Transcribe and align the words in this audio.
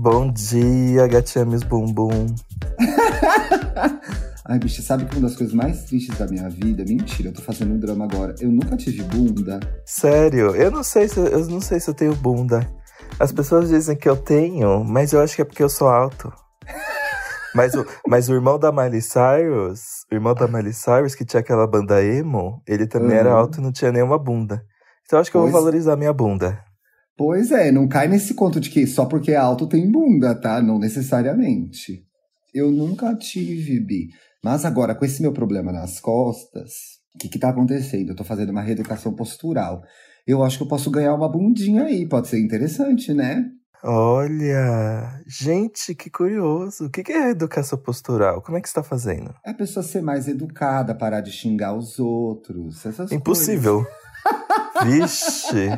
Bom 0.00 0.30
dia, 0.30 1.08
gatinhas 1.08 1.64
bumbum. 1.64 2.26
Ai, 4.46 4.56
bicha, 4.60 4.80
sabe 4.80 5.04
que 5.06 5.16
uma 5.16 5.28
das 5.28 5.36
coisas 5.36 5.52
mais 5.52 5.82
tristes 5.82 6.16
da 6.16 6.24
minha 6.28 6.48
vida? 6.48 6.84
Mentira, 6.84 7.30
eu 7.30 7.32
tô 7.32 7.42
fazendo 7.42 7.74
um 7.74 7.78
drama 7.80 8.04
agora. 8.04 8.32
Eu 8.40 8.48
nunca 8.48 8.76
tive 8.76 9.02
bunda. 9.02 9.58
Sério, 9.84 10.54
eu 10.54 10.70
não 10.70 10.84
sei 10.84 11.08
se 11.08 11.18
eu 11.18 11.44
não 11.48 11.60
sei 11.60 11.80
se 11.80 11.90
eu 11.90 11.94
tenho 11.94 12.14
bunda. 12.14 12.64
As 13.18 13.32
pessoas 13.32 13.70
dizem 13.70 13.96
que 13.96 14.08
eu 14.08 14.16
tenho, 14.16 14.84
mas 14.84 15.12
eu 15.12 15.20
acho 15.20 15.34
que 15.34 15.42
é 15.42 15.44
porque 15.44 15.64
eu 15.64 15.68
sou 15.68 15.88
alto. 15.88 16.32
Mas 17.54 17.74
o, 17.74 17.84
mas 18.06 18.28
o 18.28 18.34
irmão 18.34 18.58
da 18.58 18.70
Miley 18.70 19.00
Cyrus, 19.00 20.04
o 20.12 20.14
irmão 20.14 20.34
da 20.34 20.46
Miley 20.46 20.72
Cyrus, 20.74 21.14
que 21.14 21.24
tinha 21.24 21.40
aquela 21.40 21.66
banda 21.66 22.04
emo, 22.04 22.62
ele 22.68 22.86
também 22.86 23.16
era 23.16 23.30
Uhum. 23.30 23.36
alto 23.36 23.58
e 23.58 23.62
não 23.62 23.72
tinha 23.72 23.90
nenhuma 23.90 24.18
bunda. 24.18 24.62
Então 25.04 25.16
eu 25.16 25.20
acho 25.22 25.30
que 25.30 25.36
eu 25.36 25.40
vou 25.40 25.50
valorizar 25.50 25.96
minha 25.96 26.12
bunda. 26.12 26.62
Pois 27.18 27.50
é, 27.50 27.72
não 27.72 27.88
cai 27.88 28.06
nesse 28.06 28.32
conto 28.32 28.60
de 28.60 28.70
que 28.70 28.86
só 28.86 29.04
porque 29.04 29.32
é 29.32 29.36
alto 29.36 29.66
tem 29.66 29.90
bunda, 29.90 30.36
tá? 30.36 30.62
Não 30.62 30.78
necessariamente. 30.78 32.04
Eu 32.54 32.70
nunca 32.70 33.12
tive, 33.16 33.80
Bi. 33.80 34.10
Mas 34.42 34.64
agora, 34.64 34.94
com 34.94 35.04
esse 35.04 35.20
meu 35.20 35.32
problema 35.32 35.72
nas 35.72 35.98
costas, 35.98 36.70
o 37.12 37.18
que 37.18 37.28
que 37.28 37.38
tá 37.40 37.48
acontecendo? 37.48 38.10
Eu 38.10 38.16
tô 38.16 38.22
fazendo 38.22 38.50
uma 38.50 38.62
reeducação 38.62 39.12
postural. 39.12 39.82
Eu 40.24 40.44
acho 40.44 40.58
que 40.58 40.62
eu 40.62 40.68
posso 40.68 40.92
ganhar 40.92 41.12
uma 41.12 41.28
bundinha 41.28 41.86
aí, 41.86 42.06
pode 42.06 42.28
ser 42.28 42.38
interessante, 42.38 43.12
né? 43.12 43.44
Olha, 43.82 45.20
gente, 45.26 45.96
que 45.96 46.10
curioso. 46.10 46.86
O 46.86 46.90
que 46.90 47.12
é 47.12 47.30
educação 47.30 47.80
postural? 47.80 48.40
Como 48.42 48.58
é 48.58 48.60
que 48.60 48.68
você 48.68 48.74
tá 48.76 48.82
fazendo? 48.84 49.34
É 49.44 49.50
a 49.50 49.54
pessoa 49.54 49.82
ser 49.82 50.02
mais 50.02 50.28
educada, 50.28 50.94
parar 50.94 51.20
de 51.20 51.32
xingar 51.32 51.74
os 51.74 51.98
outros, 51.98 52.84
Impossível. 53.10 53.84
Vixe. 54.84 55.68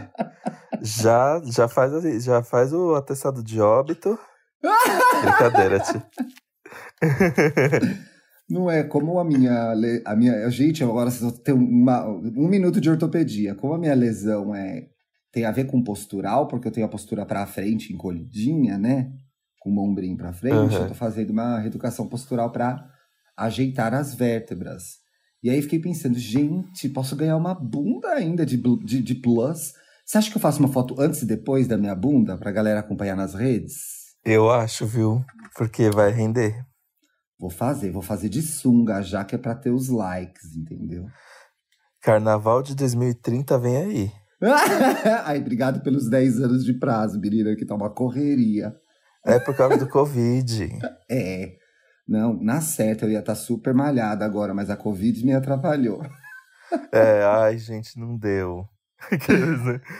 Já, 0.83 1.41
já, 1.45 1.69
faz, 1.69 1.93
a- 1.95 2.19
já 2.19 2.43
faz 2.43 2.73
o 2.73 2.95
atestado 2.95 3.43
de 3.43 3.61
óbito. 3.61 4.19
Brincadeira, 5.23 5.81
tia. 5.81 6.03
Não 8.49 8.71
é 8.71 8.83
como 8.83 9.19
a 9.19 9.25
minha, 9.25 9.73
a 10.05 10.17
minha, 10.17 10.51
gente, 10.51 10.83
agora 10.83 11.11
vocês 11.11 11.23
vão 11.23 11.31
ter 11.31 11.53
uma, 11.53 12.05
um 12.09 12.49
minuto 12.49 12.81
de 12.81 12.91
ortopedia. 12.91 13.55
Como 13.55 13.75
a 13.75 13.79
minha 13.79 13.95
lesão 13.95 14.55
é 14.55 14.89
tem 15.33 15.45
a 15.45 15.53
ver 15.53 15.67
com 15.67 15.81
postural, 15.83 16.49
porque 16.49 16.67
eu 16.67 16.73
tenho 16.73 16.87
a 16.87 16.91
postura 16.91 17.25
pra 17.25 17.47
frente 17.47 17.93
encolhidinha, 17.93 18.77
né? 18.77 19.13
Com 19.61 19.71
o 19.71 19.79
ombrinho 19.79 20.17
pra 20.17 20.33
frente, 20.33 20.75
Uhum. 20.75 20.83
eu 20.83 20.89
tô 20.89 20.95
fazendo 20.95 21.31
uma 21.31 21.61
reeducação 21.61 22.09
postural 22.09 22.51
pra 22.51 22.85
ajeitar 23.37 23.95
as 23.95 24.13
vértebras. 24.15 25.00
E 25.43 25.49
aí 25.49 25.63
fiquei 25.63 25.79
pensando, 25.79 26.19
gente, 26.19 26.89
posso 26.89 27.17
ganhar 27.17 27.37
uma 27.37 27.55
bunda 27.55 28.09
ainda 28.09 28.45
de, 28.45 28.57
de, 28.85 29.03
de 29.03 29.15
plus? 29.15 29.73
Você 30.05 30.19
acha 30.19 30.31
que 30.31 30.37
eu 30.37 30.41
faço 30.41 30.59
uma 30.59 30.73
foto 30.73 31.01
antes 31.01 31.23
e 31.23 31.27
depois 31.27 31.67
da 31.67 31.79
minha 31.79 31.95
bunda 31.95 32.37
pra 32.37 32.53
galera 32.53 32.81
acompanhar 32.81 33.17
nas 33.17 33.35
redes? 33.35 34.01
Eu 34.25 34.51
acho, 34.51 34.85
viu? 34.87 35.25
Porque 35.57 35.89
vai 35.89 36.11
render. 36.11 36.63
Vou 37.39 37.49
fazer, 37.49 37.91
vou 37.91 38.03
fazer 38.03 38.29
de 38.29 38.43
sunga, 38.43 39.01
já 39.01 39.25
que 39.25 39.35
é 39.35 39.39
pra 39.39 39.55
ter 39.55 39.71
os 39.71 39.89
likes, 39.89 40.55
entendeu? 40.55 41.07
Carnaval 42.03 42.63
de 42.63 42.75
2030 42.75 43.59
vem 43.59 43.77
aí. 43.77 44.13
Ai, 45.25 45.39
obrigado 45.39 45.83
pelos 45.83 46.09
10 46.09 46.41
anos 46.41 46.65
de 46.65 46.75
prazo, 46.75 47.19
menina, 47.19 47.57
que 47.57 47.65
tá 47.65 47.75
uma 47.75 47.89
correria. 47.89 48.75
É 49.25 49.39
por 49.39 49.57
causa 49.57 49.79
do 49.79 49.89
Covid. 49.89 50.79
É. 51.11 51.60
Não, 52.11 52.35
na 52.43 52.61
certa 52.61 53.07
eu 53.07 53.11
ia 53.13 53.21
estar 53.21 53.37
super 53.37 53.73
malhada 53.73 54.25
agora, 54.25 54.53
mas 54.53 54.69
a 54.69 54.77
Covid 54.77 55.25
me 55.25 55.33
atrapalhou. 55.33 56.03
É, 56.93 57.25
ai, 57.25 57.59
gente, 57.59 57.99
não 57.99 58.17
deu. 58.17 58.65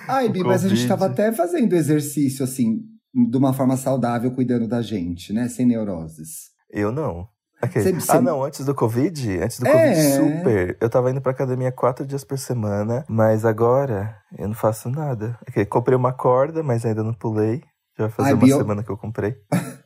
Ai, 0.07 0.29
Bi, 0.29 0.45
mas 0.45 0.65
a 0.65 0.69
gente 0.69 0.87
Covid. 0.87 0.89
tava 0.89 1.07
até 1.07 1.33
fazendo 1.33 1.73
exercício, 1.75 2.45
assim, 2.45 2.81
de 3.13 3.37
uma 3.37 3.53
forma 3.53 3.77
saudável, 3.77 4.31
cuidando 4.31 4.69
da 4.69 4.81
gente, 4.81 5.33
né? 5.33 5.49
Sem 5.49 5.67
neuroses. 5.67 6.51
Eu 6.71 6.93
não. 6.93 7.27
Aquele- 7.61 8.01
Cê- 8.01 8.01
cê- 8.01 8.13
Ah, 8.17 8.21
não, 8.21 8.45
antes 8.45 8.65
do 8.65 8.73
Covid? 8.73 9.41
Antes 9.43 9.59
do 9.59 9.67
É. 9.67 9.73
Covid, 9.73 10.01
super. 10.37 10.77
Eu 10.81 10.89
tava 10.89 11.11
indo 11.11 11.21
pra 11.21 11.33
academia 11.33 11.73
quatro 11.73 12.07
dias 12.07 12.23
por 12.23 12.39
semana, 12.39 13.05
mas 13.09 13.45
agora 13.45 14.17
eu 14.39 14.47
não 14.47 14.55
faço 14.55 14.89
nada. 14.89 15.37
Aquele, 15.47 15.67
comprei 15.67 15.97
uma 15.97 16.13
corda, 16.13 16.63
mas 16.63 16.87
ainda 16.87 17.03
não 17.03 17.13
pulei. 17.13 17.63
Já 17.99 18.07
vai 18.07 18.11
fazer 18.11 18.29
Ai, 18.29 18.35
uma 18.35 18.47
semana 18.47 18.83
que 18.85 18.91
eu 18.91 18.97
comprei. 18.97 19.35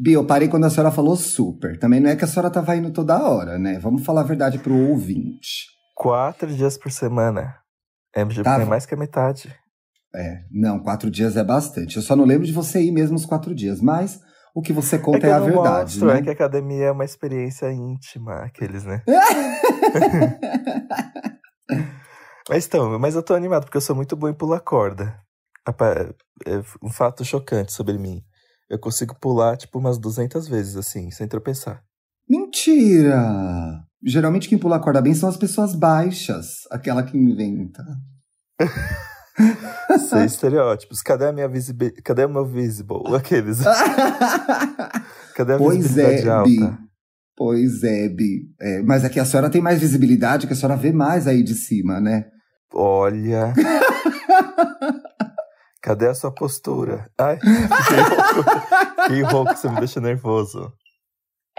Bi, 0.00 0.12
eu 0.12 0.24
parei 0.24 0.46
quando 0.48 0.64
a 0.64 0.70
senhora 0.70 0.92
falou 0.92 1.16
super. 1.16 1.76
Também 1.78 1.98
não 1.98 2.08
é 2.10 2.14
que 2.16 2.24
a 2.24 2.28
senhora 2.28 2.50
tava 2.50 2.76
indo 2.76 2.92
toda 2.92 3.20
hora, 3.20 3.58
né? 3.58 3.78
Vamos 3.80 4.04
falar 4.04 4.20
a 4.20 4.24
verdade 4.24 4.58
pro 4.58 4.72
ouvinte. 4.90 5.66
Quatro 5.96 6.46
dias 6.54 6.78
por 6.78 6.92
semana. 6.92 7.56
É, 8.14 8.24
Tá. 8.42 8.60
é 8.60 8.64
mais 8.64 8.86
que 8.86 8.94
a 8.94 8.96
metade. 8.96 9.52
É, 10.14 10.42
não, 10.52 10.78
quatro 10.78 11.10
dias 11.10 11.36
é 11.36 11.42
bastante. 11.42 11.96
Eu 11.96 12.02
só 12.02 12.14
não 12.14 12.24
lembro 12.24 12.46
de 12.46 12.52
você 12.52 12.80
ir 12.80 12.92
mesmo 12.92 13.16
os 13.16 13.26
quatro 13.26 13.52
dias, 13.54 13.80
mas 13.80 14.20
o 14.54 14.62
que 14.62 14.72
você 14.72 14.96
É 14.96 14.98
conta 15.00 15.26
é, 15.26 15.30
eu 15.30 15.34
a 15.34 15.40
verdade, 15.40 15.92
mostro, 15.98 16.06
né? 16.06 16.18
é 16.18 16.22
que 16.22 16.30
a 16.30 16.32
academia 16.32 16.84
é 16.86 16.92
uma 16.92 17.04
experiência 17.04 17.70
íntima, 17.72 18.36
aqueles, 18.44 18.84
né? 18.84 19.02
Mas 22.48 22.66
então, 22.66 22.98
mas 22.98 23.14
eu 23.14 23.22
tô 23.22 23.34
animado 23.34 23.64
porque 23.64 23.76
eu 23.76 23.80
sou 23.82 23.94
muito 23.94 24.16
bom 24.16 24.26
em 24.26 24.32
pular 24.32 24.60
corda. 24.60 25.20
É 26.46 26.58
um 26.82 26.90
fato 26.90 27.22
chocante 27.22 27.72
sobre 27.74 27.98
mim. 27.98 28.22
Eu 28.68 28.78
consigo 28.78 29.14
pular, 29.18 29.56
tipo, 29.56 29.78
umas 29.78 29.98
200 29.98 30.46
vezes, 30.46 30.76
assim, 30.76 31.10
sem 31.10 31.26
tropeçar. 31.26 31.82
Mentira! 32.28 33.82
Geralmente 34.04 34.48
quem 34.48 34.58
pula 34.58 34.76
a 34.76 34.80
corda 34.80 35.00
bem 35.00 35.14
são 35.14 35.28
as 35.28 35.36
pessoas 35.36 35.74
baixas, 35.74 36.66
aquela 36.70 37.02
que 37.02 37.16
inventa. 37.16 37.84
Sem 40.08 40.24
estereótipos. 40.24 41.00
Cadê 41.00 41.26
a 41.26 41.32
minha 41.32 41.48
visibilidade? 41.48 42.02
Cadê 42.02 42.24
o 42.24 42.28
meu 42.28 42.44
visible? 42.44 43.02
Aqueles. 43.14 43.58
Cadê 45.34 45.54
a 45.54 45.58
pois 45.58 45.78
visibilidade 45.78 46.28
é, 46.28 46.30
alta? 46.30 46.48
Bi. 46.48 46.78
Pois 47.36 47.82
é, 47.84 48.08
Bi. 48.08 48.50
É, 48.60 48.82
mas 48.82 49.04
aqui 49.04 49.20
a 49.20 49.24
senhora 49.24 49.48
tem 49.48 49.60
mais 49.60 49.80
visibilidade, 49.80 50.46
que 50.46 50.52
a 50.52 50.56
senhora 50.56 50.76
vê 50.76 50.92
mais 50.92 51.26
aí 51.26 51.42
de 51.42 51.54
cima, 51.54 52.00
né? 52.00 52.26
Olha. 52.74 53.54
Cadê 55.82 56.08
a 56.08 56.14
sua 56.14 56.32
postura? 56.32 57.08
Ai, 57.16 57.38
fiquei 57.40 58.00
rouco. 58.02 58.50
Fiquei 59.02 59.22
rouco, 59.22 59.56
você 59.56 59.68
me 59.68 59.78
deixa 59.78 60.00
nervoso. 60.00 60.72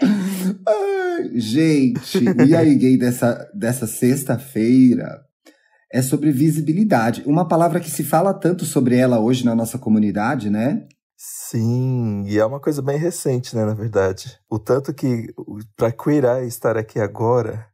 Ai, 0.02 1.40
gente, 1.40 2.24
e 2.48 2.56
aí, 2.56 2.76
gay 2.76 2.98
dessa, 2.98 3.50
dessa 3.54 3.88
sexta-feira 3.88 5.22
é 5.92 6.02
sobre 6.02 6.32
visibilidade. 6.32 7.24
Uma 7.26 7.48
palavra 7.48 7.80
que 7.80 7.90
se 7.90 8.04
fala 8.04 8.34
tanto 8.34 8.66
sobre 8.66 8.96
ela 8.96 9.20
hoje 9.20 9.44
na 9.44 9.56
nossa 9.56 9.78
comunidade, 9.78 10.50
né? 10.50 10.88
Sim, 11.18 12.24
e 12.28 12.38
é 12.38 12.46
uma 12.46 12.60
coisa 12.62 12.82
bem 12.82 12.98
recente, 12.98 13.56
né, 13.56 13.66
na 13.66 13.74
verdade. 13.74 14.40
O 14.50 14.58
tanto 14.58 14.94
que, 14.94 15.34
pra 15.76 15.92
Queer 15.92 16.24
Eye 16.24 16.48
estar 16.48 16.78
aqui 16.78 17.00
agora, 17.00 17.66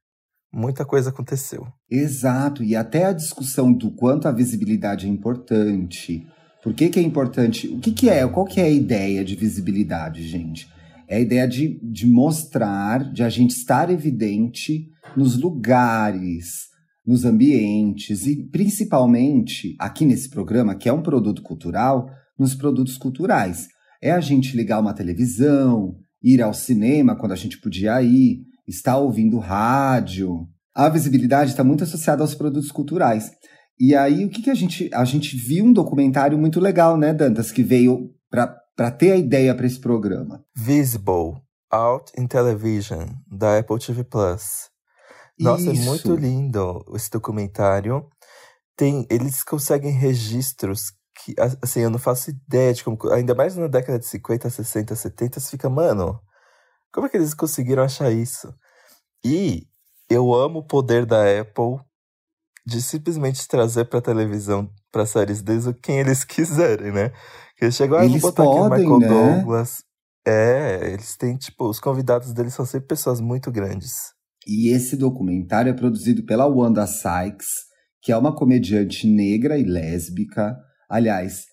muita 0.52 0.84
coisa 0.84 1.10
aconteceu. 1.10 1.68
Exato, 1.92 2.64
e 2.64 2.76
até 2.76 3.06
a 3.06 3.14
discussão 3.14 3.72
do 3.72 3.92
quanto 3.92 4.28
a 4.28 4.32
visibilidade 4.32 5.06
é 5.06 5.10
importante. 5.10 6.26
Por 6.66 6.74
que, 6.74 6.90
que 6.90 7.00
é 7.00 7.04
importante? 7.04 7.68
O 7.68 7.80
que, 7.80 7.92
que 7.92 8.10
é? 8.10 8.26
Qual 8.28 8.44
que 8.44 8.60
é 8.60 8.64
a 8.64 8.70
ideia 8.70 9.24
de 9.24 9.36
visibilidade, 9.36 10.28
gente? 10.28 10.68
É 11.08 11.18
a 11.18 11.20
ideia 11.20 11.48
de, 11.48 11.80
de 11.80 12.08
mostrar, 12.08 13.14
de 13.14 13.22
a 13.22 13.30
gente 13.30 13.52
estar 13.52 13.92
evidente 13.92 14.90
nos 15.16 15.38
lugares, 15.38 16.70
nos 17.06 17.24
ambientes 17.24 18.26
e 18.26 18.48
principalmente 18.50 19.76
aqui 19.78 20.06
nesse 20.06 20.28
programa, 20.28 20.74
que 20.74 20.90
é 20.90 20.92
um 20.92 21.04
produto 21.04 21.44
cultural, 21.44 22.10
nos 22.36 22.56
produtos 22.56 22.98
culturais. 22.98 23.68
É 24.02 24.10
a 24.10 24.20
gente 24.20 24.58
ligar 24.58 24.80
uma 24.80 24.96
televisão, 24.96 25.96
ir 26.20 26.42
ao 26.42 26.52
cinema 26.52 27.16
quando 27.16 27.34
a 27.34 27.38
gente 27.38 27.60
podia 27.60 28.02
ir, 28.02 28.40
estar 28.68 28.98
ouvindo 28.98 29.38
rádio. 29.38 30.48
A 30.74 30.90
visibilidade 30.90 31.52
está 31.52 31.64
muito 31.64 31.84
associada 31.84 32.24
aos 32.24 32.34
produtos 32.34 32.72
culturais. 32.72 33.32
E 33.80 33.94
aí, 33.96 34.26
o 34.26 34.30
que, 34.30 34.42
que 34.42 34.50
a 34.50 34.56
gente. 34.56 34.90
A 34.94 35.04
gente 35.04 35.36
viu 35.36 35.66
um 35.66 35.74
documentário 35.74 36.38
muito 36.38 36.60
legal, 36.60 36.98
né, 36.98 37.14
Dantas, 37.14 37.52
que 37.52 37.64
veio 37.64 38.14
para 38.30 38.92
ter 38.92 39.12
a 39.12 39.18
ideia 39.18 39.54
para 39.54 39.66
esse 39.66 39.80
programa. 39.80 40.44
Visible, 40.56 41.42
Out 41.72 42.12
in 42.18 42.28
Television, 42.28 43.06
da 43.28 43.60
Apple 43.60 43.80
TV 43.80 44.04
Plus. 44.04 44.70
Nossa, 45.40 45.72
Isso. 45.72 45.82
é 45.82 45.86
muito 45.86 46.16
lindo 46.16 46.86
esse 46.94 47.10
documentário. 47.10 48.08
Tem, 48.78 49.06
eles 49.10 49.44
conseguem 49.44 49.92
registros 49.92 50.92
que, 51.24 51.34
assim, 51.62 51.82
eu 51.82 51.90
não 51.90 52.00
faço 52.00 52.30
ideia 52.30 52.74
de 52.74 52.84
como. 52.84 52.98
Ainda 53.12 53.36
mais 53.36 53.56
na 53.56 53.68
década 53.68 54.00
de 54.00 54.06
50, 54.06 54.50
60, 54.50 54.96
70, 54.96 55.40
você 55.40 55.52
fica, 55.52 55.70
mano, 55.70 56.20
como 56.94 57.08
é 57.08 57.10
que 57.10 57.18
eles 57.18 57.34
conseguiram 57.34 57.84
achar 57.84 58.12
isso? 58.12 58.54
E 59.24 59.68
eu 60.10 60.34
amo 60.34 60.60
o 60.60 60.68
poder 60.68 61.06
da 61.06 61.24
Apple 61.40 61.80
de 62.66 62.82
simplesmente 62.82 63.48
trazer 63.48 63.86
pra 63.86 64.02
televisão, 64.02 64.70
pra 64.92 65.06
séries 65.06 65.42
desde 65.42 65.74
quem 65.74 66.00
eles 66.00 66.24
quiserem, 66.26 66.92
né? 66.92 67.12
Que 67.58 67.66
eles 67.66 67.76
chegam, 67.76 67.98
ah, 67.98 68.08
vou 68.08 68.20
botar 68.20 68.44
aqui 68.44 68.52
o 68.52 68.70
podem, 68.70 68.80
Michael 68.80 69.00
né? 69.00 69.36
Douglas. 69.36 69.84
É, 70.28 70.92
eles 70.92 71.16
têm, 71.16 71.38
tipo, 71.38 71.70
os 71.70 71.80
convidados 71.80 72.34
deles 72.34 72.54
são 72.54 72.66
sempre 72.66 72.88
pessoas 72.88 73.22
muito 73.22 73.52
grandes. 73.52 73.92
E 74.48 74.70
esse 74.74 74.96
documentário 74.98 75.70
é 75.70 75.74
produzido 75.74 76.24
pela 76.26 76.48
Wanda 76.48 76.86
Sykes, 76.88 77.48
que 78.02 78.12
é 78.12 78.18
uma 78.18 78.36
comediante 78.36 79.08
negra 79.08 79.58
e 79.58 79.64
lésbica. 79.64 80.56
Aliás, 80.90 81.44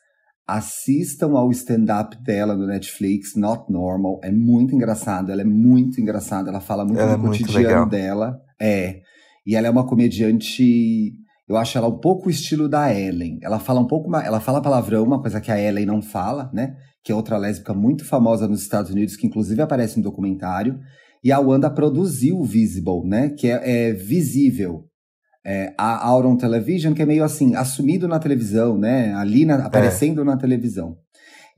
assistam 0.47 1.37
ao 1.37 1.50
stand-up 1.50 2.17
dela 2.23 2.55
no 2.55 2.67
Netflix, 2.67 3.35
Not 3.37 3.70
Normal. 3.70 4.20
É 4.23 4.31
muito 4.31 4.75
engraçado, 4.75 5.31
ela 5.31 5.43
é 5.43 5.47
muito 5.47 6.00
engraçada, 6.00 6.50
ela 6.50 6.61
fala 6.61 6.85
muito 6.85 7.00
Ela 7.00 7.17
do 7.17 7.25
é 7.25 7.29
muito 7.29 7.38
cotidiano 7.41 7.69
legal. 7.69 7.88
dela. 7.88 8.41
É. 8.61 9.00
E 9.47 9.55
ela 9.56 9.67
é 9.67 9.71
uma 9.71 9.87
comediante. 9.87 11.12
Eu 11.49 11.56
acho 11.56 11.77
ela 11.77 11.89
um 11.89 11.99
pouco 11.99 12.29
o 12.29 12.31
estilo 12.31 12.69
da 12.69 12.93
Ellen. 12.94 13.39
Ela 13.43 13.59
fala 13.59 13.81
um 13.81 13.87
pouco, 13.87 14.15
ela 14.17 14.41
fala 14.41 14.62
palavrão, 14.62 15.03
uma 15.05 15.21
coisa 15.21 15.41
que 15.41 15.50
a 15.50 15.61
Ellen 15.61 15.87
não 15.87 16.00
fala, 16.00 16.50
né? 16.53 16.75
Que 17.05 17.12
é 17.12 17.15
outra 17.15 17.37
lésbica 17.37 17.75
muito 17.75 18.05
famosa 18.05 18.47
nos 18.47 18.62
Estados 18.62 18.91
Unidos, 18.91 19.17
que 19.17 19.27
inclusive 19.27 19.61
aparece 19.61 19.97
no 19.99 20.05
documentário. 20.05 20.79
E 21.25 21.31
a 21.31 21.39
Wanda 21.41 21.71
produziu 21.71 22.39
o 22.39 22.44
Visible, 22.44 23.03
né? 23.05 23.31
Que 23.31 23.49
é, 23.49 23.89
é 23.89 23.93
visível. 23.93 24.85
É, 25.44 25.75
a 25.77 26.06
Out 26.06 26.27
on 26.29 26.37
Television, 26.37 26.94
que 26.94 27.03
é 27.03 27.06
meio 27.06 27.25
assim, 27.25 27.56
assumido 27.56 28.06
na 28.06 28.21
televisão, 28.21 28.79
né? 28.79 29.12
Ali 29.15 29.44
na- 29.44 29.65
aparecendo 29.67 30.25
na 30.25 30.37
televisão. 30.37 30.97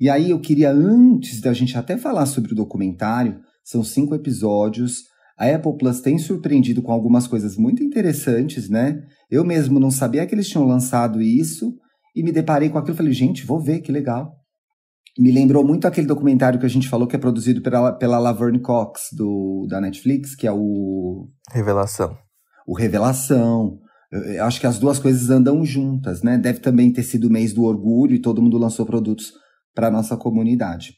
E 0.00 0.08
aí 0.08 0.30
eu 0.30 0.40
queria, 0.40 0.70
antes 0.72 1.40
da 1.40 1.52
gente 1.52 1.76
até 1.76 1.96
falar 1.98 2.26
sobre 2.26 2.52
o 2.52 2.56
documentário, 2.56 3.38
são 3.62 3.84
cinco 3.84 4.14
episódios. 4.14 5.02
A 5.38 5.46
Apple 5.48 5.76
Plus 5.76 6.00
tem 6.00 6.16
surpreendido 6.18 6.80
com 6.82 6.92
algumas 6.92 7.26
coisas 7.26 7.56
muito 7.56 7.82
interessantes, 7.82 8.68
né? 8.68 9.02
Eu 9.30 9.44
mesmo 9.44 9.80
não 9.80 9.90
sabia 9.90 10.24
que 10.26 10.34
eles 10.34 10.48
tinham 10.48 10.64
lançado 10.66 11.20
isso 11.20 11.74
e 12.14 12.22
me 12.22 12.30
deparei 12.30 12.68
com 12.68 12.78
aquilo 12.78 12.94
e 12.94 12.96
falei, 12.96 13.12
gente, 13.12 13.44
vou 13.44 13.60
ver, 13.60 13.80
que 13.80 13.90
legal. 13.90 14.32
Me 15.18 15.30
lembrou 15.32 15.64
muito 15.64 15.86
aquele 15.86 16.06
documentário 16.06 16.58
que 16.58 16.66
a 16.66 16.68
gente 16.68 16.88
falou 16.88 17.06
que 17.06 17.14
é 17.16 17.18
produzido 17.18 17.62
pela, 17.62 17.92
pela 17.92 18.18
Laverne 18.18 18.60
Cox, 18.60 19.08
do, 19.12 19.66
da 19.68 19.80
Netflix, 19.80 20.34
que 20.34 20.46
é 20.46 20.52
o 20.52 21.28
Revelação. 21.52 22.16
o 22.66 22.74
Revelação. 22.76 23.78
Eu- 24.10 24.44
acho 24.44 24.60
que 24.60 24.66
as 24.66 24.78
duas 24.78 24.98
coisas 24.98 25.30
andam 25.30 25.64
juntas, 25.64 26.22
né? 26.22 26.38
Deve 26.38 26.60
também 26.60 26.92
ter 26.92 27.02
sido 27.02 27.26
o 27.28 27.30
mês 27.30 27.52
do 27.52 27.62
orgulho 27.64 28.14
e 28.14 28.20
todo 28.20 28.40
mundo 28.42 28.58
lançou 28.58 28.86
produtos 28.86 29.32
para 29.74 29.90
nossa 29.90 30.16
comunidade. 30.16 30.94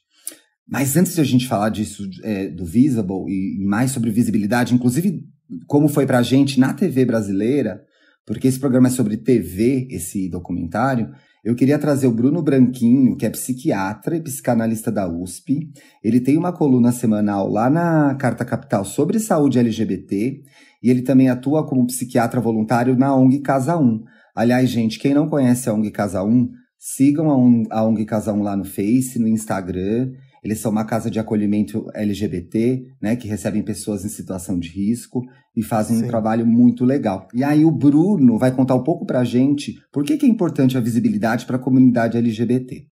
Mas 0.69 0.97
antes 0.97 1.15
de 1.15 1.21
a 1.21 1.25
gente 1.25 1.47
falar 1.47 1.69
disso, 1.69 2.09
é, 2.23 2.49
do 2.49 2.65
Visible 2.65 3.25
e 3.29 3.65
mais 3.65 3.93
sobre 3.93 4.11
visibilidade, 4.11 4.75
inclusive 4.75 5.25
como 5.67 5.89
foi 5.89 6.07
pra 6.07 6.23
gente 6.23 6.59
na 6.59 6.75
TV 6.75 7.05
brasileira, 7.05 7.83
porque 8.27 8.49
esse 8.49 8.59
programa 8.59 8.89
é 8.89 8.91
sobre 8.91 9.17
TV, 9.17 9.87
esse 9.91 10.29
documentário, 10.29 11.13
eu 11.47 11.55
queria 11.55 11.79
trazer 11.79 12.09
o 12.09 12.13
Bruno 12.13 12.43
Branquinho, 12.43 13.17
que 13.17 13.25
é 13.25 13.31
psiquiatra 13.31 14.17
e 14.17 14.21
psicanalista 14.21 14.91
da 14.91 15.09
USP. 15.09 15.71
Ele 16.03 16.19
tem 16.19 16.37
uma 16.37 16.53
coluna 16.53 16.91
semanal 16.91 17.49
lá 17.49 17.71
na 17.71 18.17
Carta 18.17 18.45
Capital 18.45 18.85
sobre 18.85 19.21
saúde 19.21 19.57
LGBT 19.61 20.43
e 20.83 20.91
ele 20.91 21.03
também 21.03 21.29
atua 21.29 21.65
como 21.65 21.87
psiquiatra 21.87 22.41
voluntário 22.41 22.97
na 22.97 23.15
ONG 23.15 23.39
Casa 23.43 23.77
1. 23.79 24.03
Aliás, 24.35 24.69
gente, 24.69 24.99
quem 24.99 25.15
não 25.15 25.29
conhece 25.29 25.69
a 25.69 25.73
ONG 25.73 25.93
Casa 25.93 26.21
1, 26.25 26.51
sigam 26.77 27.31
a 27.31 27.37
ONG, 27.37 27.69
a 27.71 27.85
ONG 27.85 28.05
Casa 28.05 28.33
1 28.33 28.43
lá 28.43 28.57
no 28.57 28.65
Face, 28.65 29.17
no 29.21 29.29
Instagram. 29.29 30.11
Eles 30.47 30.61
são 30.61 30.71
uma 30.71 30.85
casa 30.85 31.11
de 31.11 31.19
acolhimento 31.19 31.91
LGBT, 31.93 32.87
né, 33.03 33.17
que 33.17 33.27
recebem 33.27 33.65
pessoas 33.65 34.05
em 34.05 34.09
situação 34.09 34.61
de 34.61 34.69
risco 34.69 35.25
e 35.57 35.61
fazem 35.61 35.97
um 35.97 36.01
Sim. 36.03 36.07
trabalho 36.07 36.47
muito 36.47 36.85
legal. 36.85 37.27
E 37.35 37.43
aí 37.43 37.65
o 37.65 37.71
Bruno 37.73 38.39
vai 38.39 38.53
contar 38.53 38.77
um 38.77 38.85
pouco 38.85 39.05
pra 39.05 39.25
gente 39.25 39.75
por 39.91 40.05
que, 40.05 40.17
que 40.17 40.25
é 40.25 40.29
importante 40.29 40.79
a 40.79 40.81
visibilidade 40.81 41.47
para 41.47 41.57
a 41.57 41.59
comunidade 41.59 42.17
LGBT. 42.17 42.87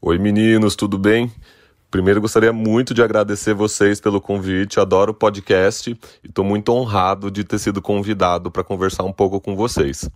Oi 0.00 0.18
meninos, 0.18 0.74
tudo 0.74 0.96
bem? 0.96 1.30
Primeiro 1.90 2.18
gostaria 2.18 2.50
muito 2.50 2.94
de 2.94 3.02
agradecer 3.02 3.52
vocês 3.52 4.00
pelo 4.00 4.18
convite, 4.18 4.80
adoro 4.80 5.10
o 5.10 5.14
podcast 5.14 5.90
e 6.24 6.26
estou 6.26 6.46
muito 6.46 6.72
honrado 6.72 7.30
de 7.30 7.44
ter 7.44 7.58
sido 7.58 7.82
convidado 7.82 8.50
para 8.50 8.64
conversar 8.64 9.04
um 9.04 9.12
pouco 9.12 9.38
com 9.38 9.54
vocês. 9.54 10.08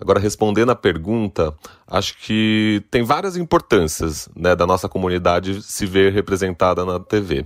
Agora, 0.00 0.20
respondendo 0.20 0.70
a 0.70 0.76
pergunta, 0.76 1.54
acho 1.86 2.16
que 2.18 2.82
tem 2.90 3.02
várias 3.02 3.36
importâncias 3.36 4.28
né, 4.34 4.54
da 4.54 4.66
nossa 4.66 4.88
comunidade 4.88 5.62
se 5.62 5.86
ver 5.86 6.12
representada 6.12 6.84
na 6.84 7.00
TV. 7.00 7.44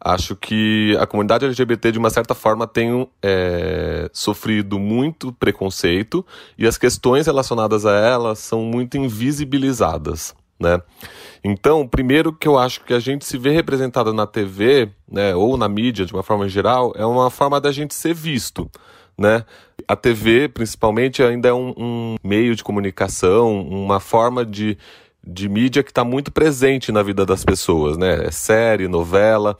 Acho 0.00 0.36
que 0.36 0.96
a 1.00 1.06
comunidade 1.06 1.44
LGBT, 1.44 1.90
de 1.92 1.98
uma 1.98 2.10
certa 2.10 2.34
forma, 2.34 2.66
tem 2.68 3.08
é, 3.20 4.08
sofrido 4.12 4.78
muito 4.78 5.32
preconceito 5.32 6.24
e 6.56 6.66
as 6.66 6.78
questões 6.78 7.26
relacionadas 7.26 7.84
a 7.84 7.92
ela 7.92 8.34
são 8.36 8.62
muito 8.62 8.96
invisibilizadas. 8.96 10.36
Né? 10.60 10.80
Então, 11.42 11.86
primeiro 11.86 12.32
que 12.32 12.46
eu 12.46 12.58
acho 12.58 12.84
que 12.84 12.92
a 12.92 13.00
gente 13.00 13.24
se 13.24 13.38
vê 13.38 13.50
representado 13.50 14.12
na 14.12 14.26
TV, 14.26 14.90
né, 15.10 15.34
ou 15.34 15.56
na 15.56 15.68
mídia 15.68 16.04
de 16.04 16.12
uma 16.12 16.22
forma 16.22 16.48
geral, 16.48 16.92
é 16.96 17.06
uma 17.06 17.30
forma 17.30 17.60
da 17.60 17.70
gente 17.70 17.94
ser 17.94 18.12
visto, 18.12 18.68
né? 19.16 19.44
A 19.88 19.96
TV, 19.96 20.48
principalmente, 20.50 21.22
ainda 21.22 21.48
é 21.48 21.52
um, 21.52 21.72
um 21.74 22.16
meio 22.22 22.54
de 22.54 22.62
comunicação, 22.62 23.66
uma 23.66 23.98
forma 23.98 24.44
de, 24.44 24.76
de 25.26 25.48
mídia 25.48 25.82
que 25.82 25.90
está 25.90 26.04
muito 26.04 26.30
presente 26.30 26.92
na 26.92 27.02
vida 27.02 27.24
das 27.24 27.42
pessoas, 27.42 27.96
né? 27.96 28.26
É 28.26 28.30
série, 28.30 28.86
novela. 28.86 29.56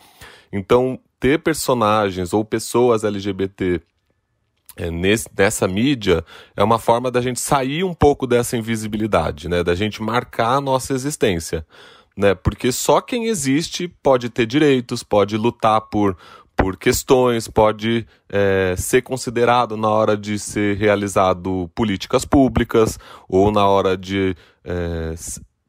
Então, 0.53 1.01
ter 1.19 1.39
personagens 1.39 2.35
ou 2.35 2.45
pessoas 2.45 3.05
LGBT 3.05 3.81
é, 4.77 4.91
nesse, 4.91 5.29
nessa 5.37 5.67
mídia 5.67 6.25
é 6.55 6.63
uma 6.63 6.79
forma 6.79 7.11
da 7.11 7.21
gente 7.21 7.41
sair 7.41 7.83
um 7.83 7.95
pouco 7.95 8.27
dessa 8.27 8.57
invisibilidade, 8.57 9.49
né? 9.49 9.65
Da 9.65 9.75
gente 9.75 10.03
marcar 10.03 10.57
a 10.57 10.61
nossa 10.61 10.93
existência, 10.93 11.67
né? 12.17 12.35
Porque 12.35 12.71
só 12.71 13.01
quem 13.01 13.27
existe 13.27 13.89
pode 13.89 14.29
ter 14.29 14.47
direitos, 14.47 15.03
pode 15.03 15.37
lutar 15.37 15.81
por, 15.81 16.17
por 16.59 16.77
questões, 16.77 17.47
pode 17.47 18.05
é, 18.29 18.75
ser 18.77 19.03
considerado 19.03 19.77
na 19.77 19.89
hora 19.89 20.17
de 20.17 20.39
ser 20.39 20.77
realizado 20.77 21.71
políticas 21.73 22.25
públicas 22.25 22.99
ou 23.29 23.53
na 23.53 23.67
hora 23.67 23.97
de 23.97 24.37
é, 24.65 25.15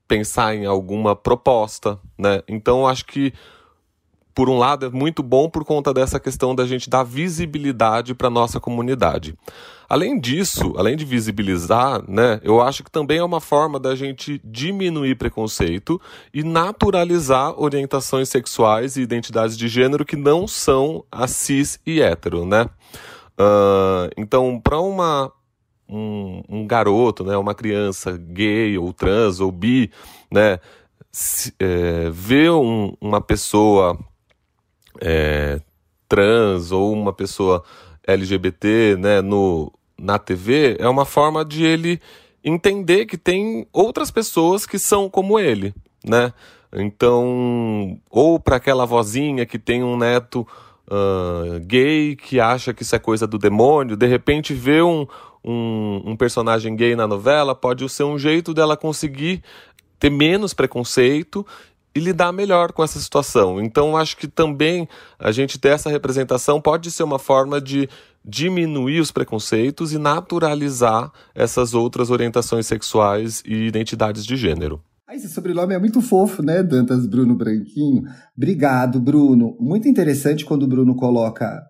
pensar 0.08 0.56
em 0.56 0.66
alguma 0.66 1.16
proposta, 1.16 2.00
né? 2.18 2.42
Então, 2.48 2.88
acho 2.88 3.06
que 3.06 3.32
por 4.34 4.50
um 4.50 4.58
lado, 4.58 4.86
é 4.86 4.90
muito 4.90 5.22
bom 5.22 5.50
por 5.50 5.66
conta 5.66 5.94
dessa 5.94 6.20
questão 6.20 6.56
da 6.56 6.66
gente 6.66 6.90
dar 6.90 7.04
visibilidade 7.04 8.14
para 8.14 8.30
nossa 8.30 8.60
comunidade. 8.60 9.36
Além 9.90 10.20
disso, 10.20 10.74
além 10.78 10.96
de 10.96 11.04
visibilizar, 11.04 12.04
né, 12.08 12.40
eu 12.44 12.62
acho 12.62 12.84
que 12.84 12.92
também 12.92 13.18
é 13.18 13.24
uma 13.24 13.42
forma 13.42 13.80
da 13.80 13.96
gente 13.96 14.40
diminuir 14.44 15.16
preconceito 15.16 16.00
e 16.32 16.44
naturalizar 16.44 17.60
orientações 17.60 18.30
sexuais 18.30 18.98
e 18.98 19.02
identidades 19.02 19.58
de 19.58 19.68
gênero 19.68 20.06
que 20.06 20.16
não 20.16 20.48
são 20.48 21.04
a 21.12 21.28
cis 21.28 21.80
e 21.86 22.02
hétero, 22.02 22.46
né? 22.46 22.70
Uh, 23.40 24.12
então, 24.16 24.60
para 24.60 24.80
uma 24.80 25.32
um, 25.90 26.44
um, 26.48 26.68
garoto, 26.68 27.24
né, 27.24 27.36
uma 27.36 27.56
criança 27.56 28.16
gay 28.16 28.78
ou 28.78 28.94
trans 28.94 29.40
ou 29.40 29.52
bi, 29.52 29.90
né, 30.32 30.60
se, 31.12 31.54
é, 31.60 32.10
ver 32.12 32.52
um, 32.52 32.94
uma 33.02 33.20
pessoa 33.20 33.98
é, 35.02 35.60
trans 36.08 36.72
ou 36.72 36.92
uma 36.92 37.14
pessoa 37.14 37.64
LGBT 38.06 38.98
né, 38.98 39.22
no, 39.22 39.72
na 39.98 40.18
TV 40.18 40.78
é 40.80 40.88
uma 40.88 41.06
forma 41.06 41.46
de 41.46 41.64
ele 41.64 42.02
entender 42.44 43.06
que 43.06 43.18
tem 43.18 43.68
outras 43.72 44.10
pessoas 44.10 44.66
que 44.66 44.80
são 44.80 45.10
como 45.10 45.40
ele, 45.40 45.74
né? 46.04 46.34
Então, 46.74 48.00
ou 48.10 48.40
para 48.40 48.58
aquela 48.58 48.86
vozinha 48.86 49.46
que 49.46 49.58
tem 49.58 49.84
um 49.84 49.98
neto 49.98 50.48
uh, 50.88 51.60
gay 51.62 52.16
que 52.16 52.40
acha 52.40 52.74
que 52.74 52.84
isso 52.84 52.96
é 52.96 53.00
coisa 53.00 53.26
do 53.26 53.38
demônio, 53.38 53.98
de 53.98 54.06
repente 54.06 54.54
vê 54.54 54.82
um, 54.82 55.08
um, 55.44 56.02
um 56.06 56.16
personagem 56.16 56.76
gay 56.76 56.96
na 56.96 57.08
novela, 57.08 57.56
pode 57.56 57.88
ser 57.90 58.04
um 58.04 58.20
jeito 58.20 58.54
dela 58.54 58.78
conseguir 58.78 59.44
ter 60.00 60.10
menos 60.10 60.54
preconceito 60.54 61.46
e 61.94 62.00
lidar 62.00 62.32
melhor 62.32 62.72
com 62.72 62.84
essa 62.84 63.00
situação. 63.00 63.62
Então, 63.62 63.98
acho 63.98 64.18
que 64.18 64.28
também 64.28 64.88
a 65.18 65.32
gente 65.32 65.58
ter 65.58 65.70
essa 65.70 65.90
representação 65.90 66.62
pode 66.62 66.92
ser 66.92 67.04
uma 67.04 67.20
forma 67.20 67.60
de 67.60 67.90
diminuir 68.24 69.00
os 69.00 69.12
preconceitos 69.12 69.94
e 69.94 69.98
naturalizar 69.98 71.12
essas 71.34 71.74
outras 71.74 72.10
orientações 72.10 72.68
sexuais 72.68 73.42
e 73.46 73.68
identidades 73.68 74.26
de 74.26 74.36
gênero. 74.36 74.82
Ah, 75.08 75.16
esse 75.16 75.28
sobrenome 75.28 75.74
é 75.74 75.80
muito 75.80 76.02
fofo, 76.02 76.44
né, 76.44 76.62
Dantas 76.62 77.08
Bruno 77.08 77.36
Branquinho? 77.36 78.04
Obrigado, 78.38 79.00
Bruno. 79.00 79.58
Muito 79.60 79.88
interessante 79.88 80.46
quando 80.46 80.64
o 80.64 80.68
Bruno 80.68 80.96
coloca 80.96 81.64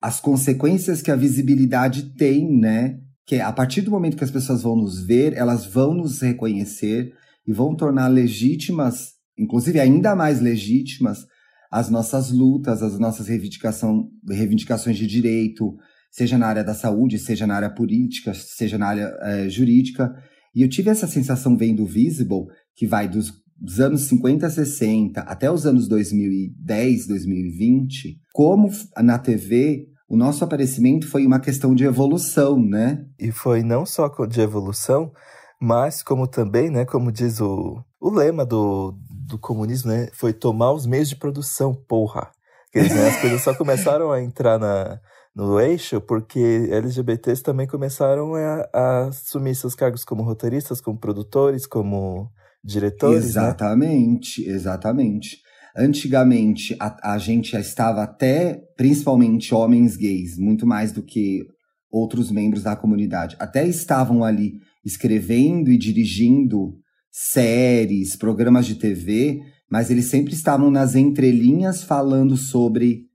as 0.00 0.20
consequências 0.20 1.02
que 1.02 1.10
a 1.10 1.16
visibilidade 1.16 2.14
tem, 2.14 2.48
né? 2.56 3.00
Que 3.26 3.36
é, 3.36 3.42
a 3.42 3.52
partir 3.52 3.80
do 3.80 3.90
momento 3.90 4.16
que 4.16 4.22
as 4.22 4.30
pessoas 4.30 4.62
vão 4.62 4.76
nos 4.76 5.04
ver, 5.04 5.32
elas 5.36 5.66
vão 5.66 5.92
nos 5.92 6.20
reconhecer 6.20 7.12
e 7.44 7.52
vão 7.52 7.74
tornar 7.74 8.06
legítimas 8.06 9.17
inclusive 9.38 9.78
ainda 9.80 10.14
mais 10.16 10.40
legítimas, 10.40 11.26
as 11.70 11.90
nossas 11.90 12.30
lutas, 12.30 12.82
as 12.82 12.98
nossas 12.98 13.28
reivindicações 13.28 14.96
de 14.96 15.06
direito, 15.06 15.76
seja 16.10 16.38
na 16.38 16.46
área 16.46 16.64
da 16.64 16.74
saúde, 16.74 17.18
seja 17.18 17.46
na 17.46 17.54
área 17.54 17.70
política, 17.70 18.32
seja 18.34 18.78
na 18.78 18.88
área 18.88 19.16
é, 19.22 19.48
jurídica. 19.48 20.14
E 20.54 20.62
eu 20.62 20.68
tive 20.68 20.90
essa 20.90 21.06
sensação 21.06 21.56
vendo 21.56 21.82
o 21.82 21.86
Visible, 21.86 22.46
que 22.74 22.86
vai 22.86 23.08
dos, 23.08 23.32
dos 23.56 23.80
anos 23.80 24.02
50, 24.02 24.48
60 24.48 25.20
até 25.20 25.50
os 25.50 25.66
anos 25.66 25.88
2010, 25.88 27.06
2020, 27.06 28.18
como 28.32 28.70
na 28.96 29.18
TV 29.18 29.88
o 30.08 30.16
nosso 30.16 30.42
aparecimento 30.42 31.06
foi 31.06 31.26
uma 31.26 31.38
questão 31.38 31.74
de 31.74 31.84
evolução, 31.84 32.58
né? 32.58 33.04
E 33.18 33.30
foi 33.30 33.62
não 33.62 33.84
só 33.84 34.08
de 34.26 34.40
evolução, 34.40 35.12
Mas, 35.60 36.02
como 36.02 36.26
também, 36.26 36.70
né, 36.70 36.84
como 36.84 37.12
diz 37.12 37.40
o, 37.40 37.84
o 38.00 38.10
lema 38.10 38.46
do, 38.46 38.96
do 39.28 39.38
comunismo, 39.38 39.90
né, 39.90 40.08
foi 40.12 40.32
tomar 40.32 40.72
os 40.72 40.86
meios 40.86 41.08
de 41.08 41.16
produção, 41.16 41.74
porra. 41.74 42.30
Quer 42.72 42.88
dizer, 42.88 43.06
as 43.06 43.20
coisas 43.20 43.42
só 43.42 43.54
começaram 43.54 44.10
a 44.10 44.22
entrar 44.22 44.58
na, 44.58 45.00
no 45.34 45.60
eixo 45.60 46.00
porque 46.00 46.68
LGBTs 46.70 47.42
também 47.42 47.66
começaram 47.66 48.34
a, 48.34 48.68
a 48.72 49.06
assumir 49.06 49.54
seus 49.54 49.74
cargos 49.74 50.04
como 50.04 50.22
roteiristas, 50.22 50.80
como 50.80 50.98
produtores, 50.98 51.66
como 51.66 52.30
diretores. 52.64 53.22
Né? 53.22 53.28
Exatamente, 53.28 54.46
né? 54.46 54.52
exatamente. 54.52 55.38
Antigamente, 55.76 56.76
a, 56.80 57.14
a 57.14 57.18
gente 57.18 57.52
já 57.52 57.60
estava 57.60 58.02
até, 58.02 58.60
principalmente 58.76 59.54
homens 59.54 59.96
gays, 59.96 60.36
muito 60.36 60.66
mais 60.66 60.92
do 60.92 61.02
que 61.02 61.46
outros 61.90 62.30
membros 62.30 62.62
da 62.62 62.76
comunidade, 62.76 63.36
até 63.38 63.66
estavam 63.66 64.22
ali 64.22 64.60
escrevendo 64.84 65.70
e 65.70 65.78
dirigindo 65.78 66.74
séries, 67.20 68.14
programas 68.16 68.64
de 68.64 68.76
TV, 68.76 69.40
mas 69.68 69.90
eles 69.90 70.06
sempre 70.06 70.34
estavam 70.34 70.70
nas 70.70 70.94
entrelinhas 70.94 71.82
falando 71.82 72.36
sobre 72.36 73.06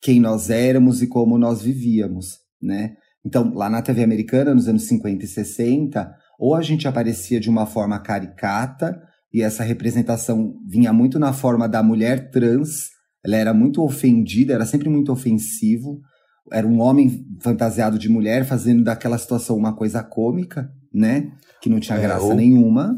quem 0.00 0.20
nós 0.20 0.50
éramos 0.50 1.02
e 1.02 1.08
como 1.08 1.36
nós 1.36 1.60
vivíamos, 1.60 2.38
né? 2.62 2.94
Então, 3.26 3.52
lá 3.52 3.68
na 3.68 3.82
TV 3.82 4.04
americana, 4.04 4.54
nos 4.54 4.68
anos 4.68 4.84
50 4.84 5.24
e 5.24 5.28
60, 5.28 6.10
ou 6.38 6.54
a 6.54 6.62
gente 6.62 6.86
aparecia 6.86 7.40
de 7.40 7.50
uma 7.50 7.66
forma 7.66 7.98
caricata, 7.98 8.98
e 9.32 9.42
essa 9.42 9.62
representação 9.62 10.54
vinha 10.66 10.92
muito 10.92 11.18
na 11.18 11.32
forma 11.32 11.68
da 11.68 11.82
mulher 11.82 12.30
trans, 12.30 12.88
ela 13.24 13.36
era 13.36 13.52
muito 13.52 13.82
ofendida, 13.82 14.54
era 14.54 14.64
sempre 14.64 14.88
muito 14.88 15.12
ofensivo, 15.12 16.00
era 16.52 16.66
um 16.66 16.80
homem 16.80 17.26
fantasiado 17.40 17.98
de 17.98 18.08
mulher 18.08 18.44
fazendo 18.44 18.84
daquela 18.84 19.18
situação 19.18 19.56
uma 19.56 19.76
coisa 19.76 20.02
cômica, 20.02 20.70
né? 20.92 21.30
Que 21.60 21.68
não 21.68 21.78
tinha 21.78 21.98
é, 21.98 22.02
graça 22.02 22.24
ou, 22.24 22.34
nenhuma. 22.34 22.96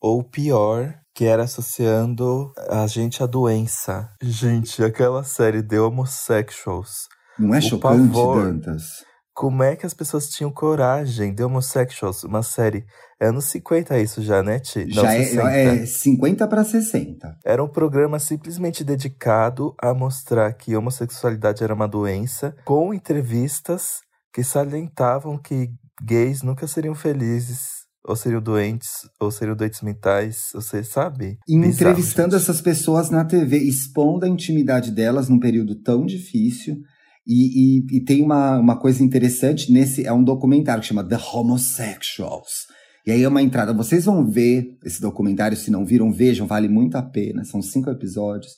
Ou 0.00 0.22
pior, 0.22 0.94
que 1.14 1.24
era 1.24 1.42
associando 1.42 2.52
a 2.68 2.86
gente 2.86 3.22
à 3.22 3.26
doença. 3.26 4.08
Gente, 4.22 4.84
aquela 4.84 5.24
série 5.24 5.62
de 5.62 5.78
Homosexuals. 5.78 7.08
Não 7.38 7.54
é 7.54 7.60
chocante, 7.60 8.08
pavor, 8.12 8.44
Dantas? 8.44 9.04
Como 9.34 9.62
é 9.62 9.76
que 9.76 9.86
as 9.86 9.94
pessoas 9.94 10.28
tinham 10.28 10.50
coragem 10.50 11.34
de 11.34 11.42
Homosexuals, 11.44 12.24
uma 12.24 12.42
série 12.42 12.84
é 13.20 13.26
anos 13.26 13.46
50 13.46 13.98
isso 13.98 14.22
já, 14.22 14.42
né, 14.42 14.60
Ti? 14.60 14.84
Não, 14.86 15.02
já 15.02 15.10
60. 15.10 15.50
é, 15.50 15.64
é 15.82 15.86
50 15.86 16.46
para 16.46 16.64
60. 16.64 17.36
Era 17.44 17.62
um 17.62 17.68
programa 17.68 18.20
simplesmente 18.20 18.84
dedicado 18.84 19.74
a 19.80 19.92
mostrar 19.92 20.52
que 20.52 20.76
homossexualidade 20.76 21.64
era 21.64 21.74
uma 21.74 21.88
doença, 21.88 22.54
com 22.64 22.94
entrevistas 22.94 24.00
que 24.32 24.44
salientavam 24.44 25.36
que 25.36 25.70
gays 26.04 26.42
nunca 26.42 26.68
seriam 26.68 26.94
felizes 26.94 27.77
ou 28.08 28.16
seriam 28.16 28.40
doentes, 28.40 28.88
ou 29.20 29.30
seriam 29.30 29.54
doentes 29.54 29.82
mentais, 29.82 30.48
você 30.54 30.82
sabe? 30.82 31.38
Entrevistando 31.46 32.28
Bizarro, 32.28 32.42
essas 32.42 32.60
pessoas 32.62 33.10
na 33.10 33.22
TV, 33.22 33.58
expondo 33.58 34.24
a 34.24 34.28
intimidade 34.28 34.90
delas 34.90 35.28
num 35.28 35.38
período 35.38 35.74
tão 35.74 36.06
difícil. 36.06 36.78
E, 37.26 37.82
e, 37.82 37.98
e, 37.98 38.04
tem 38.04 38.22
uma, 38.22 38.58
uma 38.58 38.78
coisa 38.78 39.04
interessante 39.04 39.70
nesse, 39.70 40.06
é 40.06 40.12
um 40.12 40.24
documentário 40.24 40.80
que 40.80 40.88
chama 40.88 41.06
The 41.06 41.18
Homosexuals. 41.34 42.66
E 43.06 43.10
aí 43.10 43.22
é 43.22 43.28
uma 43.28 43.42
entrada, 43.42 43.74
vocês 43.74 44.06
vão 44.06 44.26
ver 44.26 44.78
esse 44.82 45.00
documentário, 45.02 45.56
se 45.56 45.70
não 45.70 45.84
viram, 45.84 46.10
vejam, 46.10 46.46
vale 46.46 46.68
muito 46.68 46.96
a 46.96 47.02
pena, 47.02 47.44
são 47.44 47.60
cinco 47.60 47.90
episódios. 47.90 48.52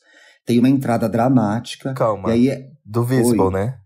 Tem 0.47 0.61
uma 0.61 0.69
entrada 0.69 1.09
dramática. 1.09 1.93
Calma, 1.95 2.31
e 2.31 2.33
aí 2.33 2.49
é... 2.51 2.69
do 2.85 3.03
Visible, 3.05 3.41
Oi. 3.41 3.53
né? 3.53 3.80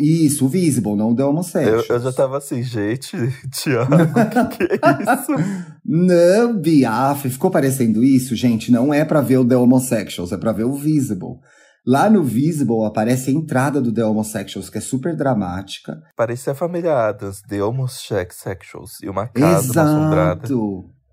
Isso, 0.00 0.46
o 0.46 0.48
Visible, 0.48 0.94
não 0.94 1.10
o 1.10 1.16
The 1.16 1.24
Homosexuals. 1.24 1.88
Eu, 1.88 1.96
eu 1.96 2.02
já 2.02 2.12
tava 2.12 2.38
assim, 2.38 2.62
gente, 2.62 3.16
Tiago, 3.50 3.94
o 3.94 4.48
que, 4.48 4.56
que, 4.56 4.74
é 4.74 5.12
isso? 5.12 5.32
não, 5.84 6.56
Biaf, 6.56 7.28
ficou 7.28 7.50
parecendo 7.50 8.04
isso? 8.04 8.36
Gente, 8.36 8.70
não 8.70 8.94
é 8.94 9.04
para 9.04 9.20
ver 9.20 9.38
o 9.38 9.44
The 9.44 9.56
Homosexuals, 9.56 10.30
é 10.30 10.36
para 10.36 10.52
ver 10.52 10.64
o 10.64 10.74
Visible. 10.74 11.40
Lá 11.84 12.08
no 12.08 12.22
Visible 12.22 12.84
aparece 12.86 13.30
a 13.30 13.32
entrada 13.32 13.80
do 13.80 13.92
The 13.92 14.04
Homosexuals, 14.04 14.70
que 14.70 14.78
é 14.78 14.80
super 14.80 15.16
dramática. 15.16 16.00
Parece 16.16 16.48
a 16.48 16.54
família 16.54 17.08
Adams, 17.08 17.42
The 17.42 17.60
Homosexuals, 17.60 19.00
e 19.02 19.08
uma 19.08 19.26
casa 19.26 19.68
Exato. 19.68 19.80
assombrada. 19.80 20.48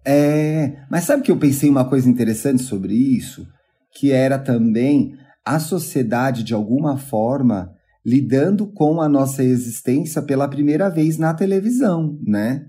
É, 0.06 0.84
mas 0.90 1.06
sabe 1.06 1.24
que 1.24 1.32
eu 1.32 1.38
pensei 1.38 1.70
uma 1.70 1.86
coisa 1.86 2.08
interessante 2.08 2.62
sobre 2.62 2.94
isso? 2.94 3.48
Que 3.96 4.12
era 4.12 4.38
também 4.38 5.16
a 5.44 5.60
sociedade, 5.60 6.44
de 6.44 6.54
alguma 6.54 6.98
forma, 6.98 7.72
lidando 8.06 8.72
com 8.72 9.02
a 9.02 9.10
nossa 9.10 9.44
existência 9.44 10.22
pela 10.22 10.48
primeira 10.48 10.90
vez 10.90 11.18
na 11.18 11.34
televisão, 11.34 12.18
né? 12.26 12.66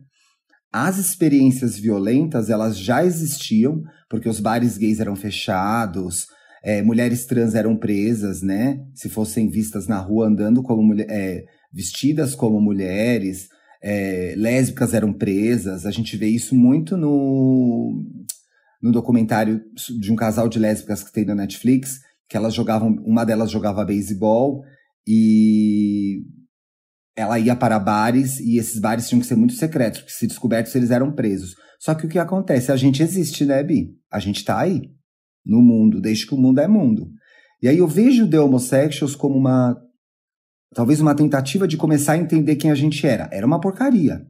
As 0.73 0.99
experiências 0.99 1.79
violentas, 1.79 2.49
elas 2.49 2.79
já 2.79 3.05
existiam, 3.05 3.83
porque 4.09 4.29
os 4.29 4.39
bares 4.39 4.79
gays 4.79 5.01
eram 5.01 5.17
fechados, 5.17 6.27
é, 6.63 6.83
mulheres 6.83 7.27
trans 7.27 7.55
eram 7.55 7.77
presas, 7.77 8.43
né? 8.43 8.79
Se 8.95 9.09
fossem 9.09 9.49
vistas 9.49 9.89
na 9.89 9.99
rua 9.99 10.27
andando 10.27 10.63
como 10.63 10.83
mulher, 10.83 11.07
é, 11.11 11.45
vestidas 11.73 12.35
como 12.35 12.61
mulheres, 12.61 13.49
é, 13.83 14.35
lésbicas 14.37 14.95
eram 14.95 15.13
presas. 15.13 15.87
A 15.87 15.91
gente 15.91 16.17
vê 16.17 16.27
isso 16.29 16.55
muito 16.55 16.97
no, 16.97 18.05
no 18.83 18.93
documentário 18.93 19.63
de 19.99 20.13
um 20.13 20.17
casal 20.17 20.49
de 20.49 20.59
lésbicas 20.59 21.03
que 21.03 21.13
tem 21.13 21.25
na 21.25 21.35
Netflix, 21.35 22.01
que 22.29 22.37
elas 22.37 22.55
jogavam, 22.55 22.97
uma 23.05 23.25
delas 23.25 23.51
jogava 23.51 23.85
beisebol 23.85 24.63
e 25.07 26.23
ela 27.17 27.39
ia 27.39 27.55
para 27.55 27.79
bares 27.79 28.41
e 28.41 28.59
esses 28.59 28.79
bares 28.79 29.09
tinham 29.09 29.21
que 29.21 29.27
ser 29.27 29.37
muito 29.37 29.55
secretos, 29.55 30.01
porque 30.01 30.15
se 30.15 30.27
descobertos 30.27 30.75
eles 30.75 30.91
eram 30.91 31.13
presos. 31.13 31.55
Só 31.79 31.95
que 31.95 32.07
o 32.07 32.09
que 32.09 32.19
acontece? 32.19 32.71
A 32.71 32.77
gente 32.77 33.03
existe, 33.03 33.45
né, 33.45 33.63
Bi? 33.63 33.97
A 34.11 34.19
gente 34.19 34.45
tá 34.45 34.59
aí 34.59 34.83
no 35.45 35.61
mundo, 35.61 36.01
desde 36.01 36.27
que 36.27 36.35
o 36.35 36.39
mundo 36.39 36.61
é 36.61 36.69
mundo. 36.69 37.11
E 37.63 37.69
aí 37.69 37.79
eu 37.79 37.87
vejo 37.87 38.29
The 38.29 38.41
Homosexuals 38.41 39.15
como 39.15 39.37
uma. 39.37 39.77
Talvez 40.75 41.01
uma 41.01 41.15
tentativa 41.15 41.67
de 41.67 41.77
começar 41.77 42.13
a 42.13 42.19
entender 42.19 42.57
quem 42.57 42.71
a 42.71 42.75
gente 42.75 43.07
era. 43.07 43.29
Era 43.33 43.47
uma 43.47 43.61
porcaria, 43.61 44.25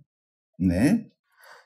né? 0.58 1.06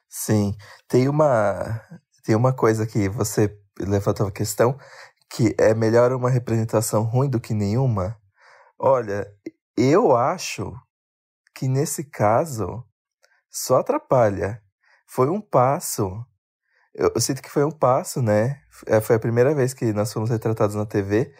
Sim. 0.08 0.52
Tem 0.88 1.08
uma. 1.08 1.80
Tem 2.25 2.34
uma 2.34 2.52
coisa 2.52 2.87
que 2.87 3.08
você 3.08 3.54
levantou 3.78 4.26
a 4.26 4.32
questão 4.32 4.76
que 5.30 5.54
é 5.58 5.75
melhor 5.75 6.12
uma 6.12 6.30
representação 6.30 7.02
ruim 7.02 7.28
do 7.28 7.40
que 7.40 7.54
nenhuma. 7.54 8.16
Olha, 8.78 9.26
eu 9.76 10.16
acho 10.16 10.73
que 11.54 11.69
nesse 11.69 12.04
caso 12.04 12.85
só 13.50 13.78
atrapalha. 13.78 14.62
Foi 15.07 15.28
um 15.28 15.40
passo 15.40 16.26
eu, 16.95 17.11
eu, 17.14 17.21
sinto 17.21 17.43
que 17.43 17.50
foi 17.50 17.64
um 17.64 17.71
passo, 17.71 18.23
né? 18.23 18.61
É, 18.87 19.00
foi 19.00 19.16
a 19.16 19.19
primeira 19.19 19.52
vez 19.54 19.75
que 19.75 19.93
nós 19.93 20.12
fomos 20.12 20.31
retratados 20.31 20.76
na 20.76 20.87
TV. 20.87 21.35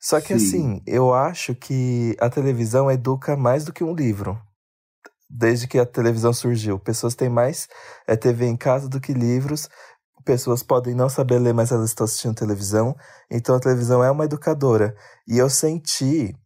Só 0.00 0.20
que 0.20 0.28
Sim. 0.28 0.34
assim, 0.34 0.82
eu 0.86 1.12
acho 1.12 1.54
que 1.54 2.16
a 2.20 2.30
televisão 2.30 2.90
educa 2.90 3.36
mais 3.36 3.64
do 3.64 3.72
que 3.72 3.82
um 3.82 3.94
livro. 3.94 4.40
Desde 5.28 5.66
que 5.66 5.78
a 5.78 5.86
televisão 5.86 6.32
surgiu. 6.32 6.78
Pessoas 6.78 7.14
têm 7.14 7.28
mais 7.28 7.68
é, 8.06 8.16
TV 8.16 8.46
em 8.46 8.56
casa 8.56 8.88
do 8.88 9.00
que 9.00 9.12
livros. 9.12 9.68
Pessoas 10.24 10.62
podem 10.62 10.94
não 10.94 11.08
saber 11.08 11.40
ler, 11.40 11.52
mas 11.52 11.72
elas 11.72 11.90
estão 11.90 12.04
assistindo 12.04 12.34
televisão. 12.34 12.94
Então 13.28 13.56
a 13.56 13.60
televisão 13.60 14.04
é 14.04 14.10
uma 14.10 14.24
educadora. 14.24 14.94
E 15.26 15.36
eu 15.38 15.50
senti, 15.50 16.36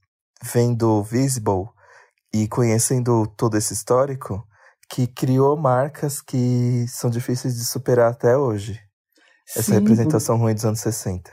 vendo 0.42 1.02
Visible 1.02 1.68
e 2.32 2.46
conhecendo 2.48 3.26
todo 3.36 3.56
esse 3.56 3.72
histórico, 3.72 4.46
que 4.88 5.06
criou 5.06 5.56
marcas 5.56 6.20
que 6.20 6.86
são 6.88 7.10
difíceis 7.10 7.56
de 7.56 7.64
superar 7.64 8.12
até 8.12 8.36
hoje. 8.36 8.78
Essa 9.48 9.62
Sim, 9.62 9.72
representação 9.74 10.36
por... 10.36 10.44
ruim 10.44 10.54
dos 10.54 10.64
anos 10.64 10.80
60. 10.80 11.30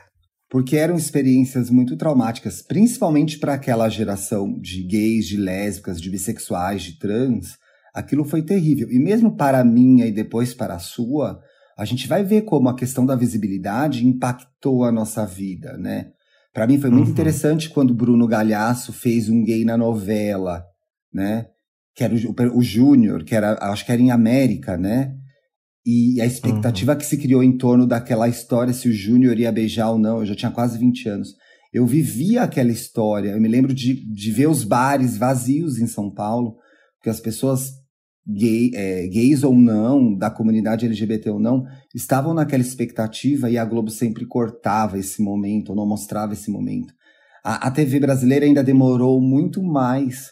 Porque 0.50 0.78
eram 0.78 0.96
experiências 0.96 1.70
muito 1.70 1.98
traumáticas, 1.98 2.62
principalmente 2.62 3.40
para 3.40 3.56
aquela 3.56 3.90
geração 3.90 4.60
de 4.60 4.84
gays, 4.84 5.26
de 5.26 5.38
lésbicas, 5.38 6.00
de 6.00 6.10
bissexuais, 6.10 6.84
de 6.84 7.00
trans. 7.00 7.58
Aquilo 7.94 8.24
foi 8.24 8.44
terrível. 8.44 8.88
E 8.92 9.00
mesmo 9.00 9.36
para 9.36 9.60
a 9.60 9.66
minha 9.66 10.06
e 10.06 10.12
depois 10.12 10.54
para 10.54 10.76
a 10.76 10.80
sua, 10.80 11.42
a 11.78 11.86
gente 11.86 12.08
vai 12.08 12.24
ver 12.24 12.44
como 12.44 12.70
a 12.70 12.76
questão 12.76 13.06
da 13.06 13.16
visibilidade 13.16 14.06
impactou 14.06 14.84
a 14.84 14.92
nossa 14.92 15.26
vida, 15.26 15.76
né? 15.78 16.12
Para 16.54 16.68
mim 16.68 16.80
foi 16.80 16.90
muito 16.90 17.08
uhum. 17.08 17.14
interessante 17.14 17.70
quando 17.70 17.94
Bruno 17.94 18.28
Galhaço 18.28 18.94
fez 18.94 19.28
um 19.28 19.44
gay 19.44 19.66
na 19.66 19.76
novela, 19.76 20.64
né? 21.12 21.48
que 21.96 22.04
era 22.04 22.14
o, 22.14 22.58
o 22.58 22.62
Júnior, 22.62 23.24
que 23.24 23.36
era, 23.36 23.58
acho 23.72 23.86
que 23.86 23.92
era 23.92 24.02
em 24.02 24.12
América, 24.12 24.78
né? 24.78 25.16
E 25.86 26.20
a 26.22 26.26
expectativa 26.26 26.94
uhum. 26.94 26.98
que 26.98 27.06
se 27.06 27.18
criou 27.18 27.44
em 27.44 27.58
torno 27.58 27.86
daquela 27.86 28.28
história, 28.28 28.74
se 28.74 28.88
o 28.88 28.94
Júnior 28.94 29.38
ia 29.38 29.52
beijar 29.52 29.92
ou 29.92 30.00
não, 30.00 30.20
eu 30.20 30.26
já 30.26 30.36
tinha 30.36 30.52
quase 30.52 30.78
20 30.78 31.10
anos. 31.10 31.30
Eu 31.74 31.86
vivia 31.86 32.44
aquela 32.44 32.72
história, 32.72 33.32
eu 33.32 33.42
me 33.42 33.48
lembro 33.48 33.74
de, 33.74 33.94
de 33.94 34.32
ver 34.32 34.48
os 34.48 34.64
bares 34.64 35.18
vazios 35.18 35.80
em 35.80 35.88
São 35.88 36.10
Paulo, 36.10 36.56
porque 36.98 37.10
as 37.10 37.20
pessoas 37.20 37.72
gay, 38.26 38.72
é, 38.74 39.08
gays 39.08 39.44
ou 39.44 39.54
não, 39.54 40.16
da 40.16 40.30
comunidade 40.30 40.86
LGBT 40.86 41.30
ou 41.30 41.40
não, 41.40 41.66
estavam 41.94 42.34
naquela 42.34 42.62
expectativa 42.62 43.50
e 43.50 43.58
a 43.58 43.66
Globo 43.66 43.90
sempre 43.90 44.26
cortava 44.26 44.98
esse 44.98 45.22
momento, 45.22 45.70
ou 45.70 45.76
não 45.76 45.86
mostrava 45.86 46.34
esse 46.34 46.50
momento. 46.50 46.94
A, 47.44 47.68
a 47.68 47.72
TV 47.72 48.00
brasileira 48.00 48.46
ainda 48.46 48.64
demorou 48.64 49.20
muito 49.20 49.62
mais 49.62 50.32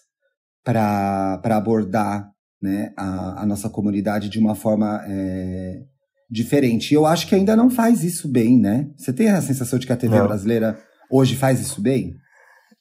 para 0.64 1.42
abordar 1.44 2.30
né, 2.62 2.94
a, 2.96 3.42
a 3.42 3.46
nossa 3.46 3.70
comunidade 3.70 4.30
de 4.30 4.40
uma 4.40 4.56
forma 4.56 5.02
é, 5.08 5.82
diferente. 6.30 6.92
E 6.92 6.94
eu 6.94 7.06
acho 7.06 7.28
que 7.28 7.36
ainda 7.36 7.56
não 7.56 7.70
faz 7.70 8.04
isso 8.04 8.32
bem, 8.32 8.58
né? 8.58 8.90
Você 8.96 9.12
tem 9.12 9.30
a 9.30 9.42
sensação 9.42 9.78
de 9.78 9.86
que 9.86 9.92
a 9.92 9.98
TV 9.98 10.18
não. 10.18 10.28
brasileira 10.28 10.80
hoje 11.10 11.36
faz 11.36 11.60
isso 11.60 11.82
bem? 11.82 12.16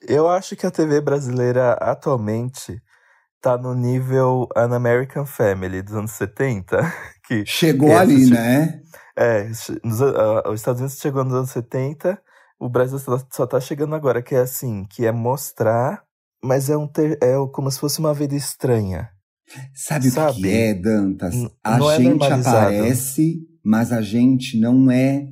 Eu 0.06 0.28
acho 0.28 0.54
que 0.54 0.66
a 0.66 0.70
TV 0.70 1.00
brasileira 1.00 1.72
atualmente 1.72 2.80
tá 3.40 3.56
no 3.56 3.74
nível 3.74 4.48
An 4.56 4.74
American 4.74 5.24
Family 5.24 5.82
dos 5.82 5.94
anos 5.94 6.12
70. 6.12 6.80
Que, 7.30 7.46
Chegou 7.46 7.90
que 7.90 7.94
ali, 7.94 8.26
né? 8.28 8.82
É, 9.16 9.44
nos, 9.84 10.00
uh, 10.00 10.48
os 10.48 10.58
Estados 10.58 10.80
Unidos 10.80 10.98
chegou 10.98 11.22
nos 11.22 11.32
anos 11.32 11.50
70, 11.50 12.20
o 12.58 12.68
Brasil 12.68 12.98
só, 12.98 13.24
só 13.30 13.46
tá 13.46 13.60
chegando 13.60 13.94
agora, 13.94 14.20
que 14.20 14.34
é 14.34 14.40
assim, 14.40 14.84
que 14.90 15.06
é 15.06 15.12
mostrar, 15.12 16.02
mas 16.42 16.68
é, 16.68 16.76
um 16.76 16.88
ter, 16.88 17.16
é 17.22 17.34
como 17.52 17.70
se 17.70 17.78
fosse 17.78 18.00
uma 18.00 18.12
vida 18.12 18.34
estranha. 18.34 19.10
Sabe, 19.72 20.10
Sabe? 20.10 20.38
o 20.38 20.42
que 20.42 20.48
é, 20.48 20.74
Dantas? 20.74 21.34
A 21.62 21.76
é 21.76 21.96
gente 21.98 22.24
é 22.24 22.32
aparece, 22.32 23.46
mas 23.64 23.92
a 23.92 24.02
gente 24.02 24.58
não 24.58 24.90
é. 24.90 25.28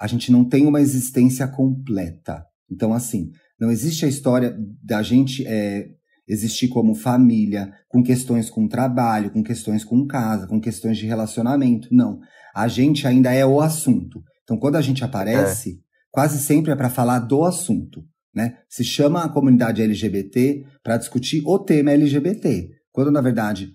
A 0.00 0.06
gente 0.06 0.32
não 0.32 0.44
tem 0.44 0.66
uma 0.66 0.80
existência 0.80 1.46
completa. 1.46 2.46
Então, 2.70 2.94
assim, 2.94 3.30
não 3.60 3.70
existe 3.70 4.04
a 4.04 4.08
história 4.08 4.56
da 4.82 5.02
gente 5.02 5.46
é, 5.46 5.88
existir 6.32 6.68
como 6.68 6.94
família, 6.94 7.72
com 7.88 8.02
questões 8.02 8.48
com 8.48 8.66
trabalho, 8.66 9.30
com 9.30 9.42
questões 9.42 9.84
com 9.84 10.06
casa, 10.06 10.46
com 10.46 10.60
questões 10.60 10.96
de 10.96 11.06
relacionamento. 11.06 11.88
Não. 11.90 12.20
A 12.54 12.68
gente 12.68 13.06
ainda 13.06 13.32
é 13.32 13.44
o 13.44 13.60
assunto. 13.60 14.22
Então, 14.42 14.58
quando 14.58 14.76
a 14.76 14.80
gente 14.80 15.04
aparece, 15.04 15.70
é. 15.70 15.74
quase 16.10 16.38
sempre 16.38 16.72
é 16.72 16.76
para 16.76 16.90
falar 16.90 17.20
do 17.20 17.44
assunto. 17.44 18.02
Né? 18.34 18.56
Se 18.68 18.82
chama 18.82 19.22
a 19.22 19.28
comunidade 19.28 19.82
LGBT 19.82 20.64
para 20.82 20.96
discutir 20.96 21.42
o 21.44 21.58
tema 21.58 21.92
LGBT. 21.92 22.68
Quando, 22.90 23.10
na 23.10 23.20
verdade, 23.20 23.72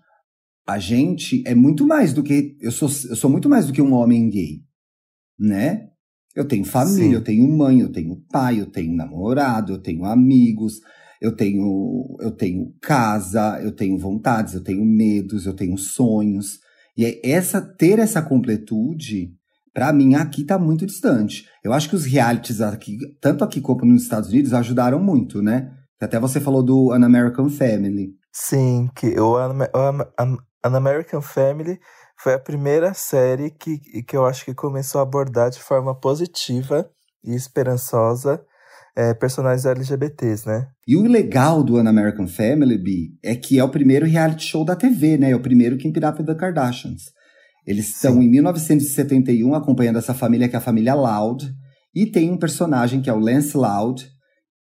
a 0.67 0.79
gente 0.79 1.43
é 1.45 1.53
muito 1.53 1.85
mais 1.85 2.11
do 2.13 2.23
que. 2.23 2.57
Eu 2.59 2.71
sou, 2.71 2.89
eu 3.09 3.15
sou 3.15 3.29
muito 3.29 3.47
mais 3.47 3.67
do 3.67 3.73
que 3.73 3.81
um 3.81 3.93
homem 3.93 4.29
gay. 4.29 4.61
Né? 5.39 5.87
Eu 6.35 6.45
tenho 6.45 6.65
família, 6.65 7.09
Sim. 7.09 7.13
eu 7.13 7.23
tenho 7.23 7.47
mãe, 7.47 7.79
eu 7.81 7.91
tenho 7.91 8.15
pai, 8.31 8.59
eu 8.59 8.67
tenho 8.67 8.95
namorado, 8.95 9.73
eu 9.73 9.81
tenho 9.81 10.05
amigos, 10.05 10.79
eu 11.21 11.35
tenho, 11.35 12.17
eu 12.19 12.31
tenho 12.31 12.73
casa, 12.81 13.59
eu 13.61 13.71
tenho 13.71 13.97
vontades, 13.97 14.53
eu 14.53 14.63
tenho 14.63 14.83
medos, 14.85 15.45
eu 15.45 15.53
tenho 15.53 15.77
sonhos. 15.77 16.59
E 16.95 17.05
é 17.05 17.19
essa 17.23 17.61
ter 17.61 17.99
essa 17.99 18.21
completude, 18.21 19.31
para 19.73 19.93
mim 19.93 20.15
aqui 20.15 20.43
tá 20.43 20.57
muito 20.57 20.85
distante. 20.85 21.45
Eu 21.63 21.73
acho 21.73 21.89
que 21.89 21.95
os 21.95 22.05
realities 22.05 22.61
aqui, 22.61 22.97
tanto 23.21 23.43
aqui 23.43 23.61
como 23.61 23.85
nos 23.85 24.03
Estados 24.03 24.29
Unidos, 24.29 24.53
ajudaram 24.53 24.99
muito, 24.99 25.41
né? 25.41 25.71
Até 26.01 26.19
você 26.19 26.39
falou 26.39 26.63
do 26.63 26.91
An 26.91 27.03
American 27.03 27.49
Family. 27.49 28.11
Sim, 28.31 28.89
que 28.95 29.19
o 29.19 29.35
An, 29.35 29.67
An, 29.73 30.37
An 30.63 30.77
American 30.77 31.21
Family 31.21 31.79
foi 32.19 32.33
a 32.33 32.39
primeira 32.39 32.93
série 32.93 33.51
que, 33.51 33.79
que 34.03 34.17
eu 34.17 34.25
acho 34.25 34.45
que 34.45 34.53
começou 34.53 34.99
a 34.99 35.03
abordar 35.03 35.49
de 35.49 35.59
forma 35.59 35.93
positiva 35.93 36.89
e 37.23 37.35
esperançosa 37.35 38.43
é, 38.97 39.13
personagens 39.13 39.63
LGBTs, 39.63 40.47
né? 40.47 40.67
E 40.87 40.97
o 40.97 41.03
legal 41.03 41.63
do 41.63 41.77
An 41.77 41.87
American 41.87 42.25
Family, 42.25 42.79
B, 42.79 43.11
é 43.23 43.35
que 43.35 43.59
é 43.59 43.63
o 43.63 43.69
primeiro 43.69 44.07
reality 44.07 44.45
show 44.45 44.65
da 44.65 44.75
TV, 44.75 45.17
né? 45.17 45.29
É 45.29 45.35
o 45.35 45.39
primeiro 45.39 45.77
que 45.77 45.87
Up 45.87 46.25
the 46.25 46.33
Kardashians. 46.33 47.03
Eles 47.67 47.89
estão 47.89 48.23
em 48.23 48.27
1971 48.27 49.53
acompanhando 49.53 49.99
essa 49.99 50.15
família, 50.15 50.49
que 50.49 50.55
é 50.55 50.57
a 50.57 50.61
família 50.61 50.95
Loud, 50.95 51.47
e 51.93 52.07
tem 52.07 52.31
um 52.31 52.37
personagem 52.37 52.99
que 52.99 53.09
é 53.09 53.13
o 53.13 53.19
Lance 53.19 53.55
Loud, 53.55 54.03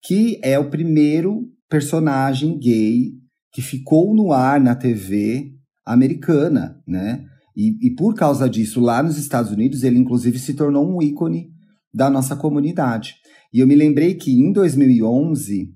que 0.03 0.39
é 0.43 0.59
o 0.59 0.69
primeiro 0.69 1.41
personagem 1.67 2.59
gay 2.59 3.13
que 3.51 3.61
ficou 3.61 4.15
no 4.15 4.31
ar 4.31 4.59
na 4.59 4.75
TV 4.75 5.47
americana, 5.83 6.79
né? 6.87 7.23
E, 7.55 7.87
e, 7.87 7.95
por 7.95 8.13
causa 8.13 8.47
disso, 8.47 8.79
lá 8.79 9.01
nos 9.01 9.17
Estados 9.17 9.51
Unidos, 9.51 9.81
ele 9.81 9.97
inclusive 9.97 10.37
se 10.37 10.53
tornou 10.53 10.87
um 10.87 11.01
ícone 11.01 11.47
da 11.91 12.07
nossa 12.07 12.35
comunidade. 12.35 13.15
E 13.53 13.59
eu 13.59 13.67
me 13.67 13.75
lembrei 13.75 14.13
que 14.13 14.31
em 14.31 14.51
2011 14.51 15.69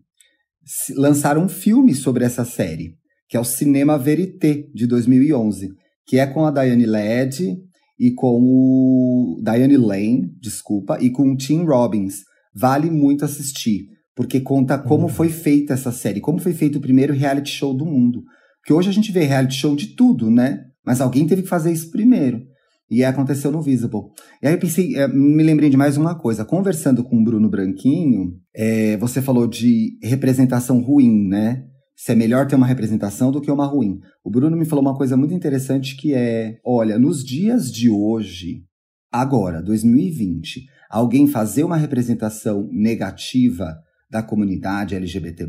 lançaram 0.96 1.46
um 1.46 1.50
filme 1.50 1.94
sobre 1.94 2.24
essa 2.24 2.46
série, 2.46 2.96
que 3.28 3.38
é 3.38 3.40
o 3.40 3.46
Cinema 3.46 3.98
Verité 3.98 4.66
de 4.74 4.86
2011, 4.86 5.70
que 6.06 6.18
é 6.18 6.28
com 6.28 6.46
a 6.46 6.52
Diane 6.52 6.86
Ladd 6.86 7.58
e 8.00 8.12
com 8.12 8.42
o 8.42 9.42
Diane 9.44 9.78
Lane, 9.78 10.32
desculpa, 10.40 10.98
e 11.02 11.10
com 11.10 11.32
o 11.32 11.38
Tim 11.38 11.64
Robbins. 11.64 12.24
Vale 12.54 12.90
muito 12.90 13.24
assistir, 13.24 13.88
porque 14.16 14.42
conta 14.42 14.78
como 14.78 15.04
uhum. 15.04 15.10
foi 15.10 15.30
feita 15.30 15.74
essa 15.74 15.92
série, 15.92 16.20
como 16.20 16.40
foi 16.40 16.54
feito 16.54 16.78
o 16.78 16.82
primeiro 16.82 17.14
reality 17.14 17.52
show 17.52 17.74
do 17.74 17.86
mundo. 17.86 18.24
Porque 18.60 18.74
hoje 18.74 18.90
a 18.90 18.94
gente 18.94 19.12
vê 19.12 19.24
reality 19.24 19.56
show 19.56 19.76
de 19.76 19.96
tudo, 19.96 20.30
né? 20.30 20.66
Mas 20.86 21.00
alguém 21.00 21.28
teve 21.28 21.44
que 21.44 21.48
fazer 21.48 21.72
isso 21.72 21.92
primeiro. 21.92 22.42
E 22.92 23.06
aconteceu 23.06 23.50
no 23.54 23.62
Visible. 23.62 24.02
E 24.44 24.48
aí 24.48 24.54
eu 24.54 24.60
pensei, 24.60 24.98
é, 24.98 25.08
me 25.08 25.42
lembrei 25.42 25.70
de 25.70 25.78
mais 25.78 25.96
uma 25.96 26.14
coisa. 26.14 26.44
Conversando 26.44 27.06
com 27.06 27.16
o 27.16 27.24
Bruno 27.24 27.50
Branquinho, 27.50 28.34
é, 28.54 28.98
você 28.98 29.22
falou 29.22 29.48
de 29.48 29.98
representação 30.04 30.82
ruim, 30.82 31.30
né? 31.30 31.64
Se 31.96 32.12
é 32.12 32.16
melhor 32.16 32.48
ter 32.48 32.58
uma 32.58 32.68
representação 32.68 33.32
do 33.32 33.40
que 33.40 33.50
uma 33.50 33.66
ruim. 33.66 33.98
O 34.22 34.30
Bruno 34.30 34.58
me 34.58 34.66
falou 34.66 34.84
uma 34.84 34.98
coisa 34.98 35.16
muito 35.16 35.34
interessante 35.34 35.96
que 35.96 36.14
é: 36.14 36.60
olha, 36.66 37.00
nos 37.00 37.24
dias 37.24 37.72
de 37.72 37.90
hoje, 37.90 38.66
agora, 39.10 39.62
2020, 39.62 40.66
alguém 40.90 41.28
fazer 41.28 41.64
uma 41.64 41.78
representação 41.78 42.68
negativa 42.74 43.74
da 44.10 44.22
comunidade 44.22 44.96
LGBT, 44.96 45.48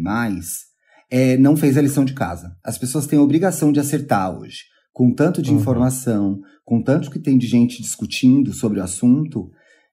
é, 1.11 1.37
não 1.39 1.57
fez 1.57 1.77
a 1.77 1.83
lição 1.83 2.05
de 2.05 2.15
casa. 2.15 2.57
As 2.65 2.79
pessoas 2.79 3.09
têm 3.09 3.19
a 3.19 3.23
obrigação 3.23 3.73
de 3.73 3.81
acertar 3.81 4.39
hoje 4.39 4.72
com 4.93 5.13
tanto 5.15 5.41
de 5.41 5.51
uhum. 5.51 5.59
informação, 5.59 6.41
com 6.65 6.83
tanto 6.83 7.11
que 7.11 7.19
tem 7.19 7.39
de 7.39 7.47
gente 7.47 7.81
discutindo 7.81 8.53
sobre 8.53 8.79
o 8.79 8.83
assunto, 8.83 9.51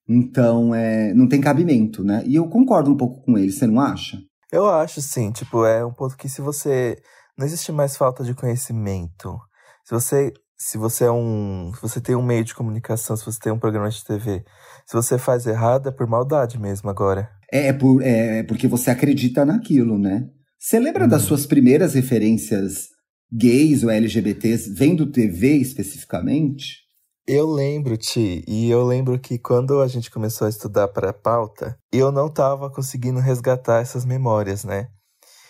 então 0.07 0.73
é, 0.73 1.13
não 1.13 1.27
tem 1.27 1.39
cabimento, 1.39 2.03
né? 2.03 2.23
E 2.25 2.35
eu 2.35 2.47
concordo 2.47 2.91
um 2.91 2.97
pouco 2.97 3.21
com 3.23 3.37
ele, 3.37 3.51
você 3.51 3.67
não 3.67 3.79
acha? 3.79 4.17
Eu 4.51 4.67
acho, 4.67 5.01
sim. 5.01 5.31
Tipo, 5.31 5.65
é 5.65 5.85
um 5.85 5.93
ponto 5.93 6.17
que 6.17 6.27
se 6.27 6.41
você. 6.41 6.97
Não 7.37 7.45
existe 7.45 7.71
mais 7.71 7.95
falta 7.95 8.23
de 8.23 8.33
conhecimento. 8.33 9.39
Se 9.85 9.93
você. 9.93 10.33
Se 10.57 10.77
você 10.77 11.05
é 11.05 11.11
um. 11.11 11.71
Se 11.75 11.81
você 11.81 12.01
tem 12.01 12.15
um 12.15 12.23
meio 12.23 12.43
de 12.43 12.55
comunicação, 12.55 13.15
se 13.15 13.25
você 13.25 13.39
tem 13.39 13.53
um 13.53 13.59
programa 13.59 13.89
de 13.89 14.03
TV, 14.03 14.43
se 14.85 14.93
você 14.93 15.17
faz 15.17 15.45
errado, 15.45 15.89
é 15.89 15.91
por 15.91 16.07
maldade 16.07 16.59
mesmo 16.59 16.89
agora. 16.89 17.29
É, 17.51 17.67
é, 17.67 17.73
por, 17.73 18.01
é, 18.01 18.39
é 18.39 18.43
porque 18.43 18.67
você 18.67 18.89
acredita 18.89 19.45
naquilo, 19.45 19.97
né? 19.97 20.27
Você 20.59 20.79
lembra 20.79 21.07
das 21.07 21.21
uhum. 21.21 21.27
suas 21.29 21.45
primeiras 21.45 21.93
referências 21.93 22.89
gays 23.31 23.83
ou 23.83 23.89
LGBTs 23.89 24.73
vendo 24.73 25.11
TV 25.11 25.57
especificamente? 25.57 26.89
Eu 27.27 27.47
lembro, 27.47 27.95
Ti, 27.95 28.43
e 28.47 28.71
eu 28.71 28.83
lembro 28.83 29.19
que 29.19 29.37
quando 29.37 29.81
a 29.81 29.87
gente 29.87 30.09
começou 30.09 30.47
a 30.47 30.49
estudar 30.49 30.87
para 30.87 31.11
a 31.11 31.13
pauta, 31.13 31.77
eu 31.91 32.11
não 32.11 32.25
estava 32.25 32.71
conseguindo 32.71 33.19
resgatar 33.19 33.81
essas 33.81 34.03
memórias, 34.03 34.63
né? 34.63 34.87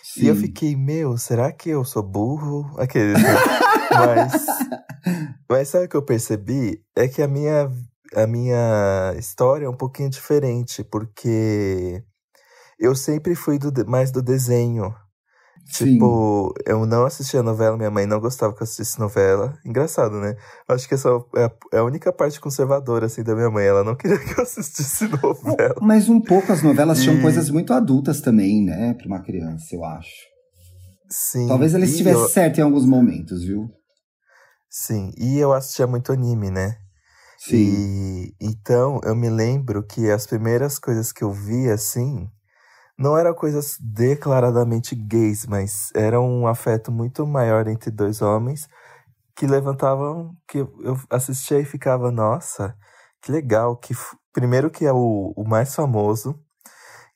Sim. 0.02 0.24
E 0.24 0.26
eu 0.28 0.36
fiquei, 0.36 0.76
meu, 0.76 1.16
será 1.16 1.50
que 1.50 1.70
eu 1.70 1.84
sou 1.84 2.02
burro? 2.02 2.70
Aqueles. 2.78 3.14
Né? 3.14 3.28
mas, 3.90 4.46
mas 5.48 5.68
sabe 5.68 5.86
o 5.86 5.88
que 5.88 5.96
eu 5.96 6.04
percebi? 6.04 6.82
É 6.94 7.08
que 7.08 7.22
a 7.22 7.28
minha, 7.28 7.70
a 8.14 8.26
minha 8.26 9.14
história 9.16 9.64
é 9.64 9.68
um 9.70 9.76
pouquinho 9.76 10.10
diferente, 10.10 10.84
porque 10.84 12.02
eu 12.78 12.94
sempre 12.94 13.34
fui 13.34 13.58
do, 13.58 13.72
mais 13.88 14.10
do 14.10 14.20
desenho. 14.20 14.94
Tipo, 15.70 16.52
Sim. 16.56 16.64
eu 16.66 16.84
não 16.84 17.04
assistia 17.04 17.44
novela, 17.44 17.76
minha 17.76 17.90
mãe 17.90 18.04
não 18.04 18.18
gostava 18.18 18.52
que 18.52 18.60
eu 18.60 18.64
assistisse 18.64 18.98
novela. 18.98 19.56
Engraçado, 19.64 20.20
né? 20.20 20.34
Acho 20.68 20.88
que 20.88 20.94
essa 20.94 21.08
é, 21.36 21.50
é 21.74 21.78
a 21.78 21.84
única 21.84 22.12
parte 22.12 22.40
conservadora, 22.40 23.06
assim, 23.06 23.22
da 23.22 23.36
minha 23.36 23.50
mãe. 23.50 23.66
Ela 23.66 23.84
não 23.84 23.94
queria 23.94 24.18
que 24.20 24.38
eu 24.38 24.42
assistisse 24.42 25.06
novela. 25.06 25.76
Mas 25.80 26.08
um 26.08 26.20
pouco 26.20 26.52
as 26.52 26.62
novelas 26.62 26.98
e... 26.98 27.02
tinham 27.02 27.20
coisas 27.22 27.50
muito 27.50 27.72
adultas 27.72 28.20
também, 28.20 28.64
né? 28.64 28.94
Pra 28.94 29.06
uma 29.06 29.22
criança, 29.22 29.72
eu 29.72 29.84
acho. 29.84 30.10
Sim. 31.08 31.46
Talvez 31.46 31.72
ela 31.72 31.84
estivesse 31.84 32.20
eu... 32.20 32.28
certa 32.28 32.60
em 32.60 32.64
alguns 32.64 32.84
momentos, 32.84 33.44
viu? 33.44 33.70
Sim, 34.68 35.12
e 35.16 35.38
eu 35.38 35.52
assistia 35.52 35.86
muito 35.86 36.12
anime, 36.12 36.50
né? 36.50 36.76
Sim. 37.38 37.56
E 37.56 38.34
então 38.40 39.00
eu 39.04 39.14
me 39.14 39.30
lembro 39.30 39.84
que 39.84 40.10
as 40.10 40.26
primeiras 40.26 40.78
coisas 40.78 41.12
que 41.12 41.22
eu 41.22 41.32
vi, 41.32 41.70
assim, 41.70 42.28
não 43.00 43.16
eram 43.16 43.32
coisas 43.32 43.78
declaradamente 43.80 44.94
gays, 44.94 45.46
mas 45.46 45.90
era 45.94 46.20
um 46.20 46.46
afeto 46.46 46.92
muito 46.92 47.26
maior 47.26 47.66
entre 47.66 47.90
dois 47.90 48.20
homens 48.20 48.68
que 49.34 49.46
levantavam, 49.46 50.36
que 50.46 50.58
eu 50.58 50.98
assistia 51.08 51.58
e 51.58 51.64
ficava, 51.64 52.10
nossa, 52.10 52.76
que 53.22 53.32
legal, 53.32 53.74
que 53.74 53.94
primeiro 54.34 54.70
que 54.70 54.84
é 54.84 54.92
o, 54.92 55.32
o 55.34 55.48
mais 55.48 55.74
famoso, 55.74 56.38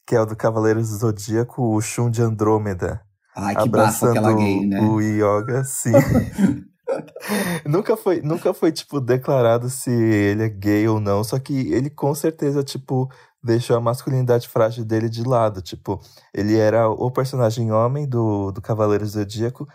que 0.06 0.16
é 0.16 0.20
o 0.20 0.24
do 0.24 0.34
Cavaleiros 0.34 0.88
do 0.88 0.96
Zodíaco, 0.96 1.76
o 1.76 1.80
Shun 1.82 2.10
de 2.10 2.22
Andrômeda. 2.22 3.02
Ai, 3.36 3.54
que 3.54 3.62
abraçando 3.62 4.12
aquela 4.12 4.32
gay, 4.32 4.66
né? 4.66 4.80
O 4.80 5.02
Yoga, 5.02 5.64
sim. 5.64 5.92
nunca 7.66 7.94
foi, 7.94 8.22
nunca 8.22 8.54
foi 8.54 8.72
tipo 8.72 9.02
declarado 9.02 9.68
se 9.68 9.90
ele 9.90 10.44
é 10.44 10.48
gay 10.48 10.88
ou 10.88 10.98
não, 10.98 11.22
só 11.22 11.38
que 11.38 11.70
ele 11.72 11.90
com 11.90 12.14
certeza 12.14 12.64
tipo 12.64 13.10
deixou 13.44 13.76
a 13.76 13.80
masculinidade 13.80 14.48
frágil 14.48 14.84
dele 14.84 15.08
de 15.08 15.22
lado. 15.22 15.60
Tipo, 15.60 16.00
ele 16.32 16.56
era 16.56 16.88
o 16.88 17.10
personagem 17.10 17.70
homem 17.70 18.08
do, 18.08 18.50
do 18.50 18.62
Cavaleiro 18.62 19.06
Zodíaco, 19.06 19.68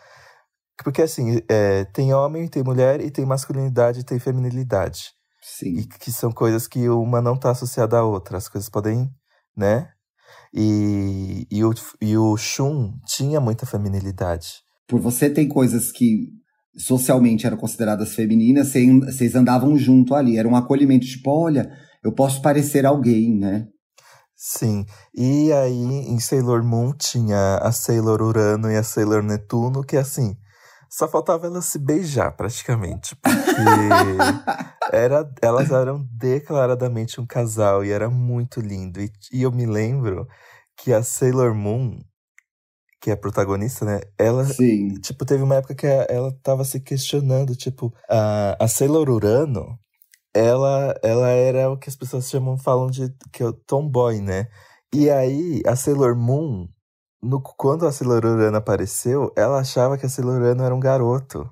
Porque 0.83 1.01
assim, 1.01 1.39
é, 1.47 1.85
tem 1.85 2.13
homem, 2.13 2.47
tem 2.47 2.63
mulher, 2.63 2.99
e 3.01 3.11
tem 3.11 3.25
masculinidade 3.25 3.99
e 3.99 4.03
tem 4.03 4.17
feminilidade. 4.17 5.11
Sim. 5.41 5.77
E 5.77 5.87
que 5.87 6.11
são 6.11 6.31
coisas 6.31 6.67
que 6.67 6.89
uma 6.89 7.21
não 7.21 7.37
tá 7.37 7.51
associada 7.51 7.97
à 7.97 8.03
outra. 8.03 8.37
As 8.37 8.49
coisas 8.49 8.69
podem, 8.69 9.09
né? 9.55 9.89
E, 10.53 11.45
e, 11.51 11.63
o, 11.63 11.73
e 12.01 12.17
o 12.17 12.35
Shun 12.37 12.93
tinha 13.05 13.39
muita 13.39 13.65
feminilidade. 13.65 14.63
Por 14.87 14.99
você 14.99 15.29
tem 15.29 15.47
coisas 15.47 15.91
que 15.91 16.29
socialmente 16.77 17.45
eram 17.45 17.57
consideradas 17.57 18.13
femininas, 18.13 18.71
vocês 19.05 19.35
andavam 19.35 19.77
junto 19.77 20.15
ali. 20.15 20.37
Era 20.37 20.47
um 20.47 20.55
acolhimento, 20.55 21.05
tipo, 21.05 21.29
olha, 21.29 21.69
eu 22.03 22.11
posso 22.13 22.41
parecer 22.41 22.85
alguém, 22.85 23.37
né? 23.37 23.67
Sim. 24.35 24.85
E 25.13 25.51
aí, 25.51 25.73
em 25.73 26.19
Sailor 26.19 26.63
Moon, 26.63 26.93
tinha 26.93 27.57
a 27.57 27.71
Sailor 27.73 28.21
Urano 28.21 28.71
e 28.71 28.77
a 28.77 28.83
Sailor 28.83 29.21
Netuno, 29.21 29.83
que 29.83 29.97
assim, 29.97 30.37
só 30.89 31.07
faltava 31.07 31.45
elas 31.45 31.65
se 31.65 31.77
beijar, 31.77 32.31
praticamente. 32.35 33.17
Porque 33.17 33.35
era, 34.95 35.29
elas 35.41 35.71
eram 35.71 36.07
declaradamente 36.11 37.19
um 37.19 37.25
casal 37.25 37.83
e 37.83 37.91
era 37.91 38.09
muito 38.09 38.61
lindo. 38.61 39.01
E, 39.01 39.11
e 39.31 39.43
eu 39.43 39.51
me 39.51 39.65
lembro 39.65 40.25
que 40.77 40.93
a 40.93 41.03
Sailor 41.03 41.53
Moon, 41.53 41.99
que 43.01 43.09
é 43.09 43.13
a 43.13 43.17
protagonista, 43.17 43.83
né? 43.83 43.99
Ela, 44.17 44.45
Sim. 44.45 44.95
tipo, 45.01 45.25
teve 45.25 45.43
uma 45.43 45.55
época 45.55 45.75
que 45.75 45.85
ela 45.85 46.31
tava 46.41 46.63
se 46.63 46.79
questionando, 46.79 47.55
tipo, 47.55 47.93
a, 48.09 48.55
a 48.57 48.67
Sailor 48.69 49.09
Urano, 49.09 49.77
ela, 50.33 50.95
ela 51.03 51.29
era 51.29 51.69
o 51.69 51.77
que 51.77 51.89
as 51.89 51.95
pessoas 51.95 52.29
chamam, 52.29 52.57
falam 52.57 52.87
de 52.87 53.13
que 53.31 53.43
é 53.43 53.45
o 53.45 53.53
tomboy, 53.53 54.21
né? 54.21 54.47
E 54.93 55.09
aí, 55.09 55.61
a 55.65 55.75
Sailor 55.75 56.15
Moon, 56.15 56.67
no, 57.21 57.41
quando 57.41 57.85
a 57.85 57.91
Sailor 57.91 58.25
Urano 58.25 58.57
apareceu, 58.57 59.31
ela 59.35 59.59
achava 59.59 59.97
que 59.97 60.05
a 60.05 60.09
Sailor 60.09 60.41
Urano 60.41 60.63
era 60.63 60.73
um 60.73 60.79
garoto. 60.79 61.47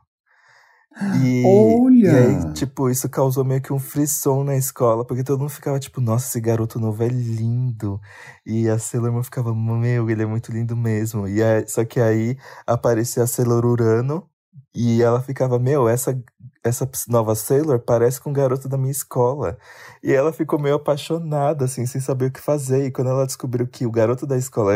E, 1.23 1.43
Olha! 1.45 2.11
e 2.11 2.17
aí, 2.17 2.53
tipo, 2.53 2.89
isso 2.89 3.07
causou 3.07 3.45
meio 3.45 3.61
que 3.61 3.71
um 3.71 3.77
frisson 3.77 4.43
na 4.43 4.55
escola, 4.55 5.05
porque 5.05 5.23
todo 5.23 5.39
mundo 5.39 5.49
ficava 5.49 5.79
tipo, 5.79 6.01
nossa, 6.01 6.27
esse 6.27 6.41
garoto 6.41 6.79
novo 6.79 7.03
é 7.03 7.07
lindo. 7.07 7.99
E 8.45 8.67
a 8.67 8.79
Sailor 8.79 9.11
Moon 9.11 9.23
ficava, 9.23 9.53
meu, 9.53 10.09
ele 10.09 10.23
é 10.23 10.25
muito 10.25 10.51
lindo 10.51 10.75
mesmo. 10.75 11.27
E 11.27 11.43
aí, 11.43 11.67
só 11.67 11.85
que 11.85 11.99
aí 11.99 12.37
aparecia 12.65 13.23
a 13.23 13.27
Sailor 13.27 13.65
Urano 13.65 14.27
e 14.77 15.01
ela 15.01 15.21
ficava, 15.21 15.57
meu, 15.57 15.89
essa, 15.89 16.15
essa 16.63 16.87
nova 17.07 17.33
Sailor 17.33 17.79
parece 17.79 18.21
com 18.21 18.29
um 18.29 18.33
garoto 18.33 18.69
da 18.69 18.77
minha 18.77 18.91
escola. 18.91 19.57
E 20.03 20.13
ela 20.13 20.31
ficou 20.31 20.59
meio 20.59 20.75
apaixonada, 20.75 21.65
assim, 21.65 21.85
sem 21.85 21.99
saber 21.99 22.25
o 22.27 22.31
que 22.31 22.39
fazer. 22.39 22.85
E 22.85 22.91
quando 22.91 23.09
ela 23.09 23.25
descobriu 23.25 23.65
que 23.67 23.85
o 23.85 23.91
garoto 23.91 24.27
da 24.27 24.37
escola 24.37 24.73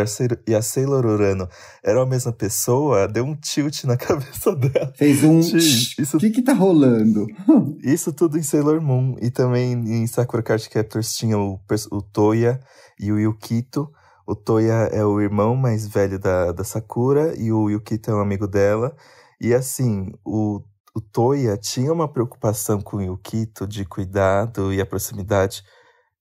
e 0.47 0.55
a 0.55 0.61
Sailor 0.61 1.05
Urano 1.05 1.47
eram 1.83 2.01
a 2.01 2.05
mesma 2.05 2.31
pessoa, 2.31 3.07
deu 3.07 3.23
um 3.25 3.35
tilt 3.35 3.83
na 3.83 3.95
cabeça 3.97 4.55
dela. 4.55 4.91
Fez 4.97 5.23
um. 5.23 5.39
Isso- 5.39 6.17
O 6.17 6.19
que 6.19 6.31
que 6.31 6.41
tá 6.41 6.53
rolando? 6.53 7.27
Isso 7.83 8.11
tudo 8.11 8.37
em 8.37 8.43
Sailor 8.43 8.81
Moon. 8.81 9.15
E 9.21 9.29
também 9.29 9.73
em 9.73 10.07
Sakura 10.07 10.41
Card 10.41 10.67
Captors 10.69 11.13
tinha 11.13 11.37
o, 11.37 11.59
o 11.91 12.01
Toya 12.01 12.59
e 12.99 13.11
o 13.11 13.19
Yukito. 13.19 13.91
O 14.25 14.35
Toya 14.35 14.89
é 14.91 15.03
o 15.05 15.19
irmão 15.19 15.55
mais 15.55 15.87
velho 15.87 16.17
da, 16.17 16.51
da 16.51 16.63
Sakura 16.63 17.33
e 17.37 17.51
o 17.51 17.69
Yukito 17.69 18.09
é 18.11 18.15
um 18.15 18.19
amigo 18.21 18.47
dela. 18.47 18.95
E 19.41 19.55
assim, 19.55 20.11
o, 20.23 20.61
o 20.95 21.01
Toya 21.01 21.57
tinha 21.57 21.91
uma 21.91 22.07
preocupação 22.07 22.79
com 22.79 22.97
o 22.97 23.01
Yukito 23.01 23.65
de 23.67 23.83
cuidado 23.83 24.71
e 24.71 24.79
a 24.79 24.85
proximidade 24.85 25.63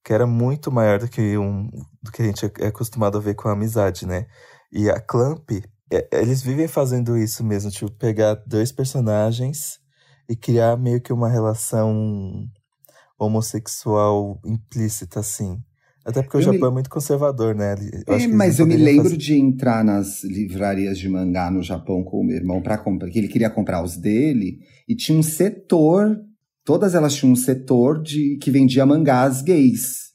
que 0.02 0.14
era 0.14 0.26
muito 0.26 0.72
maior 0.72 0.98
do 0.98 1.06
que, 1.08 1.36
um, 1.36 1.68
do 2.02 2.10
que 2.10 2.22
a 2.22 2.24
gente 2.24 2.46
é 2.60 2.68
acostumado 2.68 3.18
a 3.18 3.20
ver 3.20 3.34
com 3.34 3.48
a 3.48 3.52
amizade, 3.52 4.06
né? 4.06 4.26
E 4.72 4.88
a 4.88 4.98
Clamp, 4.98 5.50
é- 5.92 6.08
eles 6.12 6.40
vivem 6.42 6.66
fazendo 6.66 7.18
isso 7.18 7.44
mesmo, 7.44 7.70
tipo, 7.70 7.92
pegar 7.92 8.36
dois 8.46 8.72
personagens 8.72 9.78
e 10.28 10.34
criar 10.34 10.78
meio 10.78 11.02
que 11.02 11.12
uma 11.12 11.28
relação 11.28 12.48
homossexual 13.18 14.40
implícita, 14.46 15.20
assim. 15.20 15.62
Até 16.10 16.22
porque 16.22 16.36
o 16.36 16.40
Eu 16.40 16.48
me- 16.48 16.54
Japão 16.54 16.68
é 16.68 16.72
muito 16.72 16.90
conservador, 16.90 17.54
né? 17.54 17.74
Eu 18.06 18.14
É, 18.14 18.26
mas 18.26 18.58
eu 18.58 18.66
me 18.66 18.76
lembro 18.76 19.04
fazer- 19.04 19.16
de 19.16 19.34
entrar 19.34 19.84
nas 19.84 20.22
livrarias 20.24 20.98
de 20.98 21.08
mangá 21.08 21.50
no 21.50 21.62
Japão 21.62 22.02
com 22.04 22.20
o 22.20 22.24
meu 22.24 22.36
irmão 22.36 22.60
para 22.62 22.76
comprar, 22.78 23.08
que 23.10 23.18
ele 23.18 23.28
queria 23.28 23.48
comprar 23.50 23.82
os 23.82 23.96
dele, 23.96 24.58
e 24.88 24.94
tinha 24.94 25.16
um 25.18 25.22
setor, 25.22 26.16
todas 26.64 26.94
elas 26.94 27.14
tinham 27.14 27.32
um 27.32 27.36
setor 27.36 28.02
de 28.02 28.36
que 28.42 28.50
vendia 28.50 28.84
mangás 28.84 29.42
gays. 29.42 30.10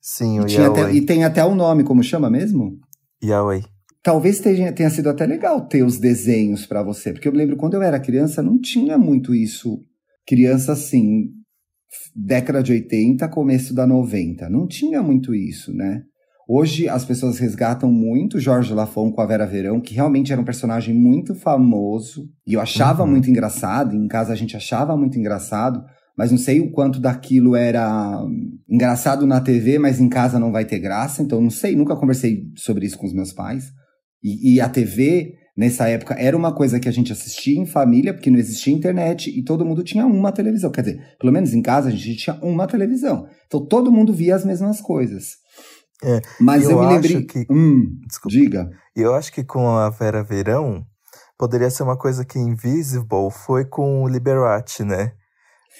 Sim, 0.00 0.36
E, 0.36 0.40
o 0.40 0.44
até- 0.44 0.80
Yaoi. 0.80 0.96
e 0.96 1.00
tem 1.06 1.24
até 1.24 1.44
o 1.44 1.54
nome, 1.54 1.84
como 1.84 2.02
chama 2.02 2.28
mesmo? 2.28 2.78
Yaoi. 3.22 3.62
Talvez 4.02 4.40
tenha, 4.40 4.72
tenha 4.72 4.90
sido 4.90 5.08
até 5.08 5.24
legal 5.24 5.68
ter 5.68 5.84
os 5.84 5.96
desenhos 5.98 6.66
pra 6.66 6.82
você, 6.82 7.12
porque 7.12 7.28
eu 7.28 7.32
me 7.32 7.38
lembro 7.38 7.56
quando 7.56 7.74
eu 7.74 7.82
era 7.82 8.00
criança 8.00 8.42
não 8.42 8.60
tinha 8.60 8.98
muito 8.98 9.32
isso. 9.32 9.78
Criança 10.26 10.72
assim, 10.72 11.28
década 12.14 12.62
de 12.62 12.72
80, 12.72 13.28
começo 13.28 13.74
da 13.74 13.86
90, 13.86 14.48
não 14.48 14.66
tinha 14.66 15.02
muito 15.02 15.34
isso, 15.34 15.72
né? 15.74 16.02
Hoje 16.48 16.88
as 16.88 17.04
pessoas 17.04 17.38
resgatam 17.38 17.90
muito 17.90 18.40
Jorge 18.40 18.74
Lafon 18.74 19.12
com 19.12 19.20
a 19.20 19.26
Vera 19.26 19.46
Verão, 19.46 19.80
que 19.80 19.94
realmente 19.94 20.32
era 20.32 20.40
um 20.40 20.44
personagem 20.44 20.94
muito 20.94 21.34
famoso, 21.34 22.28
e 22.46 22.54
eu 22.54 22.60
achava 22.60 23.04
Uhum. 23.04 23.10
muito 23.10 23.30
engraçado, 23.30 23.94
em 23.96 24.08
casa 24.08 24.32
a 24.32 24.36
gente 24.36 24.56
achava 24.56 24.96
muito 24.96 25.18
engraçado, 25.18 25.82
mas 26.18 26.30
não 26.30 26.38
sei 26.38 26.60
o 26.60 26.70
quanto 26.70 27.00
daquilo 27.00 27.56
era 27.56 28.20
engraçado 28.68 29.26
na 29.26 29.40
TV, 29.40 29.78
mas 29.78 30.00
em 30.00 30.08
casa 30.08 30.38
não 30.38 30.52
vai 30.52 30.64
ter 30.64 30.78
graça, 30.78 31.22
então 31.22 31.40
não 31.40 31.48
sei, 31.50 31.74
nunca 31.76 31.96
conversei 31.96 32.42
sobre 32.56 32.86
isso 32.86 32.98
com 32.98 33.06
os 33.06 33.14
meus 33.14 33.32
pais. 33.32 33.70
E, 34.22 34.54
e 34.54 34.60
a 34.60 34.68
TV, 34.68 35.34
nessa 35.56 35.88
época, 35.88 36.14
era 36.18 36.36
uma 36.36 36.54
coisa 36.54 36.80
que 36.80 36.88
a 36.88 36.92
gente 36.92 37.12
assistia 37.12 37.58
em 37.60 37.66
família, 37.66 38.12
porque 38.14 38.30
não 38.30 38.38
existia 38.38 38.72
internet 38.74 39.30
e 39.30 39.42
todo 39.44 39.64
mundo 39.64 39.82
tinha 39.82 40.06
uma 40.06 40.32
televisão. 40.32 40.70
Quer 40.70 40.82
dizer, 40.82 41.16
pelo 41.18 41.32
menos 41.32 41.52
em 41.52 41.62
casa 41.62 41.88
a 41.88 41.92
gente 41.92 42.16
tinha 42.16 42.38
uma 42.42 42.66
televisão. 42.66 43.26
Então 43.46 43.64
todo 43.66 43.92
mundo 43.92 44.12
via 44.12 44.34
as 44.34 44.44
mesmas 44.44 44.80
coisas. 44.80 45.36
É, 46.04 46.20
Mas 46.40 46.64
eu, 46.64 46.70
eu 46.72 46.78
me 46.80 46.86
acho 46.86 46.94
lembrei. 46.94 47.26
que- 47.26 47.46
Hum, 47.52 47.98
Desculpa. 48.08 48.36
diga. 48.36 48.70
Eu 48.96 49.14
acho 49.14 49.32
que 49.32 49.44
com 49.44 49.68
a 49.68 49.88
Vera 49.90 50.22
Verão, 50.24 50.84
poderia 51.38 51.70
ser 51.70 51.82
uma 51.84 51.96
coisa 51.96 52.24
que 52.24 52.38
Invisible 52.38 53.30
foi 53.30 53.64
com 53.64 54.02
o 54.02 54.08
Liberace, 54.08 54.84
né? 54.84 55.12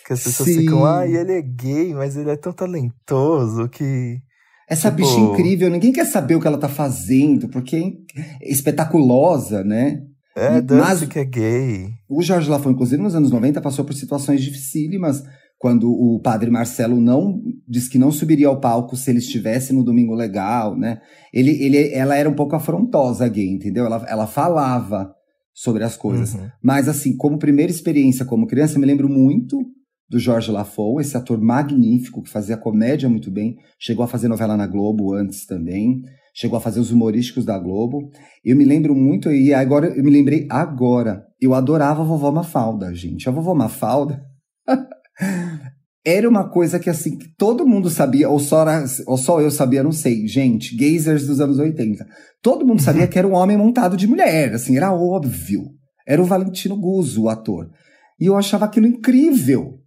Que 0.06 0.12
as 0.12 0.22
pessoas 0.22 0.48
Sim. 0.48 0.60
ficam, 0.60 0.84
ah, 0.84 1.06
ele 1.06 1.32
é 1.32 1.42
gay, 1.42 1.92
mas 1.94 2.16
ele 2.16 2.30
é 2.30 2.36
tão 2.36 2.52
talentoso 2.52 3.68
que. 3.68 4.18
Essa 4.68 4.90
Tipo- 4.90 5.02
bicha 5.02 5.18
incrível, 5.20 5.68
ninguém 5.70 5.92
quer 5.92 6.06
saber 6.06 6.34
o 6.36 6.40
que 6.40 6.46
ela 6.46 6.58
tá 6.58 6.68
fazendo, 6.68 7.48
porque 7.48 7.94
é 8.40 8.50
espetaculosa, 8.50 9.62
né? 9.64 10.02
É, 10.36 10.62
mas- 10.62 11.04
que 11.04 11.18
é 11.18 11.24
gay. 11.24 11.88
O 12.08 12.22
Jorge 12.22 12.48
Lafon, 12.48 12.70
inclusive 12.70 13.02
nos 13.02 13.14
anos 13.14 13.30
90, 13.30 13.60
passou 13.60 13.84
por 13.84 13.92
situações 13.94 14.40
dificílimas 14.42 15.22
quando 15.58 15.90
o 15.92 16.18
padre 16.20 16.50
Marcelo 16.50 17.00
não 17.00 17.38
disse 17.68 17.88
que 17.90 17.98
não 17.98 18.10
subiria 18.10 18.48
ao 18.48 18.58
palco 18.58 18.96
se 18.96 19.10
ele 19.10 19.18
estivesse 19.18 19.72
no 19.72 19.84
Domingo 19.84 20.14
Legal, 20.14 20.76
né? 20.76 21.00
Ele, 21.32 21.50
ele, 21.62 21.92
ela 21.92 22.16
era 22.16 22.28
um 22.28 22.34
pouco 22.34 22.56
afrontosa 22.56 23.28
gay, 23.28 23.48
entendeu? 23.48 23.84
Ela, 23.84 24.04
ela 24.08 24.26
falava 24.26 25.12
sobre 25.54 25.84
as 25.84 25.96
coisas. 25.96 26.34
Uhum. 26.34 26.48
Mas 26.62 26.88
assim, 26.88 27.14
como 27.16 27.38
primeira 27.38 27.70
experiência 27.70 28.24
como 28.24 28.46
criança, 28.46 28.76
eu 28.76 28.80
me 28.80 28.86
lembro 28.86 29.08
muito 29.08 29.58
do 30.12 30.18
Jorge 30.18 30.52
Lafon, 30.52 31.00
esse 31.00 31.16
ator 31.16 31.40
magnífico 31.40 32.22
que 32.22 32.28
fazia 32.28 32.54
comédia 32.54 33.08
muito 33.08 33.30
bem, 33.30 33.56
chegou 33.78 34.04
a 34.04 34.06
fazer 34.06 34.28
novela 34.28 34.58
na 34.58 34.66
Globo 34.66 35.14
antes 35.14 35.46
também, 35.46 36.02
chegou 36.34 36.58
a 36.58 36.60
fazer 36.60 36.80
os 36.80 36.90
humorísticos 36.90 37.46
da 37.46 37.58
Globo. 37.58 38.10
Eu 38.44 38.54
me 38.54 38.64
lembro 38.66 38.94
muito, 38.94 39.32
e 39.32 39.54
agora 39.54 39.86
eu 39.86 40.04
me 40.04 40.10
lembrei 40.10 40.46
agora, 40.50 41.24
eu 41.40 41.54
adorava 41.54 42.02
a 42.02 42.04
vovó 42.04 42.30
Mafalda, 42.30 42.94
gente. 42.94 43.26
A 43.26 43.32
vovó 43.32 43.54
Mafalda 43.54 44.22
era 46.04 46.28
uma 46.28 46.46
coisa 46.46 46.78
que 46.78 46.90
assim, 46.90 47.16
que 47.16 47.28
todo 47.38 47.66
mundo 47.66 47.88
sabia, 47.88 48.28
ou 48.28 48.38
só, 48.38 48.62
era- 48.68 48.84
ou 49.06 49.16
só 49.16 49.40
eu 49.40 49.50
sabia, 49.50 49.82
não 49.82 49.92
sei. 49.92 50.26
Gente, 50.28 50.76
gazers 50.76 51.26
dos 51.26 51.40
anos 51.40 51.58
80. 51.58 52.04
Todo 52.42 52.66
mundo 52.66 52.82
sabia 52.82 53.06
que 53.08 53.18
era 53.18 53.26
um 53.26 53.32
homem 53.34 53.56
montado 53.56 53.96
de 53.96 54.06
mulher, 54.06 54.52
assim, 54.52 54.76
era 54.76 54.92
óbvio. 54.92 55.62
Era 56.06 56.20
o 56.20 56.26
Valentino 56.26 56.76
Guzzo, 56.76 57.22
o 57.22 57.28
ator. 57.30 57.70
E 58.20 58.26
eu 58.26 58.36
achava 58.36 58.66
aquilo 58.66 58.86
incrível. 58.86 59.78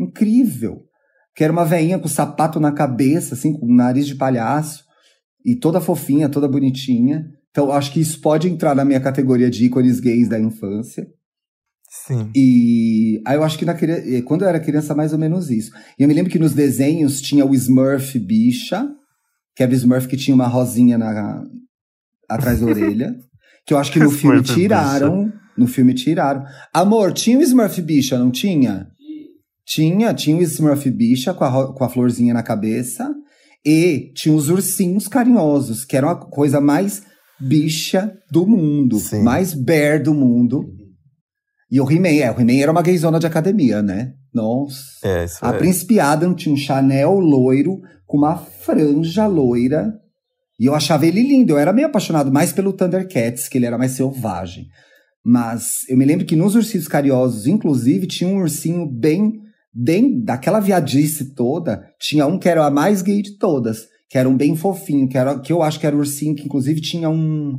Incrível. 0.00 0.84
Que 1.34 1.44
era 1.44 1.52
uma 1.52 1.64
veinha 1.64 1.98
com 1.98 2.08
sapato 2.08 2.58
na 2.58 2.72
cabeça, 2.72 3.34
assim, 3.34 3.52
com 3.52 3.72
nariz 3.72 4.06
de 4.06 4.14
palhaço. 4.14 4.84
E 5.44 5.54
toda 5.56 5.80
fofinha, 5.80 6.28
toda 6.28 6.48
bonitinha. 6.48 7.26
Então, 7.50 7.72
acho 7.72 7.92
que 7.92 8.00
isso 8.00 8.20
pode 8.20 8.48
entrar 8.48 8.74
na 8.74 8.84
minha 8.84 9.00
categoria 9.00 9.50
de 9.50 9.64
ícones 9.64 10.00
gays 10.00 10.28
da 10.28 10.38
infância. 10.38 11.06
Sim. 11.90 12.30
E 12.36 13.20
aí 13.26 13.36
eu 13.36 13.42
acho 13.42 13.58
que 13.58 13.64
na, 13.64 13.72
eh, 13.72 14.22
quando 14.22 14.42
eu 14.42 14.48
era 14.48 14.60
criança, 14.60 14.94
mais 14.94 15.12
ou 15.12 15.18
menos 15.18 15.50
isso. 15.50 15.72
E 15.98 16.02
eu 16.02 16.08
me 16.08 16.14
lembro 16.14 16.30
que 16.30 16.38
nos 16.38 16.54
desenhos 16.54 17.20
tinha 17.20 17.44
o 17.44 17.52
Smurf 17.52 18.16
bicha, 18.16 18.88
que 19.56 19.62
era 19.64 19.72
o 19.72 19.74
Smurf 19.74 20.06
que 20.06 20.16
tinha 20.16 20.34
uma 20.34 20.46
rosinha 20.46 20.96
na, 20.96 21.42
atrás 22.28 22.60
da 22.60 22.66
orelha. 22.66 23.14
Que 23.66 23.74
eu 23.74 23.78
acho 23.78 23.92
que 23.92 24.00
no 24.00 24.10
filme 24.10 24.42
tiraram. 24.42 25.30
No 25.56 25.66
filme 25.66 25.92
tiraram. 25.92 26.42
Amor, 26.72 27.12
tinha 27.12 27.38
o 27.38 27.42
Smurf 27.42 27.80
bicha, 27.82 28.18
não 28.18 28.30
tinha? 28.30 28.88
Tinha, 29.70 30.12
tinha 30.12 30.36
o 30.36 30.42
Smurf 30.42 30.90
bicha 30.90 31.32
com 31.32 31.44
a, 31.44 31.72
com 31.72 31.84
a 31.84 31.88
florzinha 31.88 32.34
na 32.34 32.42
cabeça. 32.42 33.08
E 33.64 34.10
tinha 34.14 34.34
os 34.34 34.48
ursinhos 34.48 35.06
carinhosos, 35.06 35.84
que 35.84 35.96
era 35.96 36.10
a 36.10 36.16
coisa 36.16 36.60
mais 36.60 37.02
bicha 37.38 38.12
do 38.32 38.46
mundo. 38.46 38.98
Sim. 38.98 39.22
Mais 39.22 39.54
bear 39.54 40.02
do 40.02 40.12
mundo. 40.12 40.64
E 41.70 41.80
o 41.80 41.88
He-Man, 41.88 42.08
é, 42.08 42.30
o 42.32 42.40
He-Man 42.40 42.60
era 42.60 42.72
uma 42.72 42.82
gayzona 42.82 43.20
de 43.20 43.28
academia, 43.28 43.80
né? 43.80 44.14
Nossa. 44.34 44.82
É, 45.04 45.24
isso 45.24 45.38
A 45.40 45.54
é. 45.54 45.58
Príncipe 45.58 46.00
Adam 46.00 46.34
tinha 46.34 46.52
um 46.52 46.58
Chanel 46.58 47.20
loiro 47.20 47.80
com 48.06 48.18
uma 48.18 48.36
franja 48.36 49.28
loira. 49.28 49.94
E 50.58 50.66
eu 50.66 50.74
achava 50.74 51.06
ele 51.06 51.22
lindo. 51.22 51.52
Eu 51.52 51.58
era 51.58 51.72
meio 51.72 51.86
apaixonado 51.86 52.32
mais 52.32 52.52
pelo 52.52 52.72
Thundercats, 52.72 53.48
que 53.48 53.56
ele 53.56 53.66
era 53.66 53.78
mais 53.78 53.92
selvagem. 53.92 54.66
Mas 55.24 55.88
eu 55.88 55.96
me 55.96 56.04
lembro 56.04 56.26
que 56.26 56.34
nos 56.34 56.54
Ursinhos 56.56 56.88
Carinhosos, 56.88 57.46
inclusive, 57.46 58.06
tinha 58.06 58.28
um 58.28 58.40
ursinho 58.40 58.86
bem, 58.86 59.40
bem 59.72 60.22
daquela 60.22 60.60
viadice 60.60 61.34
toda. 61.34 61.84
Tinha 61.98 62.26
um 62.26 62.38
que 62.38 62.48
era 62.48 62.64
a 62.64 62.70
mais 62.70 63.02
gay 63.02 63.22
de 63.22 63.38
todas, 63.38 63.86
que 64.08 64.18
era 64.18 64.28
um 64.28 64.36
bem 64.36 64.56
fofinho, 64.56 65.08
que, 65.08 65.16
era, 65.16 65.38
que 65.38 65.52
eu 65.52 65.62
acho 65.62 65.78
que 65.78 65.86
era 65.86 65.96
o 65.96 66.00
ursinho 66.00 66.34
que, 66.34 66.44
inclusive, 66.44 66.80
tinha 66.80 67.08
um, 67.08 67.58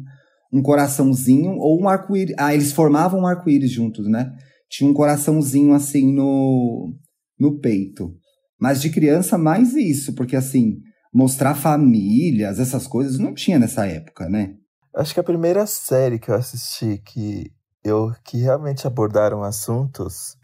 um 0.52 0.62
coraçãozinho 0.62 1.58
ou 1.58 1.82
um 1.82 1.88
arco-íris. 1.88 2.36
Ah, 2.38 2.54
eles 2.54 2.72
formavam 2.72 3.22
um 3.22 3.28
arco-íris 3.28 3.72
juntos, 3.72 4.08
né? 4.08 4.32
Tinha 4.70 4.90
um 4.90 4.94
coraçãozinho 4.94 5.74
assim 5.74 6.14
no, 6.14 6.94
no 7.40 7.60
peito. 7.60 8.14
Mas 8.60 8.82
de 8.82 8.90
criança, 8.90 9.38
mais 9.38 9.74
isso, 9.74 10.14
porque 10.14 10.36
assim, 10.36 10.78
mostrar 11.14 11.56
famílias, 11.56 12.60
essas 12.60 12.86
coisas, 12.86 13.18
não 13.18 13.34
tinha 13.34 13.58
nessa 13.58 13.86
época, 13.86 14.30
né? 14.30 14.56
Acho 14.96 15.14
que 15.14 15.20
a 15.20 15.24
primeira 15.24 15.66
série 15.66 16.20
que 16.20 16.30
eu 16.30 16.36
assisti 16.36 17.02
que 17.06 17.52
eu 17.84 18.12
que 18.24 18.38
realmente 18.38 18.86
abordaram 18.86 19.44
assuntos. 19.44 20.36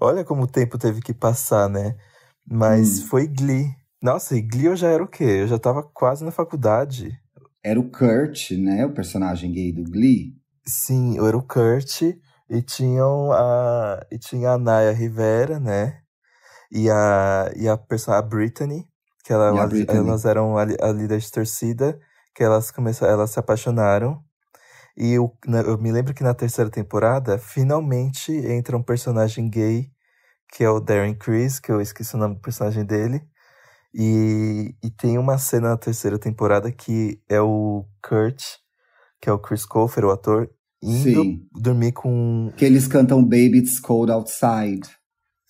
Olha 0.00 0.24
como 0.24 0.42
o 0.42 0.46
tempo 0.46 0.78
teve 0.78 1.00
que 1.00 1.12
passar, 1.14 1.68
né? 1.68 1.96
Mas 2.46 3.00
Hum. 3.02 3.06
foi 3.08 3.26
Glee. 3.26 3.74
Nossa, 4.02 4.36
e 4.36 4.40
Glee 4.42 4.66
eu 4.66 4.76
já 4.76 4.88
era 4.88 5.02
o 5.02 5.08
quê? 5.08 5.24
Eu 5.24 5.48
já 5.48 5.58
tava 5.58 5.82
quase 5.82 6.24
na 6.24 6.30
faculdade. 6.30 7.10
Era 7.62 7.78
o 7.80 7.90
Kurt, 7.90 8.52
né? 8.52 8.86
O 8.86 8.92
personagem 8.94 9.52
gay 9.52 9.72
do 9.72 9.82
Glee. 9.82 10.34
Sim, 10.66 11.16
eu 11.16 11.26
era 11.26 11.36
o 11.36 11.42
Kurt 11.42 12.02
e 12.48 12.62
tinham 12.62 13.32
a 13.32 14.00
e 14.10 14.18
tinha 14.18 14.52
a 14.52 14.58
Naya 14.58 14.92
Rivera, 14.92 15.58
né? 15.58 16.00
E 16.70 16.88
a 16.90 17.50
e 17.56 17.68
a 17.68 17.76
perso- 17.76 18.12
a 18.12 18.22
Brittany, 18.22 18.86
que 19.24 19.32
ela, 19.32 19.64
E 19.64 19.68
Brittany. 19.68 19.98
elas 19.98 20.24
eram 20.24 20.56
a, 20.56 20.62
a 20.62 20.92
líder 20.92 21.18
de 21.18 21.30
torcida, 21.30 21.98
que 22.34 22.42
elas 22.44 22.70
começaram, 22.70 23.12
elas 23.14 23.30
se 23.30 23.38
apaixonaram. 23.40 24.22
E 24.98 25.16
na- 25.46 25.60
eu 25.60 25.78
me 25.78 25.92
lembro 25.92 26.12
que 26.12 26.24
na 26.24 26.34
terceira 26.34 26.68
temporada, 26.68 27.38
finalmente 27.38 28.32
entra 28.32 28.76
um 28.76 28.82
personagem 28.82 29.48
gay, 29.48 29.88
que 30.52 30.64
é 30.64 30.70
o 30.70 30.80
Darren 30.80 31.14
Criss, 31.14 31.60
que 31.60 31.70
eu 31.70 31.80
esqueci 31.80 32.16
o 32.16 32.18
nome 32.18 32.34
do 32.34 32.40
personagem 32.40 32.84
dele. 32.84 33.22
E, 33.94 34.74
e 34.82 34.90
tem 34.90 35.16
uma 35.16 35.38
cena 35.38 35.70
na 35.70 35.76
terceira 35.76 36.18
temporada 36.18 36.70
que 36.72 37.22
é 37.28 37.40
o 37.40 37.86
Kurt, 38.06 38.42
que 39.20 39.30
é 39.30 39.32
o 39.32 39.38
Chris 39.38 39.64
Colfer, 39.64 40.04
o 40.04 40.10
ator, 40.10 40.50
indo 40.82 41.22
Sim. 41.22 41.46
dormir 41.52 41.92
com. 41.92 42.52
Que 42.56 42.64
eles 42.64 42.86
cantam 42.88 43.22
Baby 43.22 43.58
It's 43.58 43.78
Cold 43.78 44.10
Outside. 44.10 44.82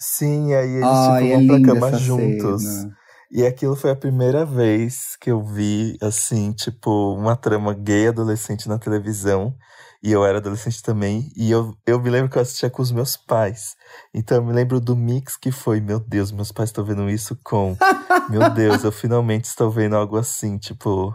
Sim, 0.01 0.53
aí 0.55 0.69
eles 0.71 0.87
Ai, 0.87 1.23
tipo, 1.25 1.35
é 1.35 1.37
vão 1.37 1.47
pra 1.47 1.75
cama 1.75 1.93
juntos. 1.99 2.63
cena. 2.63 2.98
E 3.31 3.45
aquilo 3.45 3.77
foi 3.77 3.91
a 3.91 3.97
primeira 3.97 4.45
vez 4.45 5.17
que 5.21 5.31
eu 5.31 5.45
vi, 5.45 5.97
assim, 6.01 6.53
tipo, 6.53 7.15
uma 7.15 7.37
trama 7.37 7.75
gay 7.75 8.09
adolescente 8.09 8.69
na 8.69 8.79
televisão. 8.79 9.55
E 10.03 10.13
eu 10.13 10.25
era 10.25 10.39
adolescente 10.39 10.83
também. 10.83 11.29
E 11.37 11.51
eu, 11.51 11.75
eu 11.87 12.01
me 12.01 12.09
lembro 12.09 12.31
que 12.31 12.39
eu 12.39 12.43
assistia 12.43 12.71
com 12.71 12.81
os 12.81 12.93
meus 12.93 13.17
pais. 13.17 13.75
Então 14.15 14.39
eu 14.39 14.45
me 14.45 14.53
lembro 14.53 14.81
do 14.81 14.97
mix 14.97 15.37
que 15.37 15.51
foi: 15.51 15.81
Meu 15.81 16.01
Deus, 16.01 16.31
meus 16.33 16.53
pais 16.53 16.71
estão 16.71 16.85
vendo 16.85 17.11
isso 17.11 17.37
com. 17.45 17.77
Meu 18.31 18.49
Deus, 18.55 18.85
eu 18.85 18.93
finalmente 18.93 19.45
estou 19.45 19.71
vendo 19.71 19.97
algo 19.97 20.17
assim. 20.17 20.57
Tipo, 20.57 21.15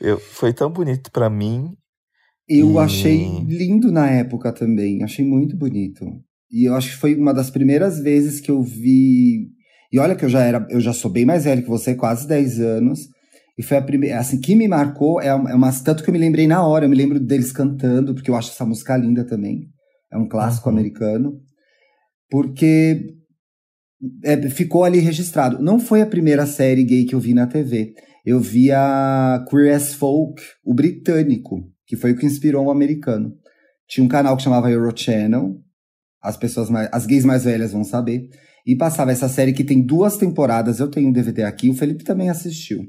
eu, 0.00 0.18
foi 0.18 0.52
tão 0.52 0.70
bonito 0.70 1.10
pra 1.12 1.30
mim. 1.30 1.74
Eu 2.48 2.72
E- 2.72 2.78
achei 2.78 3.44
lindo 3.44 3.92
na 3.92 4.08
época 4.10 4.52
também, 4.52 5.02
achei 5.04 5.24
muito 5.24 5.56
bonito. 5.56 6.04
E 6.50 6.68
eu 6.68 6.74
acho 6.74 6.90
que 6.90 6.96
foi 6.96 7.14
uma 7.14 7.32
das 7.32 7.48
primeiras 7.48 8.00
vezes 8.00 8.40
que 8.40 8.50
eu 8.50 8.60
vi. 8.62 9.48
E 9.92 9.98
olha 9.98 10.14
que 10.14 10.24
eu 10.24 10.28
já 10.28 10.42
era, 10.42 10.66
eu 10.70 10.80
já 10.80 10.92
sou 10.92 11.10
bem 11.10 11.24
mais 11.24 11.44
velho 11.44 11.62
que 11.62 11.68
você, 11.68 11.94
quase 11.94 12.26
10 12.26 12.60
anos. 12.60 13.08
E 13.58 13.62
foi 13.62 13.76
a 13.76 13.82
primeira, 13.82 14.18
assim, 14.18 14.40
que 14.40 14.54
me 14.54 14.66
marcou 14.68 15.20
é, 15.20 15.34
uma- 15.34 15.50
é 15.50 15.54
umas 15.54 15.80
tanto 15.82 16.02
que 16.02 16.08
eu 16.10 16.12
me 16.12 16.18
lembrei 16.18 16.46
na 16.46 16.64
hora, 16.66 16.84
eu 16.84 16.88
me 16.88 16.96
lembro 16.96 17.18
deles 17.20 17.52
cantando, 17.52 18.14
porque 18.14 18.30
eu 18.30 18.36
acho 18.36 18.50
essa 18.50 18.64
música 18.64 18.96
linda 18.96 19.24
também. 19.24 19.68
É 20.12 20.16
um 20.16 20.28
clássico 20.28 20.68
Uhum. 20.68 20.74
americano. 20.76 21.40
Porque 22.30 23.14
é, 24.24 24.48
ficou 24.48 24.84
ali 24.84 24.98
registrado. 24.98 25.62
Não 25.62 25.78
foi 25.78 26.00
a 26.00 26.06
primeira 26.06 26.46
série 26.46 26.84
gay 26.84 27.04
que 27.04 27.14
eu 27.14 27.20
vi 27.20 27.34
na 27.34 27.46
TV. 27.46 27.92
Eu 28.24 28.40
vi 28.40 28.70
a 28.72 29.44
Queer 29.50 29.74
as 29.74 29.92
Folk, 29.94 30.40
o 30.64 30.72
britânico, 30.72 31.62
que 31.86 31.96
foi 31.96 32.12
o 32.12 32.16
que 32.16 32.24
inspirou 32.26 32.66
o 32.66 32.70
americano. 32.70 33.34
Tinha 33.88 34.04
um 34.04 34.08
canal 34.08 34.36
que 34.36 34.42
chamava 34.42 34.70
Eurochannel, 34.70 35.56
as 36.22 36.36
pessoas 36.36 36.70
mais, 36.70 36.88
as 36.92 37.06
gays 37.06 37.24
mais 37.24 37.44
velhas 37.44 37.72
vão 37.72 37.82
saber, 37.82 38.28
e 38.66 38.76
passava 38.76 39.12
essa 39.12 39.28
série 39.28 39.52
que 39.52 39.64
tem 39.64 39.82
duas 39.82 40.16
temporadas, 40.16 40.80
eu 40.80 40.88
tenho 40.88 41.08
um 41.08 41.12
DVD 41.12 41.44
aqui, 41.44 41.70
o 41.70 41.74
Felipe 41.74 42.04
também 42.04 42.28
assistiu. 42.28 42.84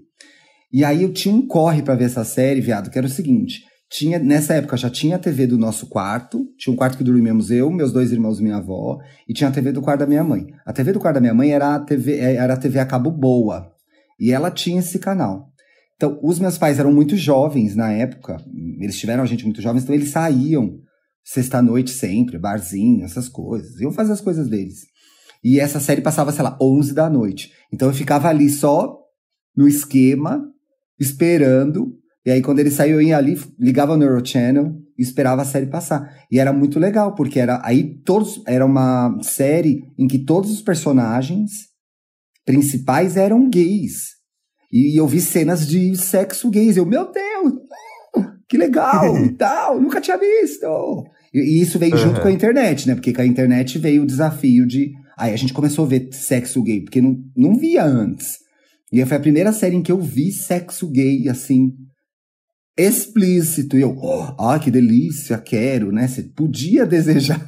E 0.71 0.83
aí 0.83 1.03
eu 1.03 1.11
tinha 1.11 1.33
um 1.33 1.45
corre 1.45 1.81
pra 1.81 1.95
ver 1.95 2.05
essa 2.05 2.23
série, 2.23 2.61
viado, 2.61 2.89
que 2.89 2.97
era 2.97 3.07
o 3.07 3.09
seguinte, 3.09 3.61
tinha 3.91 4.17
nessa 4.17 4.53
época 4.53 4.77
já 4.77 4.89
tinha 4.89 5.17
a 5.17 5.19
TV 5.19 5.45
do 5.45 5.57
nosso 5.57 5.87
quarto, 5.87 6.47
tinha 6.57 6.73
um 6.73 6.77
quarto 6.77 6.97
que 6.97 7.03
dormíamos 7.03 7.51
eu, 7.51 7.69
meus 7.69 7.91
dois 7.91 8.13
irmãos 8.13 8.39
e 8.39 8.43
minha 8.43 8.55
avó, 8.55 8.97
e 9.27 9.33
tinha 9.33 9.49
a 9.49 9.51
TV 9.51 9.73
do 9.73 9.81
quarto 9.81 9.99
da 9.99 10.07
minha 10.07 10.23
mãe. 10.23 10.47
A 10.65 10.71
TV 10.71 10.93
do 10.93 10.99
quarto 10.99 11.15
da 11.15 11.21
minha 11.21 11.33
mãe 11.33 11.51
era 11.51 11.75
a 11.75 11.79
TV, 11.79 12.13
eh, 12.13 12.35
era 12.35 12.53
a 12.53 12.57
TV 12.57 12.79
a 12.79 12.85
cabo 12.85 13.11
boa, 13.11 13.69
e 14.17 14.31
ela 14.31 14.49
tinha 14.49 14.79
esse 14.79 14.97
canal. 14.97 15.49
Então, 15.97 16.17
os 16.23 16.39
meus 16.39 16.57
pais 16.57 16.79
eram 16.79 16.93
muito 16.93 17.17
jovens 17.17 17.75
na 17.75 17.91
época, 17.91 18.37
eles 18.79 18.97
tiveram 18.97 19.23
a 19.23 19.25
gente 19.25 19.43
muito 19.43 19.61
jovens, 19.61 19.83
então 19.83 19.93
eles 19.93 20.09
saíam 20.09 20.79
sexta-noite 21.21 21.91
sempre, 21.91 22.39
barzinho, 22.39 23.03
essas 23.03 23.27
coisas, 23.27 23.77
iam 23.81 23.91
fazer 23.91 24.13
as 24.13 24.21
coisas 24.21 24.47
deles. 24.47 24.90
E 25.43 25.59
essa 25.59 25.79
série 25.79 26.01
passava, 26.01 26.31
sei 26.31 26.43
lá, 26.43 26.57
11 26.61 26.93
da 26.93 27.09
noite. 27.09 27.51
Então 27.73 27.87
eu 27.87 27.93
ficava 27.93 28.27
ali 28.29 28.49
só 28.49 28.97
no 29.55 29.67
esquema, 29.67 30.43
esperando. 30.99 31.95
E 32.25 32.29
aí, 32.31 32.41
quando 32.41 32.59
ele 32.59 32.69
saiu, 32.69 32.95
eu 32.97 33.01
ia 33.01 33.17
ali, 33.17 33.39
ligava 33.59 33.97
no 33.97 34.03
Eurochannel 34.03 34.75
e 34.97 35.01
esperava 35.01 35.41
a 35.41 35.45
série 35.45 35.65
passar. 35.65 36.07
E 36.31 36.39
era 36.39 36.53
muito 36.53 36.77
legal, 36.79 37.15
porque 37.15 37.39
era 37.39 37.59
aí 37.63 37.95
todos. 38.05 38.41
Era 38.45 38.65
uma 38.65 39.17
série 39.23 39.81
em 39.97 40.07
que 40.07 40.19
todos 40.19 40.51
os 40.51 40.61
personagens 40.61 41.49
principais 42.45 43.17
eram 43.17 43.49
gays. 43.49 44.11
E 44.71 44.99
eu 44.99 45.07
vi 45.07 45.19
cenas 45.19 45.67
de 45.67 45.95
sexo 45.97 46.49
gays. 46.49 46.77
Eu, 46.77 46.85
meu 46.85 47.11
Deus! 47.11 47.53
Que 48.47 48.57
legal! 48.57 49.17
e 49.25 49.31
tal, 49.37 49.79
nunca 49.79 50.01
tinha 50.01 50.17
visto! 50.17 50.65
E, 51.33 51.39
e 51.39 51.61
isso 51.61 51.79
veio 51.79 51.95
junto 51.95 52.17
Uhum. 52.17 52.21
com 52.23 52.27
a 52.27 52.31
internet, 52.31 52.85
né? 52.85 52.95
Porque 52.95 53.13
com 53.13 53.21
a 53.21 53.25
internet 53.25 53.79
veio 53.79 54.03
o 54.03 54.05
desafio 54.05 54.67
de. 54.67 54.91
Aí 55.21 55.35
a 55.35 55.37
gente 55.37 55.53
começou 55.53 55.85
a 55.85 55.87
ver 55.87 56.09
sexo 56.11 56.63
gay, 56.63 56.81
porque 56.81 56.99
não, 56.99 57.23
não 57.37 57.55
via 57.55 57.85
antes. 57.85 58.39
E 58.91 58.99
aí 58.99 59.05
foi 59.05 59.17
a 59.17 59.21
primeira 59.21 59.53
série 59.53 59.75
em 59.75 59.83
que 59.83 59.91
eu 59.91 60.01
vi 60.01 60.31
sexo 60.31 60.89
gay, 60.89 61.29
assim, 61.29 61.73
explícito. 62.75 63.77
E 63.77 63.81
eu, 63.81 63.95
oh, 64.01 64.33
ah, 64.41 64.57
que 64.57 64.71
delícia, 64.71 65.37
quero, 65.37 65.91
né? 65.91 66.07
Você 66.07 66.23
podia 66.23 66.87
desejar 66.89 67.39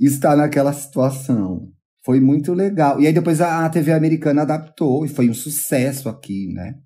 estar 0.00 0.34
naquela 0.34 0.72
situação. 0.72 1.68
Foi 2.02 2.20
muito 2.20 2.54
legal. 2.54 2.98
E 3.02 3.06
aí 3.06 3.12
depois 3.12 3.42
a 3.42 3.68
TV 3.68 3.92
americana 3.92 4.40
adaptou 4.40 5.04
e 5.04 5.08
foi 5.08 5.28
um 5.28 5.34
sucesso 5.34 6.08
aqui, 6.08 6.48
né? 6.54 6.76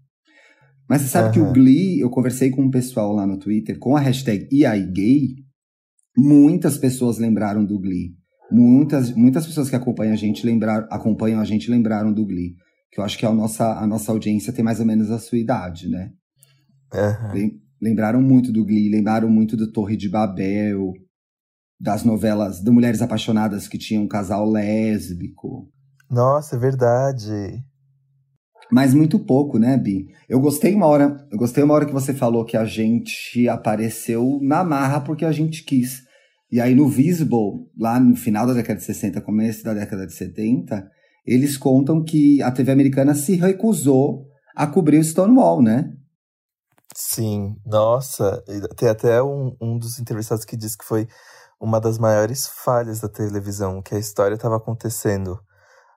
Mas 0.89 1.03
você 1.03 1.09
sabe 1.09 1.33
que 1.33 1.39
o. 1.39 1.53
Glee, 1.53 2.01
eu 2.01 2.11
conversei 2.11 2.51
com 2.51 2.63
um 2.63 2.71
pessoal 2.71 3.13
lá 3.13 3.25
no 3.25 3.39
Twitter, 3.39 3.79
com 3.79 3.97
a 3.97 4.01
hashtag 4.01 4.49
EIGay, 4.51 5.37
muitas 6.19 6.77
pessoas 6.77 7.19
lembraram 7.19 7.65
do 7.65 7.79
Glee. 7.79 8.19
Muitas, 8.51 9.13
muitas 9.15 9.47
pessoas 9.47 9.69
que 9.71 9.77
acompanham 9.77 10.13
a 10.13 10.17
gente 10.17 10.45
lembraram, 10.45 10.87
acompanham 10.91 11.41
a 11.41 11.45
gente 11.45 11.71
lembraram 11.71 12.13
do 12.13 12.25
Glee. 12.27 12.55
Que 12.93 13.01
eu 13.01 13.05
acho 13.05 13.17
que 13.19 13.25
a 13.25 13.33
nossa, 13.33 13.79
a 13.79 13.87
nossa 13.87 14.11
audiência 14.11 14.53
tem 14.53 14.65
mais 14.65 14.81
ou 14.81 14.87
menos 14.87 15.11
a 15.11 15.19
sua 15.19 15.39
idade, 15.39 15.89
né? 15.89 16.11
Lem- 17.33 17.61
Lembraram 17.81 18.21
muito 18.21 18.53
do 18.53 18.65
Glee, 18.65 18.91
lembraram 18.91 19.31
muito 19.31 19.57
do 19.57 19.71
Torre 19.73 19.97
de 19.97 20.07
Babel, 20.09 20.93
das 21.81 22.05
novelas 22.05 22.61
de 22.61 22.71
Mulheres 22.71 23.01
Apaixonadas 23.01 23.67
que 23.67 23.79
tinha 23.79 23.99
um 24.01 24.07
casal 24.09 24.47
lésbico. 24.51 25.67
Nossa, 26.11 26.57
é 26.57 26.59
verdade. 26.59 27.65
Mas 28.71 28.93
muito 28.93 29.19
pouco, 29.19 29.59
né, 29.59 29.77
Bi? 29.79 30.07
Eu 30.29 30.41
gostei 30.41 30.75
uma 30.75 30.87
hora, 30.87 31.27
eu 31.33 31.39
gostei 31.39 31.65
uma 31.65 31.75
hora 31.75 31.87
que 31.87 31.93
você 31.93 32.13
falou 32.13 32.45
que 32.45 32.57
a 32.57 32.65
gente 32.67 33.49
apareceu 33.49 34.39
na 34.43 34.63
marra 34.63 35.01
porque 35.01 35.25
a 35.25 35.33
gente 35.33 35.65
quis. 35.65 36.03
E 36.51 36.61
aí 36.61 36.75
no 36.75 36.89
Visible, 36.89 37.69
lá 37.79 38.01
no 38.01 38.17
final 38.17 38.47
da 38.47 38.53
década 38.53 38.79
de 38.79 38.85
60, 38.85 39.21
começo 39.21 39.63
da 39.63 39.73
década 39.73 40.07
de 40.07 40.13
70, 40.13 40.91
eles 41.25 41.57
contam 41.57 42.03
que 42.03 42.43
a 42.43 42.51
TV 42.51 42.73
americana 42.73 43.15
se 43.15 43.37
recusou 43.37 44.27
a 44.55 44.67
cobrir 44.67 44.99
o 44.99 45.05
Stonewall, 45.05 45.63
né? 45.63 45.93
Sim, 46.95 47.57
nossa, 47.65 48.43
tem 48.77 48.89
até 48.89 49.23
um, 49.23 49.57
um 49.61 49.79
dos 49.79 49.99
entrevistados 50.01 50.45
que 50.45 50.57
disse 50.57 50.77
que 50.77 50.85
foi 50.85 51.07
uma 51.61 51.81
das 51.81 51.99
maiores 51.99 52.49
falhas 52.49 53.01
da 53.01 53.09
televisão, 53.09 53.81
que 53.81 53.95
a 53.95 53.99
história 53.99 54.35
estava 54.35 54.57
acontecendo 54.57 55.39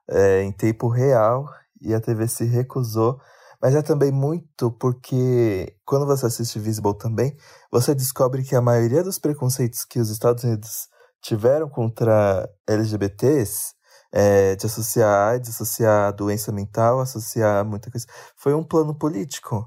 é, 0.08 0.42
em 0.42 0.52
tempo 0.52 0.88
real 0.88 1.48
e 1.80 1.92
a 1.92 2.00
TV 2.00 2.28
se 2.28 2.44
recusou, 2.44 3.18
mas 3.64 3.74
é 3.74 3.80
também 3.80 4.12
muito 4.12 4.70
porque 4.72 5.74
quando 5.86 6.04
você 6.04 6.26
assiste 6.26 6.58
Visible 6.58 6.98
também, 6.98 7.34
você 7.72 7.94
descobre 7.94 8.42
que 8.42 8.54
a 8.54 8.60
maioria 8.60 9.02
dos 9.02 9.18
preconceitos 9.18 9.86
que 9.86 9.98
os 9.98 10.10
Estados 10.10 10.44
Unidos 10.44 10.86
tiveram 11.22 11.70
contra 11.70 12.46
LGBTs, 12.68 13.72
é, 14.12 14.54
de 14.54 14.66
associar 14.66 15.30
AIDS, 15.30 15.48
associar 15.48 16.14
doença 16.14 16.52
mental, 16.52 17.00
associar 17.00 17.64
muita 17.64 17.90
coisa, 17.90 18.06
foi 18.36 18.52
um 18.52 18.62
plano 18.62 18.94
político. 18.94 19.66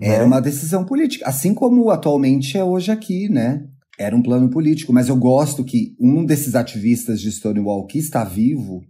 Era 0.00 0.20
né? 0.20 0.24
uma 0.24 0.40
decisão 0.40 0.86
política, 0.86 1.28
assim 1.28 1.52
como 1.52 1.90
atualmente 1.90 2.56
é 2.56 2.64
hoje 2.64 2.90
aqui, 2.90 3.28
né? 3.28 3.62
Era 3.98 4.16
um 4.16 4.22
plano 4.22 4.48
político, 4.48 4.90
mas 4.90 5.10
eu 5.10 5.16
gosto 5.16 5.66
que 5.66 5.94
um 6.00 6.24
desses 6.24 6.54
ativistas 6.54 7.20
de 7.20 7.30
Stonewall 7.30 7.86
que 7.86 7.98
está 7.98 8.24
vivo 8.24 8.80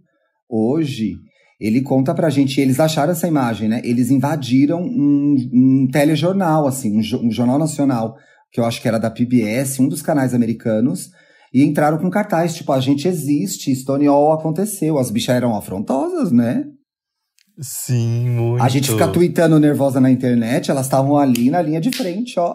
hoje, 0.49 1.17
ele 1.59 1.81
conta 1.81 2.13
pra 2.13 2.29
gente, 2.29 2.59
eles 2.59 2.79
acharam 2.79 3.11
essa 3.11 3.27
imagem, 3.27 3.69
né? 3.69 3.81
Eles 3.83 4.11
invadiram 4.11 4.81
um, 4.81 5.35
um 5.53 5.87
telejornal, 5.91 6.67
assim, 6.67 6.97
um, 6.97 7.27
um 7.27 7.31
jornal 7.31 7.57
nacional, 7.57 8.15
que 8.51 8.59
eu 8.59 8.65
acho 8.65 8.81
que 8.81 8.87
era 8.87 8.99
da 8.99 9.09
PBS, 9.09 9.79
um 9.79 9.87
dos 9.87 10.01
canais 10.01 10.33
americanos, 10.33 11.09
e 11.53 11.63
entraram 11.63 11.97
com 11.97 12.09
cartaz, 12.09 12.53
tipo, 12.55 12.71
a 12.73 12.79
gente 12.79 13.07
existe, 13.07 13.73
Stonewall 13.73 14.33
aconteceu. 14.33 14.97
As 14.97 15.09
bichas 15.09 15.35
eram 15.35 15.55
afrontosas, 15.55 16.31
né? 16.31 16.65
Sim, 17.61 18.29
muito. 18.29 18.61
A 18.61 18.67
gente 18.67 18.91
fica 18.91 19.07
tweetando 19.07 19.57
nervosa 19.59 20.01
na 20.01 20.11
internet, 20.11 20.69
elas 20.69 20.85
estavam 20.87 21.17
ali 21.17 21.49
na 21.49 21.61
linha 21.61 21.79
de 21.79 21.91
frente, 21.91 22.37
ó. 22.37 22.53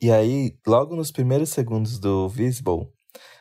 E 0.00 0.10
aí, 0.10 0.52
logo 0.66 0.94
nos 0.94 1.10
primeiros 1.10 1.50
segundos 1.50 1.98
do 1.98 2.28
Visible, 2.28 2.86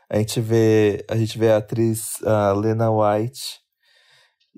a 0.10 0.18
gente 0.18 0.42
vê 0.42 1.06
a, 1.10 1.16
gente 1.16 1.38
vê 1.38 1.52
a 1.52 1.58
atriz 1.58 2.22
a 2.24 2.52
Lena 2.54 2.90
White 2.92 3.61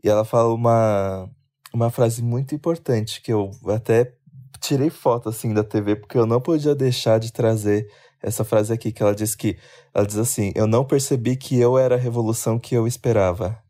e 0.03 0.09
ela 0.09 0.25
fala 0.25 0.53
uma, 0.53 1.29
uma 1.73 1.89
frase 1.89 2.21
muito 2.21 2.53
importante 2.53 3.21
que 3.21 3.31
eu 3.31 3.51
até 3.67 4.13
tirei 4.59 4.89
foto 4.89 5.29
assim 5.29 5.53
da 5.53 5.63
TV 5.63 5.95
porque 5.95 6.17
eu 6.17 6.25
não 6.25 6.41
podia 6.41 6.75
deixar 6.75 7.19
de 7.19 7.31
trazer 7.31 7.87
essa 8.23 8.45
frase 8.45 8.71
aqui, 8.71 8.91
que 8.91 9.03
ela 9.03 9.13
diz 9.13 9.35
que. 9.35 9.57
Ela 9.93 10.07
diz 10.07 10.17
assim: 10.17 10.53
Eu 10.55 10.65
não 10.65 10.85
percebi 10.85 11.35
que 11.35 11.59
eu 11.59 11.77
era 11.77 11.95
a 11.95 11.99
revolução 11.99 12.57
que 12.57 12.73
eu 12.73 12.87
esperava. 12.87 13.61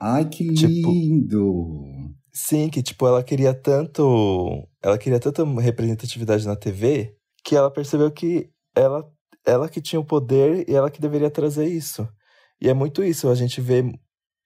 Ai, 0.00 0.24
que 0.24 0.52
tipo, 0.54 0.90
lindo! 0.90 1.84
Sim, 2.32 2.68
que 2.70 2.82
tipo, 2.82 3.06
ela 3.06 3.22
queria 3.22 3.52
tanto. 3.52 4.66
Ela 4.82 4.96
queria 4.96 5.20
tanta 5.20 5.44
representatividade 5.60 6.46
na 6.46 6.56
TV 6.56 7.14
que 7.44 7.54
ela 7.54 7.70
percebeu 7.70 8.10
que 8.10 8.50
ela, 8.74 9.08
ela 9.44 9.68
que 9.68 9.80
tinha 9.80 10.00
o 10.00 10.04
poder 10.04 10.68
e 10.68 10.74
ela 10.74 10.90
que 10.90 11.00
deveria 11.00 11.30
trazer 11.30 11.66
isso. 11.66 12.08
E 12.60 12.68
é 12.68 12.74
muito 12.74 13.04
isso, 13.04 13.28
a 13.28 13.34
gente 13.34 13.60
vê. 13.60 13.84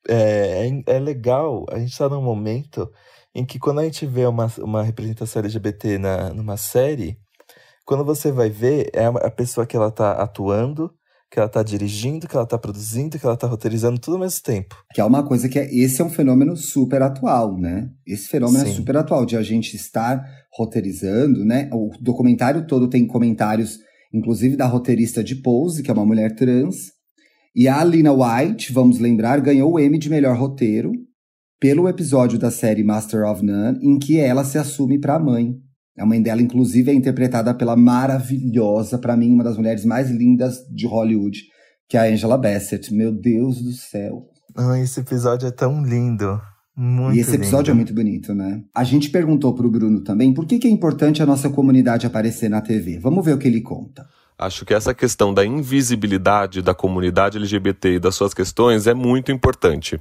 É, 0.08 0.68
é, 0.68 0.96
é 0.96 0.98
legal, 0.98 1.66
a 1.70 1.78
gente 1.78 1.92
está 1.92 2.08
num 2.08 2.22
momento 2.22 2.90
em 3.34 3.44
que 3.44 3.58
quando 3.58 3.80
a 3.80 3.84
gente 3.84 4.06
vê 4.06 4.26
uma, 4.26 4.50
uma 4.58 4.82
representação 4.82 5.40
LGBT 5.40 5.98
na, 5.98 6.34
numa 6.34 6.56
série, 6.56 7.18
quando 7.84 8.04
você 8.04 8.30
vai 8.30 8.50
ver, 8.50 8.90
é 8.92 9.06
a 9.06 9.30
pessoa 9.30 9.66
que 9.66 9.76
ela 9.76 9.90
tá 9.90 10.12
atuando, 10.12 10.90
que 11.30 11.38
ela 11.38 11.48
tá 11.48 11.62
dirigindo, 11.62 12.26
que 12.26 12.34
ela 12.34 12.46
tá 12.46 12.58
produzindo, 12.58 13.18
que 13.18 13.24
ela 13.24 13.36
tá 13.36 13.46
roteirizando 13.46 14.00
tudo 14.00 14.14
ao 14.14 14.20
mesmo 14.20 14.42
tempo. 14.42 14.76
Que 14.92 15.00
é 15.00 15.04
uma 15.04 15.22
coisa 15.22 15.48
que 15.48 15.58
é, 15.58 15.72
esse 15.72 16.02
é 16.02 16.04
um 16.04 16.10
fenômeno 16.10 16.56
super 16.56 17.02
atual, 17.02 17.56
né? 17.56 17.88
Esse 18.04 18.28
fenômeno 18.28 18.64
é 18.64 18.66
Sim. 18.66 18.72
é 18.72 18.74
super 18.74 18.96
atual, 18.96 19.24
de 19.24 19.36
a 19.36 19.42
gente 19.42 19.76
estar 19.76 20.24
roteirizando, 20.52 21.44
né? 21.44 21.70
O 21.72 21.90
documentário 22.00 22.66
todo 22.66 22.88
tem 22.88 23.06
comentários, 23.06 23.78
inclusive 24.12 24.56
da 24.56 24.66
roteirista 24.66 25.22
de 25.22 25.36
Pose, 25.36 25.84
que 25.84 25.90
é 25.90 25.94
uma 25.94 26.06
mulher 26.06 26.34
trans. 26.34 26.92
E 27.54 27.66
a 27.66 27.80
Alina 27.80 28.12
White, 28.12 28.72
vamos 28.72 29.00
lembrar, 29.00 29.40
ganhou 29.40 29.72
o 29.72 29.80
Emmy 29.80 29.98
de 29.98 30.08
melhor 30.08 30.36
roteiro 30.36 30.92
pelo 31.58 31.88
episódio 31.88 32.38
da 32.38 32.50
série 32.50 32.84
Master 32.84 33.24
of 33.24 33.44
None, 33.44 33.78
em 33.82 33.98
que 33.98 34.18
ela 34.18 34.44
se 34.44 34.56
assume 34.56 35.00
para 35.00 35.16
a 35.16 35.18
mãe. 35.18 35.56
A 35.98 36.06
mãe 36.06 36.22
dela, 36.22 36.40
inclusive, 36.40 36.90
é 36.90 36.94
interpretada 36.94 37.52
pela 37.52 37.76
maravilhosa, 37.76 38.98
para 38.98 39.16
mim, 39.16 39.32
uma 39.32 39.44
das 39.44 39.56
mulheres 39.56 39.84
mais 39.84 40.10
lindas 40.10 40.64
de 40.72 40.86
Hollywood, 40.86 41.42
que 41.88 41.96
é 41.96 42.00
a 42.00 42.12
Angela 42.12 42.38
Bassett. 42.38 42.94
Meu 42.94 43.12
Deus 43.12 43.60
do 43.60 43.72
céu. 43.72 44.22
Ah, 44.56 44.78
esse 44.78 45.00
episódio 45.00 45.48
é 45.48 45.50
tão 45.50 45.84
lindo. 45.84 46.40
Muito 46.76 47.16
e 47.16 47.20
esse 47.20 47.34
episódio 47.34 47.72
lindo. 47.72 47.82
é 47.82 47.84
muito 47.84 47.94
bonito, 47.94 48.32
né? 48.32 48.62
A 48.74 48.84
gente 48.84 49.10
perguntou 49.10 49.52
pro 49.54 49.70
Bruno 49.70 50.02
também 50.02 50.32
por 50.32 50.46
que, 50.46 50.58
que 50.58 50.68
é 50.68 50.70
importante 50.70 51.20
a 51.20 51.26
nossa 51.26 51.50
comunidade 51.50 52.06
aparecer 52.06 52.48
na 52.48 52.60
TV. 52.60 52.98
Vamos 53.00 53.24
ver 53.24 53.34
o 53.34 53.38
que 53.38 53.48
ele 53.48 53.60
conta. 53.60 54.06
Acho 54.40 54.64
que 54.64 54.72
essa 54.72 54.94
questão 54.94 55.34
da 55.34 55.44
invisibilidade 55.44 56.62
da 56.62 56.74
comunidade 56.74 57.36
LGBT 57.36 57.96
e 57.96 57.98
das 57.98 58.14
suas 58.14 58.32
questões 58.32 58.86
é 58.86 58.94
muito 58.94 59.30
importante. 59.30 60.00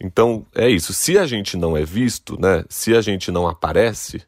Então, 0.00 0.46
é 0.54 0.68
isso. 0.68 0.92
Se 0.92 1.18
a 1.18 1.26
gente 1.26 1.56
não 1.56 1.76
é 1.76 1.84
visto, 1.84 2.40
né? 2.40 2.64
Se 2.68 2.94
a 2.94 3.00
gente 3.00 3.32
não 3.32 3.48
aparece, 3.48 4.22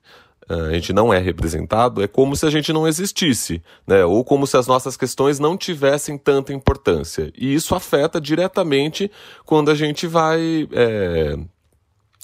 a 0.48 0.72
gente 0.72 0.92
não 0.92 1.12
é 1.12 1.18
representado, 1.18 2.02
é 2.02 2.08
como 2.08 2.36
se 2.36 2.44
a 2.44 2.50
gente 2.50 2.72
não 2.72 2.86
existisse, 2.86 3.62
né? 3.86 4.04
ou 4.04 4.24
como 4.24 4.46
se 4.46 4.56
as 4.56 4.66
nossas 4.66 4.96
questões 4.96 5.38
não 5.38 5.56
tivessem 5.56 6.18
tanta 6.18 6.52
importância. 6.52 7.32
E 7.36 7.54
isso 7.54 7.74
afeta 7.74 8.20
diretamente 8.20 9.10
quando 9.44 9.70
a 9.70 9.74
gente 9.74 10.06
vai 10.06 10.68
é, 10.72 11.38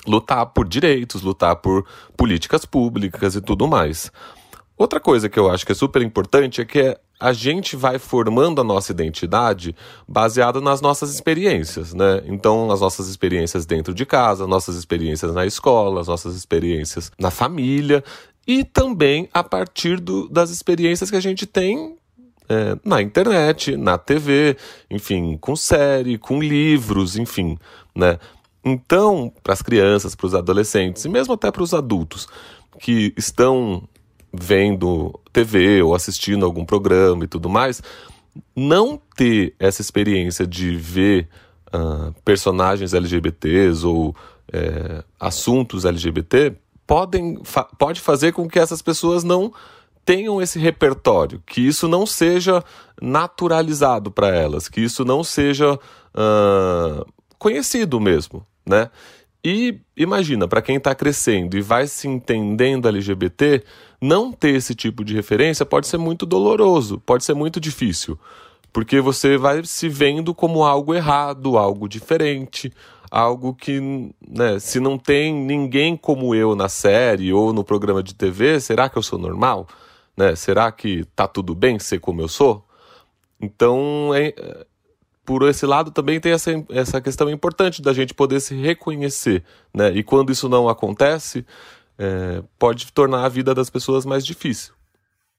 lutar 0.07 0.47
por 0.47 0.69
direitos, 0.69 1.23
lutar 1.23 1.57
por 1.57 1.87
políticas 2.17 2.65
públicas 2.65 3.35
e 3.35 3.41
tudo 3.41 3.67
mais. 3.67 4.11
Outra 4.81 4.99
coisa 4.99 5.29
que 5.29 5.39
eu 5.39 5.51
acho 5.51 5.67
que 5.67 5.73
é 5.73 5.75
super 5.75 6.01
importante 6.01 6.63
é 6.63 6.65
que 6.65 6.97
a 7.21 7.35
gente 7.35 7.77
vai 7.77 7.99
formando 7.99 8.63
a 8.63 8.65
nossa 8.65 8.93
identidade 8.93 9.77
baseada 10.09 10.59
nas 10.59 10.81
nossas 10.81 11.13
experiências, 11.13 11.93
né? 11.93 12.23
Então, 12.25 12.71
as 12.71 12.81
nossas 12.81 13.07
experiências 13.07 13.67
dentro 13.67 13.93
de 13.93 14.07
casa, 14.07 14.47
nossas 14.47 14.77
experiências 14.77 15.35
na 15.35 15.45
escola, 15.45 16.01
as 16.01 16.09
nossas 16.09 16.35
experiências 16.35 17.13
na 17.21 17.31
família 17.31 18.03
e 18.47 18.65
também 18.65 19.29
a 19.35 19.45
partir 19.45 20.01
do, 20.01 20.27
das 20.31 20.49
experiências 20.49 21.11
que 21.11 21.17
a 21.17 21.21
gente 21.21 21.45
tem 21.45 21.99
é, 22.49 22.75
na 22.83 23.03
internet, 23.03 23.77
na 23.77 23.99
TV, 23.99 24.57
enfim, 24.91 25.37
com 25.37 25.55
série, 25.55 26.17
com 26.17 26.41
livros, 26.41 27.19
enfim, 27.19 27.59
né? 27.95 28.19
Então, 28.65 29.31
para 29.43 29.53
as 29.53 29.61
crianças, 29.61 30.15
para 30.15 30.27
os 30.27 30.35
adolescentes 30.35 31.05
e 31.05 31.09
mesmo 31.11 31.35
até 31.35 31.51
para 31.51 31.63
os 31.63 31.75
adultos 31.75 32.27
que 32.79 33.13
estão 33.15 33.87
vendo 34.33 35.19
TV 35.33 35.83
ou 35.83 35.95
assistindo 35.95 36.45
algum 36.45 36.65
programa 36.65 37.25
e 37.25 37.29
tudo 37.29 37.49
mais, 37.49 37.83
não 38.55 39.01
ter 39.17 39.55
essa 39.59 39.81
experiência 39.81 40.47
de 40.47 40.77
ver 40.77 41.29
uh, 41.75 42.15
personagens 42.25 42.95
LGBTs 42.95 43.85
ou 43.85 44.15
é, 44.53 45.05
assuntos 45.19 45.85
LGBT 45.85 46.55
podem, 46.87 47.39
fa 47.45 47.65
pode 47.65 48.01
fazer 48.01 48.33
com 48.33 48.49
que 48.49 48.59
essas 48.59 48.83
pessoas 48.83 49.23
não 49.23 49.53
tenham 50.05 50.43
esse 50.43 50.59
repertório, 50.59 51.43
que 51.47 51.61
isso 51.61 51.87
não 51.87 52.05
seja 52.05 52.65
naturalizado 53.01 54.11
para 54.11 54.35
elas, 54.35 54.69
que 54.69 54.81
isso 54.81 55.05
não 55.05 55.23
seja 55.23 55.75
uh, 55.75 57.07
conhecido 57.39 58.01
mesmo, 58.01 58.45
né? 58.67 58.91
E 59.45 59.79
imagina, 59.97 60.49
para 60.49 60.61
quem 60.61 60.77
está 60.77 60.95
crescendo 60.95 61.57
e 61.57 61.63
vai 61.63 61.87
se 61.87 62.09
entendendo 62.09 62.89
LGBT, 62.89 63.63
não 64.01 64.33
ter 64.33 64.55
esse 64.55 64.75
tipo 64.75 65.05
de 65.05 65.15
referência 65.15 65.67
pode 65.67 65.87
ser 65.87 65.99
muito 65.99 66.25
doloroso, 66.25 66.99
pode 67.01 67.25
ser 67.25 67.35
muito 67.35 67.61
difícil, 67.61 68.19
porque 68.73 69.01
você 69.01 69.37
vai 69.37 69.65
se 69.65 69.89
vendo 69.89 70.35
como 70.35 70.65
algo 70.65 70.95
errado, 70.95 71.59
algo 71.59 71.89
diferente, 71.89 72.73
algo 73.11 73.53
que, 73.55 73.81
né, 74.27 74.59
se 74.59 74.79
não 74.79 74.97
tem 74.97 75.35
ninguém 75.35 75.97
como 75.97 76.35
eu 76.35 76.55
na 76.55 76.69
série 76.69 77.33
ou 77.33 77.53
no 77.53 77.65
programa 77.65 78.03
de 78.03 78.15
TV, 78.15 78.61
será 78.61 78.89
que 78.89 78.97
eu 78.97 79.03
sou 79.03 79.19
normal? 79.19 79.67
Né? 80.17 80.35
Será 80.37 80.71
que 80.71 81.05
tá 81.17 81.27
tudo 81.27 81.55
bem 81.55 81.79
ser 81.79 81.99
como 81.99 82.21
eu 82.21 82.29
sou? 82.29 82.65
Então, 83.41 84.13
é, 84.15 84.33
por 85.25 85.49
esse 85.49 85.67
lado 85.67 85.91
também 85.91 86.21
tem 86.21 86.33
essa, 86.33 86.51
essa 86.71 87.01
questão 87.01 87.31
importante 87.31 87.81
da 87.81 87.93
gente 87.93 88.15
poder 88.15 88.41
se 88.41 88.55
reconhecer, 88.55 89.43
né? 89.73 89.91
E 89.93 90.03
quando 90.03 90.31
isso 90.31 90.49
não 90.49 90.69
acontece, 90.69 91.47
é, 92.01 92.43
pode 92.59 92.91
tornar 92.93 93.27
a 93.27 93.29
vida 93.29 93.55
das 93.55 93.69
pessoas 93.69 94.07
mais 94.07 94.25
difícil. 94.25 94.73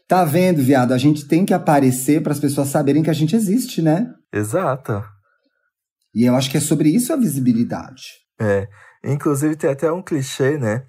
Tá 0.07 0.23
vendo, 0.23 0.61
viado? 0.61 0.93
A 0.93 0.97
gente 0.97 1.27
tem 1.27 1.43
que 1.43 1.53
aparecer 1.53 2.21
para 2.21 2.33
as 2.33 2.39
pessoas 2.39 2.67
saberem 2.67 3.01
que 3.01 3.09
a 3.09 3.13
gente 3.13 3.35
existe, 3.35 3.81
né? 3.81 4.13
Exato. 4.31 5.03
E 6.13 6.25
eu 6.25 6.35
acho 6.35 6.51
que 6.51 6.57
é 6.57 6.59
sobre 6.59 6.89
isso 6.89 7.11
a 7.11 7.15
visibilidade. 7.15 8.03
É. 8.39 8.67
Inclusive 9.03 9.55
tem 9.55 9.71
até 9.71 9.91
um 9.91 10.03
clichê, 10.03 10.57
né? 10.57 10.83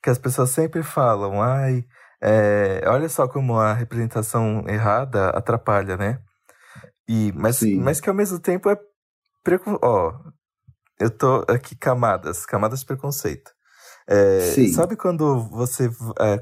Que 0.00 0.10
as 0.10 0.18
pessoas 0.18 0.50
sempre 0.50 0.82
falam, 0.84 1.42
ai, 1.42 1.84
é, 2.22 2.82
olha 2.86 3.08
só 3.08 3.26
como 3.26 3.58
a 3.58 3.72
representação 3.72 4.64
errada 4.68 5.30
atrapalha, 5.30 5.96
né? 5.96 6.20
E, 7.08 7.32
mas, 7.34 7.60
mas 7.62 8.00
que 8.00 8.08
ao 8.08 8.14
mesmo 8.14 8.38
tempo 8.38 8.70
é. 8.70 8.76
Ó, 9.82 10.12
eu 11.00 11.10
tô 11.10 11.44
aqui, 11.48 11.76
camadas, 11.76 12.44
camadas 12.44 12.80
de 12.80 12.86
preconceito. 12.86 13.55
É, 14.08 14.68
sabe 14.72 14.96
quando 14.96 15.40
você. 15.48 15.90
É, 16.20 16.40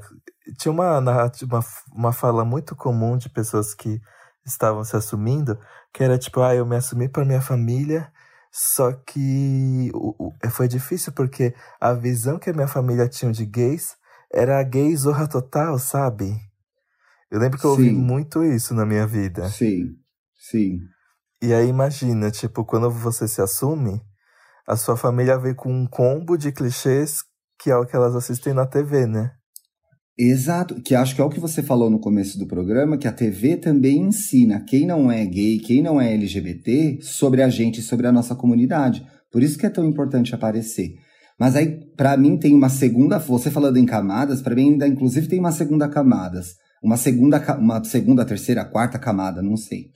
tinha 0.57 0.71
uma 0.71 0.99
uma, 0.99 1.65
uma 1.91 2.13
fala 2.13 2.45
muito 2.45 2.75
comum 2.75 3.17
de 3.17 3.29
pessoas 3.29 3.73
que 3.73 3.99
estavam 4.45 4.83
se 4.83 4.95
assumindo, 4.95 5.57
que 5.91 6.03
era 6.03 6.17
tipo, 6.17 6.41
ah, 6.41 6.53
eu 6.53 6.65
me 6.65 6.75
assumi 6.75 7.09
para 7.09 7.25
minha 7.25 7.41
família, 7.41 8.11
só 8.51 8.91
que 8.93 9.89
o, 9.93 10.27
o, 10.27 10.49
foi 10.51 10.67
difícil 10.67 11.11
porque 11.13 11.55
a 11.81 11.93
visão 11.93 12.37
que 12.37 12.49
a 12.49 12.53
minha 12.53 12.67
família 12.67 13.09
tinha 13.09 13.31
de 13.31 13.45
gays 13.45 13.97
era 14.31 14.59
a 14.59 14.63
gay 14.63 14.95
zorra 14.95 15.27
total, 15.27 15.79
sabe? 15.79 16.39
Eu 17.31 17.39
lembro 17.39 17.57
que 17.57 17.65
eu 17.65 17.71
ouvi 17.71 17.91
muito 17.91 18.43
isso 18.43 18.73
na 18.73 18.85
minha 18.85 19.07
vida. 19.07 19.49
Sim. 19.49 19.95
Sim. 20.37 20.79
E 21.41 21.53
aí 21.53 21.67
imagina, 21.67 22.29
tipo, 22.29 22.63
quando 22.63 22.89
você 22.89 23.27
se 23.27 23.41
assume, 23.41 24.01
a 24.67 24.75
sua 24.75 24.95
família 24.95 25.37
vem 25.37 25.53
com 25.53 25.71
um 25.71 25.87
combo 25.87 26.37
de 26.37 26.51
clichês 26.51 27.23
que 27.59 27.69
é 27.69 27.75
o 27.75 27.85
que 27.85 27.95
elas 27.95 28.15
assistem 28.15 28.53
na 28.53 28.65
TV, 28.65 29.05
né? 29.05 29.31
Exato, 30.17 30.81
que 30.81 30.95
acho 30.95 31.13
que 31.13 31.19
é 31.19 31.23
o 31.25 31.29
que 31.29 31.41
você 31.41 31.61
falou 31.61 31.89
no 31.89 31.99
começo 31.99 32.39
do 32.39 32.47
programa, 32.47 32.97
que 32.97 33.07
a 33.07 33.11
TV 33.11 33.57
também 33.57 33.99
ensina 33.99 34.63
quem 34.63 34.85
não 34.85 35.11
é 35.11 35.25
gay, 35.25 35.59
quem 35.59 35.81
não 35.81 35.99
é 35.99 36.13
LGBT, 36.13 36.99
sobre 37.01 37.41
a 37.41 37.49
gente, 37.49 37.81
sobre 37.81 38.07
a 38.07 38.13
nossa 38.13 38.33
comunidade. 38.33 39.05
Por 39.29 39.43
isso 39.43 39.57
que 39.57 39.65
é 39.65 39.69
tão 39.69 39.85
importante 39.85 40.33
aparecer. 40.33 40.93
Mas 41.37 41.57
aí, 41.57 41.85
para 41.97 42.15
mim, 42.15 42.37
tem 42.37 42.55
uma 42.55 42.69
segunda, 42.69 43.19
você 43.19 43.51
falando 43.51 43.75
em 43.75 43.85
camadas, 43.85 44.41
para 44.41 44.55
mim 44.55 44.71
ainda 44.71 44.87
inclusive 44.87 45.27
tem 45.27 45.37
uma 45.37 45.51
segunda 45.51 45.89
camadas, 45.89 46.53
uma 46.81 46.95
segunda, 46.95 47.57
uma 47.57 47.83
segunda, 47.83 48.23
terceira, 48.23 48.63
quarta 48.63 48.97
camada, 48.97 49.41
não 49.41 49.57
sei, 49.57 49.87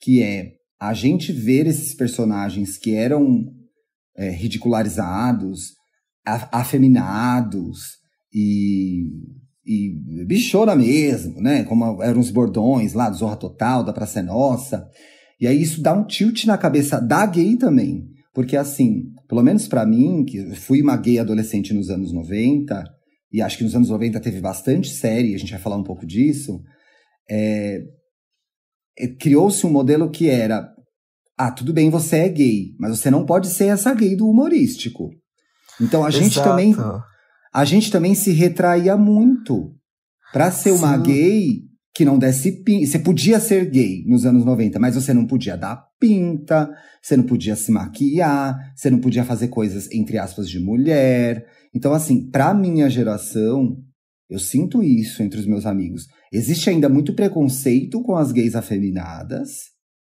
que 0.00 0.20
é 0.22 0.54
a 0.80 0.92
gente 0.92 1.32
ver 1.32 1.68
esses 1.68 1.94
personagens 1.94 2.76
que 2.76 2.94
eram 2.94 3.44
é, 4.16 4.30
ridicularizados, 4.30 5.77
afeminados 6.52 7.98
e 8.32 9.04
e 9.68 10.24
bichona 10.24 10.74
mesmo, 10.74 11.42
né? 11.42 11.62
Como 11.64 12.02
eram 12.02 12.20
os 12.20 12.30
bordões 12.30 12.94
lá 12.94 13.10
do 13.10 13.18
Zorra 13.18 13.36
Total, 13.36 13.84
da 13.84 13.92
Praça 13.92 14.20
é 14.20 14.22
Nossa. 14.22 14.88
E 15.38 15.46
aí 15.46 15.60
isso 15.60 15.82
dá 15.82 15.92
um 15.92 16.06
tilt 16.06 16.46
na 16.46 16.56
cabeça 16.56 16.98
da 16.98 17.26
gay 17.26 17.54
também. 17.54 18.08
Porque 18.32 18.56
assim, 18.56 19.12
pelo 19.28 19.42
menos 19.42 19.68
para 19.68 19.84
mim, 19.84 20.24
que 20.24 20.54
fui 20.54 20.80
uma 20.80 20.96
gay 20.96 21.18
adolescente 21.18 21.74
nos 21.74 21.90
anos 21.90 22.14
90, 22.14 22.82
e 23.30 23.42
acho 23.42 23.58
que 23.58 23.64
nos 23.64 23.74
anos 23.74 23.90
90 23.90 24.18
teve 24.20 24.40
bastante 24.40 24.88
série, 24.88 25.34
a 25.34 25.38
gente 25.38 25.52
vai 25.52 25.60
falar 25.60 25.76
um 25.76 25.84
pouco 25.84 26.06
disso, 26.06 26.62
é, 27.28 27.82
é, 28.98 29.06
criou-se 29.06 29.66
um 29.66 29.70
modelo 29.70 30.10
que 30.10 30.30
era, 30.30 30.66
ah, 31.36 31.52
tudo 31.52 31.74
bem, 31.74 31.90
você 31.90 32.16
é 32.16 32.28
gay, 32.28 32.74
mas 32.78 32.98
você 32.98 33.10
não 33.10 33.26
pode 33.26 33.48
ser 33.48 33.66
essa 33.66 33.92
gay 33.92 34.16
do 34.16 34.26
humorístico. 34.26 35.10
Então 35.80 36.04
a 36.04 36.10
gente 36.10 36.38
Exato. 36.38 36.48
também 36.48 36.74
a 37.52 37.64
gente 37.64 37.90
também 37.90 38.14
se 38.14 38.30
retraía 38.32 38.96
muito. 38.96 39.74
Pra 40.32 40.50
ser 40.50 40.72
uma 40.72 40.96
Sim. 40.96 41.02
gay 41.02 41.68
que 41.94 42.04
não 42.04 42.18
desse 42.18 42.62
pinta. 42.62 42.86
Você 42.86 42.98
podia 42.98 43.40
ser 43.40 43.68
gay 43.70 44.04
nos 44.06 44.26
anos 44.26 44.44
90, 44.44 44.78
mas 44.78 44.94
você 44.94 45.12
não 45.14 45.26
podia 45.26 45.56
dar 45.56 45.84
pinta, 45.98 46.70
você 47.02 47.16
não 47.16 47.24
podia 47.24 47.56
se 47.56 47.72
maquiar, 47.72 48.72
você 48.76 48.90
não 48.90 49.00
podia 49.00 49.24
fazer 49.24 49.48
coisas, 49.48 49.90
entre 49.90 50.18
aspas, 50.18 50.48
de 50.48 50.60
mulher. 50.60 51.46
Então, 51.74 51.92
assim, 51.92 52.30
pra 52.30 52.54
minha 52.54 52.88
geração, 52.88 53.76
eu 54.28 54.38
sinto 54.38 54.82
isso 54.82 55.22
entre 55.22 55.40
os 55.40 55.46
meus 55.46 55.66
amigos. 55.66 56.06
Existe 56.32 56.68
ainda 56.70 56.88
muito 56.88 57.14
preconceito 57.14 58.02
com 58.02 58.14
as 58.14 58.30
gays 58.30 58.54
afeminadas, 58.54 59.48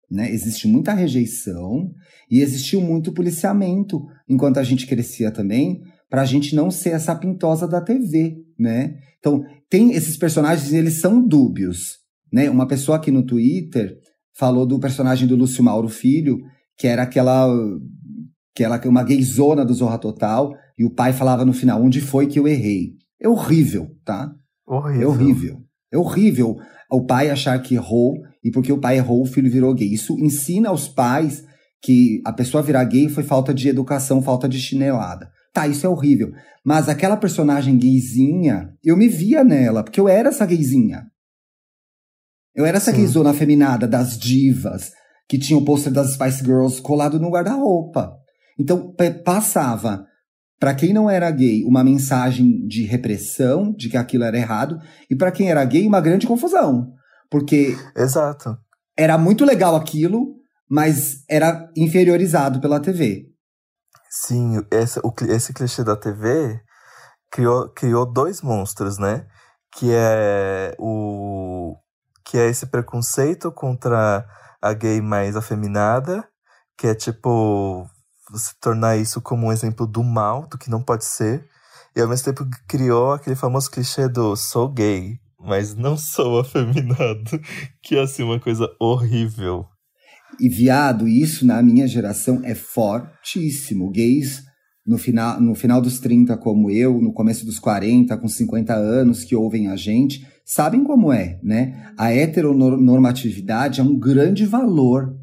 né? 0.10 0.32
Existe 0.32 0.68
muita 0.68 0.94
rejeição 0.94 1.92
e 2.30 2.42
existiu 2.42 2.82
muito 2.82 3.12
policiamento 3.12 4.02
enquanto 4.28 4.58
a 4.58 4.64
gente 4.64 4.88
crescia 4.88 5.32
também, 5.32 5.82
pra 6.10 6.26
gente 6.26 6.56
não 6.56 6.72
ser 6.72 6.92
essa 6.92 7.16
pintosa 7.16 7.68
da 7.68 7.82
TV, 7.82 8.38
né? 8.58 8.96
Então, 9.20 9.44
tem 9.70 9.92
esses 9.92 10.18
personagens, 10.18 10.72
eles 10.72 10.96
são 10.96 11.26
dúbios, 11.26 11.98
né? 12.32 12.50
Uma 12.50 12.68
pessoa 12.68 12.98
aqui 12.98 13.12
no 13.12 13.24
Twitter 13.24 13.98
falou 14.34 14.66
do 14.66 14.80
personagem 14.80 15.28
do 15.28 15.36
Lúcio 15.36 15.64
Mauro 15.64 15.90
Filho, 15.90 16.38
que 16.78 16.88
era 16.88 17.04
aquela 17.04 17.48
que 18.56 18.64
era 18.64 18.82
uma 18.90 19.04
gayzona 19.04 19.64
do 19.64 19.74
Zorra 19.74 20.00
Total, 20.00 20.52
e 20.80 20.84
o 20.84 20.90
pai 20.90 21.14
falava 21.14 21.46
no 21.46 21.54
final, 21.54 21.80
onde 21.84 22.02
foi 22.02 22.26
que 22.26 22.40
eu 22.40 22.48
errei? 22.48 22.94
É 23.22 23.30
horrível, 23.30 23.88
tá? 24.04 24.34
Horrível. 24.66 25.02
É 25.02 25.06
horrível. 25.06 25.64
É 25.92 25.98
horrível 25.98 26.58
o 26.92 27.06
pai 27.06 27.30
achar 27.30 27.62
que 27.62 27.76
errou 27.76 28.16
e 28.48 28.52
porque 28.52 28.72
o 28.72 28.80
pai 28.80 28.98
errou, 28.98 29.22
o 29.22 29.26
filho 29.26 29.52
virou 29.52 29.74
gay. 29.74 29.94
Isso 29.94 30.18
ensina 30.18 30.70
aos 30.70 30.88
pais 30.88 31.44
que 31.82 32.22
a 32.26 32.32
pessoa 32.32 32.64
virar 32.64 32.86
gay 32.86 33.10
foi 33.10 33.24
falta 33.24 33.54
de 33.54 33.68
educação, 33.68 34.22
falta 34.22 34.48
de 34.48 34.58
chinelada. 34.58 35.30
Tá, 35.54 35.68
isso 35.68 35.86
é 35.86 35.90
horrível. 35.90 36.32
Mas 36.64 36.88
aquela 36.88 37.18
personagem 37.18 37.78
gayzinha, 37.78 38.74
eu 38.82 38.96
me 38.96 39.10
via 39.10 39.44
nela, 39.44 39.84
porque 39.84 40.00
eu 40.00 40.08
era 40.08 40.30
essa 40.30 40.46
gayzinha. 40.46 41.04
Eu 42.56 42.66
era 42.66 42.78
essa 42.78 42.92
Sim. 42.92 43.00
gayzona 43.00 43.32
afeminada 43.32 43.86
das 43.86 44.18
divas, 44.18 44.92
que 45.28 45.38
tinha 45.38 45.60
o 45.60 45.66
pôster 45.66 45.92
das 45.92 46.14
Spice 46.14 46.44
Girls 46.44 46.82
colado 46.82 47.20
no 47.20 47.30
guarda-roupa. 47.30 48.16
Então, 48.58 48.96
passava 49.26 50.06
para 50.58 50.74
quem 50.74 50.94
não 50.94 51.10
era 51.10 51.30
gay, 51.30 51.66
uma 51.66 51.84
mensagem 51.84 52.66
de 52.66 52.84
repressão, 52.84 53.74
de 53.74 53.90
que 53.90 53.98
aquilo 53.98 54.24
era 54.24 54.38
errado, 54.38 54.80
e 55.12 55.16
para 55.18 55.32
quem 55.32 55.52
era 55.52 55.66
gay, 55.66 55.86
uma 55.86 56.00
grande 56.00 56.26
confusão. 56.26 56.94
Porque 57.30 57.78
Exato. 57.96 58.58
era 58.98 59.18
muito 59.18 59.46
legal 59.46 59.76
aquilo, 59.76 60.36
mas 60.70 61.24
era 61.30 61.70
inferiorizado 61.76 62.60
pela 62.60 62.80
TV. 62.80 63.26
Sim, 64.10 64.64
esse, 64.72 65.00
o, 65.04 65.14
esse 65.30 65.54
clichê 65.54 65.84
da 65.84 65.96
TV 65.96 66.62
criou, 67.32 67.70
criou 67.70 68.06
dois 68.06 68.42
monstros, 68.42 68.98
né? 68.98 69.28
Que 69.72 69.92
é 69.94 70.76
o. 70.80 71.76
Que 72.26 72.38
é 72.38 72.48
esse 72.48 72.66
preconceito 72.68 73.52
contra 73.52 74.26
a 74.62 74.74
gay 74.74 75.02
mais 75.02 75.36
afeminada, 75.36 76.28
que 76.78 76.88
é 76.88 76.96
tipo. 76.96 77.88
Você 78.30 78.54
tornar 78.60 78.98
isso 78.98 79.22
como 79.22 79.48
um 79.48 79.54
exemplo 79.54 79.88
do 79.88 80.04
mal, 80.04 80.48
do 80.48 80.58
que 80.58 80.70
não 80.70 80.82
pode 80.84 81.06
ser. 81.06 81.48
E 81.96 82.02
ao 82.02 82.08
mesmo 82.08 82.26
tempo 82.26 82.46
criou 82.68 83.14
aquele 83.14 83.36
famoso 83.36 83.72
clichê 83.72 84.10
do 84.10 84.36
sou 84.36 84.68
gay, 84.70 85.18
mas 85.48 85.76
não 85.76 85.98
sou 85.98 86.40
afeminado. 86.40 87.40
Que 87.82 87.96
é 87.96 88.02
assim, 88.02 88.22
uma 88.22 88.40
coisa 88.40 88.68
horrível. 88.80 89.66
E 90.42 90.50
viado, 90.50 91.08
isso 91.08 91.46
na 91.46 91.64
minha 91.64 91.88
geração 91.88 92.42
é 92.44 92.54
fortíssimo. 92.54 93.90
Gays 93.90 94.44
no 94.86 94.98
final, 94.98 95.42
no 95.42 95.56
final 95.56 95.82
dos 95.82 96.00
30, 96.00 96.36
como 96.38 96.70
eu, 96.70 97.02
no 97.02 97.14
começo 97.14 97.46
dos 97.46 97.60
40, 97.60 98.18
com 98.18 98.28
50 98.28 98.74
anos, 98.74 99.24
que 99.24 99.36
ouvem 99.36 99.70
a 99.70 99.76
gente, 99.78 100.28
sabem 100.46 100.84
como 100.84 101.14
é, 101.14 101.40
né? 101.42 101.92
A 101.98 102.14
heteronormatividade 102.14 103.80
é 103.80 103.84
um 103.84 103.98
grande 103.98 104.46
valor. 104.46 105.16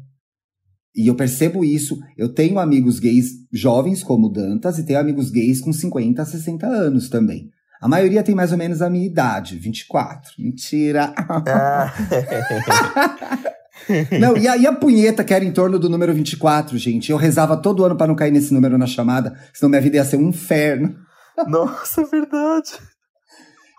E 0.95 1.07
eu 1.07 1.15
percebo 1.15 1.63
isso. 1.63 1.97
Eu 2.17 2.29
tenho 2.29 2.57
amigos 2.57 2.99
gays 2.99 3.27
jovens, 3.51 4.01
como 4.01 4.29
Dantas, 4.29 4.79
e 4.79 4.85
tenho 4.85 4.99
amigos 4.99 5.29
gays 5.29 5.61
com 5.61 5.71
50, 5.71 6.25
60 6.25 6.65
anos 6.65 7.09
também. 7.09 7.49
A 7.81 7.87
maioria 7.87 8.23
tem 8.23 8.33
mais 8.33 8.51
ou 8.51 8.57
menos 8.57 8.81
a 8.81 8.89
minha 8.89 9.05
idade, 9.05 9.57
24. 9.57 10.33
Mentira! 10.39 11.13
Ah, 11.17 11.93
Não, 14.19 14.37
e 14.37 14.47
a, 14.47 14.57
e 14.57 14.65
a 14.65 14.73
punheta 14.73 15.23
que 15.23 15.33
era 15.33 15.43
em 15.43 15.51
torno 15.51 15.77
do 15.77 15.89
número 15.89 16.13
24, 16.13 16.77
gente? 16.77 17.11
Eu 17.11 17.17
rezava 17.17 17.57
todo 17.57 17.83
ano 17.83 17.95
pra 17.95 18.07
não 18.07 18.15
cair 18.15 18.31
nesse 18.31 18.53
número 18.53 18.77
na 18.77 18.87
chamada, 18.87 19.37
senão 19.53 19.69
minha 19.69 19.81
vida 19.81 19.97
ia 19.97 20.05
ser 20.05 20.17
um 20.17 20.29
inferno. 20.29 20.95
nossa, 21.47 22.01
é 22.01 22.05
verdade. 22.05 22.71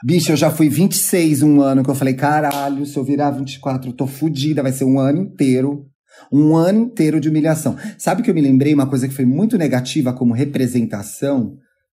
Bicho, 0.04 0.32
eu 0.32 0.36
já 0.36 0.50
fui 0.50 0.68
26 0.68 1.42
um 1.42 1.62
ano 1.62 1.82
que 1.82 1.90
eu 1.90 1.94
falei, 1.94 2.14
caralho, 2.14 2.84
se 2.84 2.96
eu 2.96 3.04
virar 3.04 3.30
24, 3.30 3.90
eu 3.90 3.94
tô 3.94 4.06
fodida, 4.06 4.62
vai 4.62 4.72
ser 4.72 4.84
um 4.84 4.98
ano 4.98 5.22
inteiro. 5.22 5.86
Um 6.32 6.56
ano 6.56 6.80
inteiro 6.80 7.20
de 7.20 7.28
humilhação. 7.28 7.76
Sabe 7.98 8.22
que 8.22 8.30
eu 8.30 8.34
me 8.34 8.40
lembrei 8.40 8.72
uma 8.74 8.86
coisa 8.86 9.08
que 9.08 9.14
foi 9.14 9.24
muito 9.24 9.58
negativa 9.58 10.12
como 10.12 10.34
representação? 10.34 11.56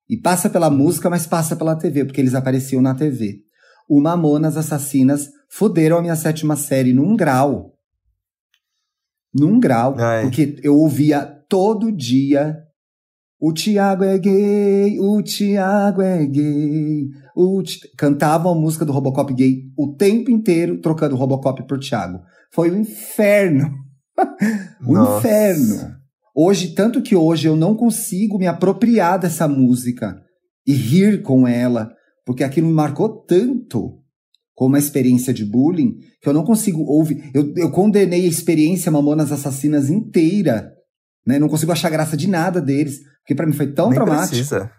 E 0.09 0.15
passa 0.15 0.49
pela 0.49 0.69
música, 0.69 1.09
mas 1.09 1.27
passa 1.27 1.55
pela 1.55 1.75
TV, 1.75 2.05
porque 2.05 2.21
eles 2.21 2.35
apareciam 2.35 2.81
na 2.81 2.95
TV. 2.95 3.41
O 3.89 4.01
Mamonas 4.01 4.57
Assassinas 4.57 5.29
fuderam 5.49 5.97
a 5.97 6.01
minha 6.01 6.15
sétima 6.15 6.55
série 6.55 6.93
num 6.93 7.15
grau. 7.15 7.73
Num 9.33 9.59
grau. 9.59 9.95
Ai. 9.97 10.23
Porque 10.23 10.59
eu 10.63 10.75
ouvia 10.75 11.25
todo 11.49 11.91
dia. 11.91 12.57
O 13.39 13.53
Tiago 13.53 14.03
é 14.03 14.17
gay, 14.17 14.99
o 14.99 15.21
Tiago 15.21 16.01
é 16.01 16.25
gay. 16.25 17.07
O 17.35 17.61
Ti-" 17.61 17.87
Cantavam 17.95 18.51
a 18.51 18.55
música 18.55 18.83
do 18.83 18.91
Robocop 18.91 19.31
gay 19.33 19.71
o 19.77 19.93
tempo 19.95 20.31
inteiro, 20.31 20.81
trocando 20.81 21.15
o 21.15 21.17
Robocop 21.17 21.65
por 21.67 21.77
Tiago. 21.79 22.19
Foi 22.51 22.71
um 22.71 22.79
inferno. 22.79 23.71
um 24.81 25.17
inferno. 25.17 25.97
Hoje, 26.39 26.75
tanto 26.75 27.01
que 27.01 27.15
hoje 27.15 27.47
eu 27.47 27.55
não 27.55 27.75
consigo 27.75 28.37
me 28.37 28.45
apropriar 28.45 29.17
dessa 29.17 29.47
música 29.47 30.15
e 30.67 30.71
rir 30.71 31.23
com 31.23 31.47
ela, 31.47 31.91
porque 32.23 32.43
aquilo 32.43 32.67
me 32.67 32.73
marcou 32.73 33.23
tanto 33.25 33.97
como 34.53 34.73
uma 34.73 34.77
experiência 34.77 35.33
de 35.33 35.43
bullying 35.43 35.95
que 36.21 36.29
eu 36.29 36.33
não 36.33 36.43
consigo 36.43 36.83
ouvir. 36.83 37.31
Eu, 37.33 37.53
eu 37.55 37.71
condenei 37.71 38.25
a 38.25 38.29
experiência 38.29 38.91
Mamonas 38.91 39.31
Assassinas 39.31 39.89
inteira. 39.89 40.71
Né? 41.25 41.39
Não 41.39 41.49
consigo 41.49 41.71
achar 41.71 41.89
graça 41.89 42.15
de 42.15 42.29
nada 42.29 42.61
deles, 42.61 42.99
porque 43.21 43.33
pra 43.33 43.47
mim 43.47 43.53
foi 43.53 43.73
tão 43.73 43.87
Nem 43.87 43.95
traumático 43.95 44.35
precisa. 44.35 44.71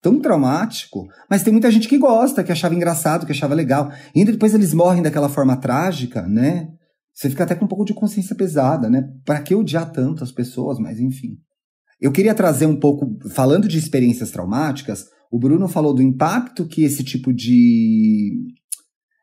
tão 0.00 0.18
traumático, 0.18 1.06
mas 1.30 1.42
tem 1.42 1.52
muita 1.52 1.70
gente 1.70 1.88
que 1.88 1.98
gosta, 1.98 2.42
que 2.42 2.52
achava 2.52 2.74
engraçado, 2.74 3.26
que 3.26 3.32
achava 3.32 3.54
legal. 3.54 3.92
E 4.14 4.20
ainda 4.20 4.32
depois 4.32 4.54
eles 4.54 4.72
morrem 4.72 5.02
daquela 5.02 5.28
forma 5.28 5.58
trágica, 5.58 6.22
né? 6.22 6.68
Você 7.16 7.30
fica 7.30 7.44
até 7.44 7.54
com 7.54 7.64
um 7.64 7.68
pouco 7.68 7.86
de 7.86 7.94
consciência 7.94 8.36
pesada, 8.36 8.90
né? 8.90 9.08
Pra 9.24 9.40
que 9.40 9.54
odiar 9.54 9.90
tanto 9.90 10.22
as 10.22 10.30
pessoas, 10.30 10.78
mas 10.78 11.00
enfim. 11.00 11.38
Eu 11.98 12.12
queria 12.12 12.34
trazer 12.34 12.66
um 12.66 12.78
pouco, 12.78 13.16
falando 13.30 13.66
de 13.66 13.78
experiências 13.78 14.30
traumáticas, 14.30 15.06
o 15.32 15.38
Bruno 15.38 15.66
falou 15.66 15.94
do 15.94 16.02
impacto 16.02 16.66
que 16.66 16.84
esse 16.84 17.02
tipo 17.02 17.32
de 17.32 18.34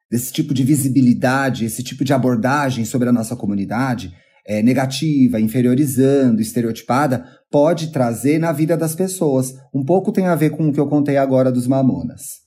desse 0.10 0.34
tipo 0.34 0.54
de 0.56 0.64
visibilidade, 0.64 1.66
esse 1.66 1.84
tipo 1.84 2.04
de 2.04 2.14
abordagem 2.14 2.84
sobre 2.84 3.10
a 3.10 3.12
nossa 3.12 3.36
comunidade 3.36 4.14
é, 4.46 4.62
negativa, 4.62 5.40
inferiorizando, 5.40 6.42
estereotipada, 6.42 7.26
pode 7.50 7.92
trazer 7.92 8.40
na 8.40 8.52
vida 8.52 8.76
das 8.76 8.96
pessoas. 8.96 9.54
Um 9.74 9.84
pouco 9.84 10.12
tem 10.12 10.28
a 10.28 10.36
ver 10.36 10.50
com 10.50 10.68
o 10.68 10.74
que 10.74 10.80
eu 10.80 10.88
contei 10.88 11.18
agora 11.18 11.52
dos 11.52 11.68
mamonas. 11.68 12.42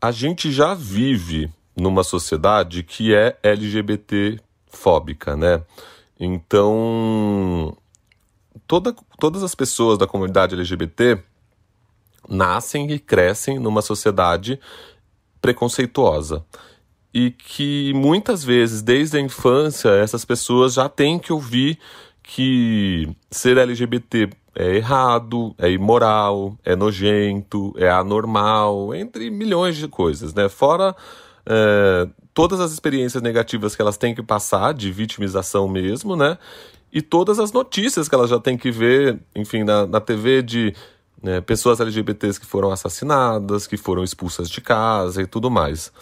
A 0.00 0.10
gente 0.12 0.52
já 0.52 0.74
vive 0.74 1.50
numa 1.76 2.04
sociedade 2.04 2.82
que 2.82 3.14
é 3.14 3.36
LGBT 3.42 4.38
fóbica, 4.70 5.36
né? 5.36 5.62
Então, 6.18 7.76
toda, 8.66 8.94
todas 9.18 9.42
as 9.42 9.54
pessoas 9.54 9.98
da 9.98 10.06
comunidade 10.06 10.54
LGBT 10.54 11.22
nascem 12.28 12.90
e 12.90 12.98
crescem 12.98 13.58
numa 13.58 13.82
sociedade 13.82 14.58
preconceituosa. 15.40 16.44
E 17.14 17.30
que 17.30 17.92
muitas 17.94 18.44
vezes, 18.44 18.82
desde 18.82 19.16
a 19.16 19.20
infância, 19.20 19.88
essas 19.90 20.24
pessoas 20.24 20.74
já 20.74 20.88
têm 20.88 21.18
que 21.18 21.32
ouvir 21.32 21.78
que 22.22 23.08
ser 23.30 23.56
LGBT 23.56 24.28
é 24.54 24.76
errado, 24.76 25.54
é 25.56 25.70
imoral, 25.70 26.58
é 26.64 26.74
nojento, 26.76 27.72
é 27.76 27.88
anormal, 27.88 28.94
entre 28.94 29.30
milhões 29.30 29.76
de 29.76 29.88
coisas, 29.88 30.34
né? 30.34 30.48
Fora 30.48 30.94
é, 31.46 32.08
todas 32.38 32.60
as 32.60 32.70
experiências 32.70 33.20
negativas 33.20 33.74
que 33.74 33.82
elas 33.82 33.96
têm 33.96 34.14
que 34.14 34.22
passar, 34.22 34.72
de 34.72 34.92
vitimização 34.92 35.66
mesmo, 35.66 36.14
né? 36.14 36.38
E 36.92 37.02
todas 37.02 37.40
as 37.40 37.50
notícias 37.50 38.08
que 38.08 38.14
elas 38.14 38.30
já 38.30 38.38
têm 38.38 38.56
que 38.56 38.70
ver, 38.70 39.18
enfim, 39.34 39.64
na, 39.64 39.88
na 39.88 40.00
TV 40.00 40.40
de 40.40 40.72
né, 41.20 41.40
pessoas 41.40 41.80
LGBTs 41.80 42.38
que 42.38 42.46
foram 42.46 42.70
assassinadas, 42.70 43.66
que 43.66 43.76
foram 43.76 44.04
expulsas 44.04 44.48
de 44.48 44.60
casa 44.60 45.20
e 45.20 45.26
tudo 45.26 45.50
mais. 45.50 45.92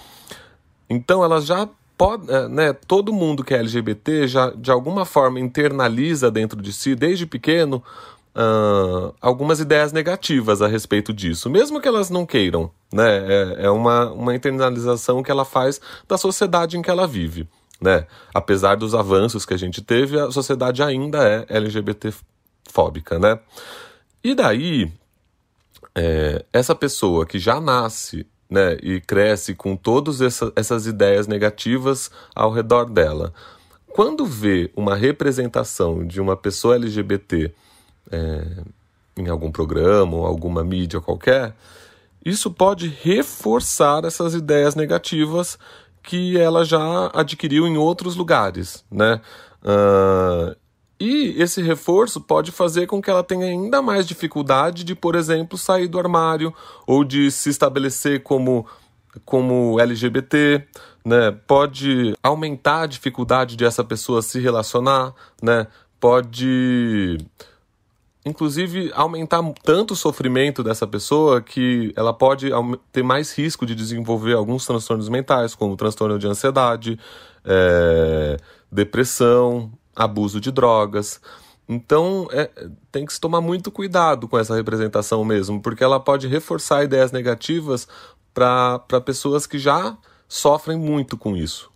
Então 0.90 1.24
elas 1.24 1.46
já 1.46 1.66
podem, 1.96 2.36
é, 2.36 2.48
né, 2.48 2.72
todo 2.74 3.14
mundo 3.14 3.42
que 3.42 3.54
é 3.54 3.58
LGBT 3.60 4.28
já 4.28 4.50
de 4.50 4.70
alguma 4.70 5.06
forma 5.06 5.40
internaliza 5.40 6.30
dentro 6.30 6.60
de 6.60 6.70
si, 6.70 6.94
desde 6.94 7.24
pequeno, 7.24 7.82
uh, 8.36 9.14
algumas 9.20 9.58
ideias 9.58 9.92
negativas 9.92 10.60
a 10.60 10.68
respeito 10.68 11.12
disso, 11.12 11.48
mesmo 11.48 11.80
que 11.80 11.88
elas 11.88 12.10
não 12.10 12.26
queiram. 12.26 12.70
Né? 12.92 13.18
É, 13.18 13.66
é 13.66 13.70
uma, 13.70 14.12
uma 14.12 14.34
internalização 14.34 15.22
que 15.22 15.30
ela 15.30 15.44
faz 15.44 15.80
da 16.06 16.18
sociedade 16.18 16.76
em 16.76 16.82
que 16.82 16.90
ela 16.90 17.06
vive. 17.06 17.48
Né? 17.80 18.06
Apesar 18.34 18.76
dos 18.76 18.94
avanços 18.94 19.46
que 19.46 19.54
a 19.54 19.58
gente 19.58 19.82
teve, 19.82 20.18
a 20.18 20.30
sociedade 20.30 20.82
ainda 20.82 21.26
é 21.26 21.46
LGBT 21.48 22.12
fóbica, 22.70 23.18
né? 23.18 23.38
E 24.22 24.34
daí, 24.34 24.90
é, 25.94 26.44
essa 26.52 26.74
pessoa 26.74 27.24
que 27.24 27.38
já 27.38 27.60
nasce 27.60 28.26
né, 28.50 28.76
e 28.82 29.00
cresce 29.00 29.54
com 29.54 29.76
todas 29.76 30.20
essa, 30.20 30.52
essas 30.56 30.86
ideias 30.86 31.26
negativas 31.26 32.10
ao 32.34 32.50
redor 32.50 32.86
dela, 32.86 33.32
quando 33.88 34.26
vê 34.26 34.70
uma 34.74 34.96
representação 34.96 36.04
de 36.06 36.20
uma 36.20 36.36
pessoa 36.36 36.74
LGBT 36.76 37.52
é, 38.10 38.62
em 39.16 39.28
algum 39.28 39.50
programa 39.50 40.16
ou 40.16 40.26
alguma 40.26 40.62
mídia 40.62 41.00
qualquer, 41.00 41.54
isso 42.24 42.50
pode 42.50 42.88
reforçar 42.88 44.04
essas 44.04 44.34
ideias 44.34 44.74
negativas 44.74 45.58
que 46.02 46.38
ela 46.38 46.64
já 46.64 47.10
adquiriu 47.14 47.66
em 47.66 47.76
outros 47.76 48.16
lugares, 48.16 48.84
né? 48.90 49.20
Uh, 49.62 50.56
e 50.98 51.34
esse 51.40 51.60
reforço 51.60 52.20
pode 52.20 52.50
fazer 52.50 52.86
com 52.86 53.02
que 53.02 53.10
ela 53.10 53.22
tenha 53.22 53.46
ainda 53.46 53.82
mais 53.82 54.06
dificuldade 54.06 54.82
de, 54.82 54.94
por 54.94 55.14
exemplo, 55.14 55.58
sair 55.58 55.88
do 55.88 55.98
armário 55.98 56.54
ou 56.86 57.04
de 57.04 57.30
se 57.30 57.50
estabelecer 57.50 58.22
como, 58.22 58.66
como 59.24 59.78
LGBT, 59.78 60.66
né? 61.04 61.32
Pode 61.46 62.14
aumentar 62.22 62.82
a 62.82 62.86
dificuldade 62.86 63.56
de 63.56 63.64
essa 63.64 63.84
pessoa 63.84 64.22
se 64.22 64.40
relacionar, 64.40 65.12
né? 65.42 65.66
Pode 66.00 67.18
inclusive 68.26 68.90
aumentar 68.92 69.40
tanto 69.62 69.94
o 69.94 69.96
sofrimento 69.96 70.64
dessa 70.64 70.84
pessoa 70.84 71.40
que 71.40 71.92
ela 71.94 72.12
pode 72.12 72.50
ter 72.90 73.04
mais 73.04 73.32
risco 73.32 73.64
de 73.64 73.72
desenvolver 73.72 74.34
alguns 74.34 74.66
transtornos 74.66 75.08
mentais, 75.08 75.54
como 75.54 75.76
transtorno 75.76 76.18
de 76.18 76.26
ansiedade, 76.26 76.98
é, 77.44 78.36
depressão, 78.70 79.70
abuso 79.94 80.40
de 80.40 80.50
drogas. 80.50 81.20
Então, 81.68 82.26
é, 82.32 82.50
tem 82.90 83.06
que 83.06 83.12
se 83.12 83.20
tomar 83.20 83.40
muito 83.40 83.70
cuidado 83.70 84.26
com 84.26 84.36
essa 84.36 84.56
representação 84.56 85.24
mesmo, 85.24 85.62
porque 85.62 85.84
ela 85.84 86.00
pode 86.00 86.26
reforçar 86.26 86.82
ideias 86.82 87.12
negativas 87.12 87.86
para 88.34 88.80
pessoas 89.04 89.46
que 89.46 89.56
já 89.56 89.96
sofrem 90.28 90.76
muito 90.76 91.16
com 91.16 91.36
isso. 91.36 91.70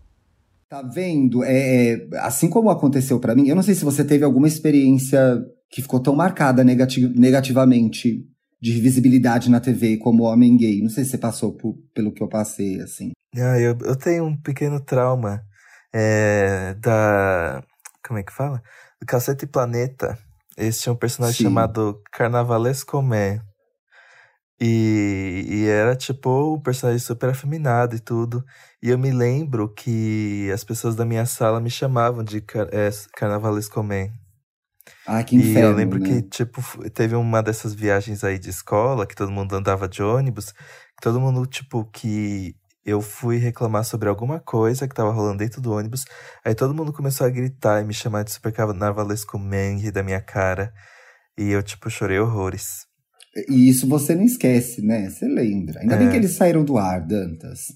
Tá 0.68 0.82
vendo? 0.82 1.44
É, 1.44 1.92
é 1.92 2.08
assim 2.18 2.50
como 2.50 2.70
aconteceu 2.70 3.20
para 3.20 3.36
mim, 3.36 3.48
eu 3.48 3.54
não 3.54 3.62
sei 3.62 3.76
se 3.76 3.84
você 3.84 4.04
teve 4.04 4.24
alguma 4.24 4.48
experiência 4.48 5.40
que 5.70 5.82
ficou 5.82 6.00
tão 6.00 6.14
marcada 6.14 6.64
negati 6.64 7.06
negativamente 7.08 8.26
de 8.60 8.80
visibilidade 8.80 9.48
na 9.48 9.60
TV 9.60 9.96
como 9.96 10.24
homem 10.24 10.56
gay. 10.56 10.82
Não 10.82 10.90
sei 10.90 11.04
se 11.04 11.10
você 11.10 11.18
passou 11.18 11.56
por, 11.56 11.74
pelo 11.94 12.12
que 12.12 12.22
eu 12.22 12.28
passei, 12.28 12.80
assim. 12.80 13.12
Ah, 13.34 13.58
eu, 13.58 13.78
eu 13.82 13.96
tenho 13.96 14.24
um 14.24 14.36
pequeno 14.36 14.80
trauma 14.80 15.40
é, 15.92 16.74
da 16.74 17.62
como 18.06 18.18
é 18.18 18.22
que 18.22 18.32
fala? 18.32 18.60
Do 19.00 19.06
Cacete 19.06 19.46
Planeta. 19.46 20.18
Esse 20.56 20.82
tinha 20.82 20.92
um 20.92 20.96
personagem 20.96 21.36
Sim. 21.36 21.44
chamado 21.44 22.02
Carnavalesco 22.12 23.00
Man. 23.00 23.40
E, 24.60 25.46
e 25.48 25.66
era 25.66 25.96
tipo 25.96 26.54
um 26.54 26.60
personagem 26.60 26.98
super 26.98 27.30
afeminado 27.30 27.94
e 27.96 28.00
tudo. 28.00 28.44
E 28.82 28.90
eu 28.90 28.98
me 28.98 29.10
lembro 29.10 29.72
que 29.72 30.50
as 30.52 30.64
pessoas 30.64 30.96
da 30.96 31.04
minha 31.04 31.24
sala 31.24 31.60
me 31.60 31.70
chamavam 31.70 32.22
de 32.22 32.40
car 32.40 32.68
é, 32.72 32.90
Carnavalesco 33.16 33.82
Man. 33.82 34.08
Ah, 35.06 35.22
que 35.22 35.36
inferno, 35.36 35.58
E 35.58 35.62
eu 35.62 35.72
lembro 35.76 35.98
né? 35.98 36.08
que, 36.08 36.22
tipo, 36.22 36.62
teve 36.90 37.14
uma 37.14 37.42
dessas 37.42 37.74
viagens 37.74 38.24
aí 38.24 38.38
de 38.38 38.50
escola, 38.50 39.06
que 39.06 39.14
todo 39.14 39.30
mundo 39.30 39.54
andava 39.54 39.88
de 39.88 40.02
ônibus, 40.02 40.52
que 40.52 41.02
todo 41.02 41.20
mundo, 41.20 41.46
tipo, 41.46 41.84
que 41.92 42.54
eu 42.84 43.00
fui 43.00 43.36
reclamar 43.36 43.84
sobre 43.84 44.08
alguma 44.08 44.40
coisa 44.40 44.88
que 44.88 44.94
tava 44.94 45.12
rolando 45.12 45.38
dentro 45.38 45.60
do 45.60 45.72
ônibus. 45.72 46.04
Aí 46.44 46.54
todo 46.54 46.74
mundo 46.74 46.92
começou 46.92 47.26
a 47.26 47.30
gritar 47.30 47.82
e 47.82 47.84
me 47.84 47.94
chamar 47.94 48.24
de 48.24 48.32
super 48.32 48.52
carnavalesco 48.52 49.38
man, 49.38 49.76
rir 49.76 49.92
da 49.92 50.02
minha 50.02 50.20
cara. 50.20 50.72
E 51.38 51.50
eu, 51.50 51.62
tipo, 51.62 51.90
chorei 51.90 52.18
horrores. 52.18 52.86
E 53.48 53.68
isso 53.68 53.86
você 53.86 54.14
não 54.14 54.24
esquece, 54.24 54.82
né? 54.82 55.08
Você 55.08 55.26
lembra. 55.26 55.80
Ainda 55.80 55.94
é. 55.94 55.98
bem 55.98 56.10
que 56.10 56.16
eles 56.16 56.32
saíram 56.32 56.64
do 56.64 56.76
ar, 56.76 57.00
Dantas. 57.00 57.66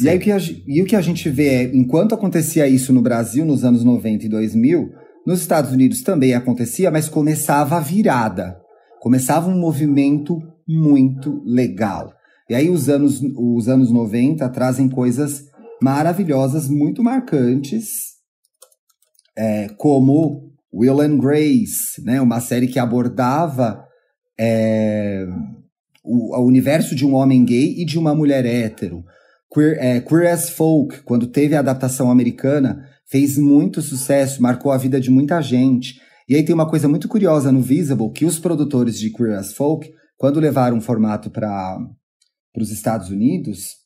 E, 0.00 0.08
aí, 0.08 0.18
o 0.18 0.20
que 0.20 0.30
a, 0.30 0.38
e 0.66 0.82
o 0.82 0.84
que 0.84 0.96
a 0.96 1.00
gente 1.00 1.30
vê 1.30 1.48
é, 1.48 1.62
enquanto 1.62 2.14
acontecia 2.14 2.66
isso 2.66 2.92
no 2.92 3.00
Brasil 3.00 3.44
nos 3.44 3.64
anos 3.64 3.84
90 3.84 4.26
e 4.26 4.28
2000, 4.28 4.90
nos 5.26 5.40
Estados 5.40 5.72
Unidos 5.72 6.02
também 6.02 6.34
acontecia, 6.34 6.90
mas 6.90 7.08
começava 7.08 7.76
a 7.76 7.80
virada. 7.80 8.60
Começava 9.00 9.48
um 9.50 9.58
movimento 9.58 10.40
muito 10.66 11.42
legal. 11.44 12.14
E 12.48 12.54
aí 12.54 12.70
os 12.70 12.88
anos, 12.88 13.20
os 13.36 13.68
anos 13.68 13.90
90 13.90 14.48
trazem 14.50 14.88
coisas 14.88 15.44
maravilhosas, 15.82 16.68
muito 16.68 17.02
marcantes, 17.02 17.88
é, 19.36 19.68
como 19.76 20.52
Will 20.72 21.00
and 21.00 21.18
Grace, 21.18 22.02
né? 22.04 22.20
uma 22.20 22.40
série 22.40 22.68
que 22.68 22.78
abordava 22.78 23.84
é, 24.38 25.26
o, 26.04 26.36
o, 26.36 26.46
universo 26.46 26.94
de 26.94 27.04
um 27.04 27.14
homem 27.14 27.44
gay 27.44 27.74
e 27.78 27.84
de 27.84 27.98
uma 27.98 28.14
mulher 28.14 28.46
hétero. 28.46 29.04
Queer, 29.52 29.78
é, 29.80 30.00
Queer 30.00 30.32
as 30.32 30.50
Folk, 30.50 31.02
quando 31.02 31.26
teve 31.26 31.54
a 31.56 31.60
adaptação 31.60 32.10
americana, 32.10 32.88
fez 33.08 33.38
muito 33.38 33.80
sucesso, 33.80 34.42
marcou 34.42 34.72
a 34.72 34.78
vida 34.78 35.00
de 35.00 35.10
muita 35.10 35.40
gente. 35.40 36.00
E 36.28 36.34
aí 36.34 36.44
tem 36.44 36.54
uma 36.54 36.68
coisa 36.68 36.88
muito 36.88 37.08
curiosa 37.08 37.52
no 37.52 37.62
Visible, 37.62 38.12
que 38.12 38.24
os 38.24 38.38
produtores 38.38 38.98
de 38.98 39.10
Queer 39.10 39.38
as 39.38 39.52
Folk, 39.52 39.88
quando 40.16 40.40
levaram 40.40 40.78
o 40.78 40.80
formato 40.80 41.30
para 41.30 41.78
os 42.56 42.70
Estados 42.70 43.10
Unidos, 43.10 43.76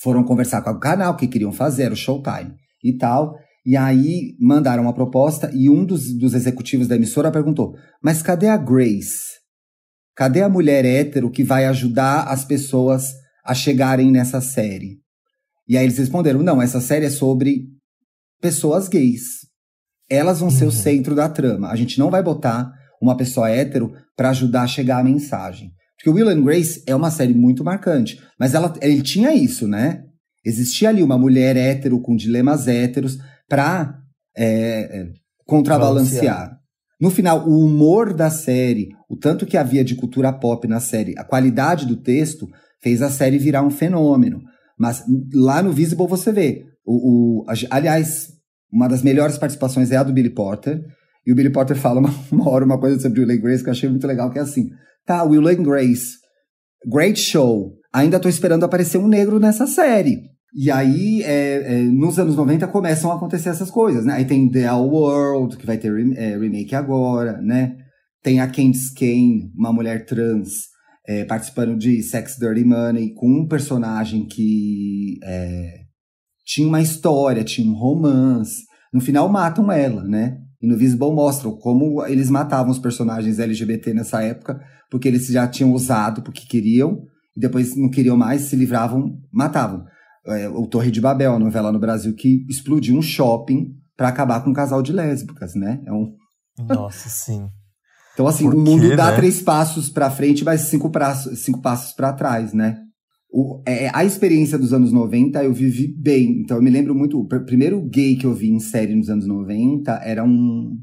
foram 0.00 0.24
conversar 0.24 0.62
com 0.62 0.70
o 0.70 0.80
canal 0.80 1.16
que 1.16 1.28
queriam 1.28 1.52
fazer, 1.52 1.92
o 1.92 1.96
Showtime 1.96 2.54
e 2.82 2.96
tal. 2.96 3.36
E 3.64 3.76
aí 3.76 4.34
mandaram 4.40 4.84
uma 4.84 4.94
proposta 4.94 5.50
e 5.54 5.68
um 5.68 5.84
dos, 5.84 6.12
dos 6.16 6.34
executivos 6.34 6.88
da 6.88 6.96
emissora 6.96 7.30
perguntou: 7.30 7.76
Mas 8.02 8.22
cadê 8.22 8.48
a 8.48 8.56
Grace? 8.56 9.40
Cadê 10.16 10.42
a 10.42 10.48
mulher 10.48 10.84
hétero 10.84 11.30
que 11.30 11.44
vai 11.44 11.66
ajudar 11.66 12.24
as 12.24 12.44
pessoas 12.44 13.12
a 13.44 13.54
chegarem 13.54 14.10
nessa 14.10 14.40
série? 14.40 15.00
E 15.68 15.76
aí 15.76 15.84
eles 15.84 15.98
responderam: 15.98 16.42
Não, 16.42 16.60
essa 16.60 16.80
série 16.80 17.06
é 17.06 17.10
sobre 17.10 17.68
pessoas 18.42 18.88
gays. 18.88 19.46
Elas 20.10 20.40
vão 20.40 20.50
ser 20.50 20.64
o 20.64 20.66
uhum. 20.66 20.72
centro 20.72 21.14
da 21.14 21.28
trama. 21.28 21.70
A 21.70 21.76
gente 21.76 21.98
não 21.98 22.10
vai 22.10 22.22
botar 22.22 22.70
uma 23.00 23.16
pessoa 23.16 23.48
hétero 23.48 23.92
para 24.14 24.28
ajudar 24.30 24.62
a 24.62 24.66
chegar 24.66 24.98
a 24.98 25.04
mensagem. 25.04 25.70
Porque 25.96 26.10
Will 26.10 26.28
and 26.28 26.42
Grace 26.42 26.82
é 26.86 26.94
uma 26.94 27.10
série 27.10 27.32
muito 27.32 27.64
marcante. 27.64 28.20
Mas 28.38 28.52
ela, 28.52 28.74
ele 28.82 29.00
tinha 29.00 29.32
isso, 29.32 29.66
né? 29.66 30.02
Existia 30.44 30.88
ali 30.88 31.02
uma 31.02 31.16
mulher 31.16 31.56
hétero 31.56 32.00
com 32.00 32.16
dilemas 32.16 32.66
héteros 32.66 33.18
pra 33.48 33.98
é, 34.36 35.00
é, 35.00 35.06
contrabalancear. 35.46 36.58
No 37.00 37.10
final, 37.10 37.48
o 37.48 37.64
humor 37.64 38.12
da 38.12 38.30
série, 38.30 38.88
o 39.08 39.16
tanto 39.16 39.46
que 39.46 39.56
havia 39.56 39.84
de 39.84 39.94
cultura 39.94 40.32
pop 40.32 40.66
na 40.66 40.80
série, 40.80 41.14
a 41.16 41.24
qualidade 41.24 41.86
do 41.86 41.96
texto 41.96 42.48
fez 42.80 43.00
a 43.02 43.10
série 43.10 43.38
virar 43.38 43.62
um 43.62 43.70
fenômeno. 43.70 44.40
Mas 44.78 45.04
lá 45.32 45.62
no 45.62 45.72
Visible 45.72 46.06
você 46.08 46.32
vê. 46.32 46.71
O, 46.84 47.42
o 47.42 47.46
aliás, 47.70 48.28
uma 48.72 48.88
das 48.88 49.02
melhores 49.02 49.38
participações 49.38 49.90
é 49.90 49.96
a 49.96 50.02
do 50.02 50.12
Billy 50.12 50.30
Porter. 50.30 50.82
E 51.26 51.32
o 51.32 51.34
Billy 51.34 51.50
Porter 51.50 51.76
fala 51.76 52.00
uma, 52.00 52.14
uma 52.32 52.48
hora 52.48 52.64
uma 52.64 52.80
coisa 52.80 52.98
sobre 52.98 53.22
o 53.22 53.26
Will 53.26 53.40
Grace 53.40 53.62
que 53.62 53.68
eu 53.68 53.72
achei 53.72 53.88
muito 53.88 54.06
legal, 54.06 54.30
que 54.30 54.38
é 54.38 54.42
assim: 54.42 54.70
tá, 55.06 55.22
Will 55.22 55.42
Grace, 55.62 56.16
great 56.86 57.18
show. 57.18 57.72
Ainda 57.92 58.18
tô 58.18 58.28
esperando 58.28 58.64
aparecer 58.64 58.98
um 58.98 59.08
negro 59.08 59.38
nessa 59.38 59.66
série. 59.66 60.32
E 60.54 60.70
aí, 60.70 61.22
é, 61.22 61.78
é, 61.78 61.82
nos 61.82 62.18
anos 62.18 62.36
90, 62.36 62.66
começam 62.68 63.10
a 63.10 63.16
acontecer 63.16 63.48
essas 63.48 63.70
coisas, 63.70 64.04
né? 64.04 64.14
Aí 64.14 64.24
tem 64.26 64.50
The 64.50 64.66
All 64.66 64.86
World, 64.86 65.56
que 65.56 65.64
vai 65.64 65.78
ter 65.78 65.90
é, 66.14 66.36
remake 66.36 66.74
agora, 66.74 67.40
né? 67.40 67.76
Tem 68.22 68.38
a 68.38 68.46
Candice 68.46 68.94
Kane, 68.94 69.50
uma 69.56 69.72
mulher 69.72 70.04
trans, 70.04 70.68
é, 71.06 71.24
participando 71.24 71.76
de 71.76 72.02
Sex 72.02 72.36
Dirty 72.38 72.64
Money, 72.64 73.14
com 73.14 73.26
um 73.26 73.48
personagem 73.48 74.26
que 74.26 75.18
é, 75.24 75.81
tinha 76.44 76.66
uma 76.66 76.80
história, 76.80 77.44
tinha 77.44 77.70
um 77.70 77.74
romance. 77.74 78.62
No 78.92 79.00
final, 79.00 79.28
matam 79.28 79.70
ela, 79.70 80.02
né? 80.04 80.38
E 80.60 80.66
no 80.66 80.76
Visible 80.76 81.12
mostram 81.12 81.56
como 81.56 82.04
eles 82.06 82.30
matavam 82.30 82.70
os 82.70 82.78
personagens 82.78 83.38
LGBT 83.38 83.92
nessa 83.92 84.22
época, 84.22 84.60
porque 84.90 85.08
eles 85.08 85.26
já 85.26 85.46
tinham 85.48 85.72
usado 85.72 86.22
porque 86.22 86.46
queriam, 86.46 87.02
e 87.36 87.40
depois 87.40 87.76
não 87.76 87.90
queriam 87.90 88.16
mais, 88.16 88.42
se 88.42 88.56
livravam, 88.56 89.18
matavam. 89.32 89.84
É, 90.24 90.48
o 90.48 90.66
Torre 90.68 90.92
de 90.92 91.00
Babel, 91.00 91.34
a 91.34 91.38
novela 91.38 91.72
no 91.72 91.80
Brasil 91.80 92.14
que 92.14 92.46
explodiu 92.48 92.96
um 92.96 93.02
shopping 93.02 93.74
para 93.96 94.08
acabar 94.08 94.42
com 94.44 94.50
um 94.50 94.54
casal 94.54 94.80
de 94.80 94.92
lésbicas, 94.92 95.54
né? 95.56 95.80
É 95.84 95.92
um... 95.92 96.14
Nossa, 96.68 97.08
sim. 97.08 97.48
Então, 98.14 98.26
assim, 98.26 98.44
Por 98.44 98.54
o 98.54 98.60
mundo 98.60 98.90
quê, 98.90 98.94
dá 98.94 99.10
né? 99.10 99.16
três 99.16 99.42
passos 99.42 99.88
para 99.88 100.10
frente, 100.10 100.44
mas 100.44 100.62
cinco, 100.62 100.90
praços, 100.90 101.42
cinco 101.42 101.60
passos 101.60 101.92
para 101.92 102.12
trás, 102.12 102.52
né? 102.52 102.78
O, 103.34 103.62
é, 103.66 103.90
a 103.94 104.04
experiência 104.04 104.58
dos 104.58 104.74
anos 104.74 104.92
90 104.92 105.42
eu 105.42 105.54
vivi 105.54 105.88
bem. 105.88 106.42
Então, 106.42 106.58
eu 106.58 106.62
me 106.62 106.68
lembro 106.68 106.94
muito. 106.94 107.18
O 107.18 107.26
primeiro 107.26 107.80
gay 107.88 108.14
que 108.14 108.26
eu 108.26 108.34
vi 108.34 108.50
em 108.50 108.60
série 108.60 108.94
nos 108.94 109.08
anos 109.08 109.26
90 109.26 109.90
era 110.04 110.22
um, 110.22 110.78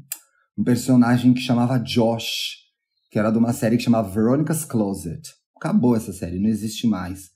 um 0.58 0.64
personagem 0.64 1.32
que 1.32 1.40
chamava 1.40 1.78
Josh, 1.78 2.56
que 3.08 3.20
era 3.20 3.30
de 3.30 3.38
uma 3.38 3.52
série 3.52 3.76
que 3.76 3.84
chamava 3.84 4.10
Veronica's 4.10 4.64
Closet. 4.64 5.22
Acabou 5.56 5.94
essa 5.94 6.12
série, 6.12 6.40
não 6.40 6.50
existe 6.50 6.88
mais. 6.88 7.30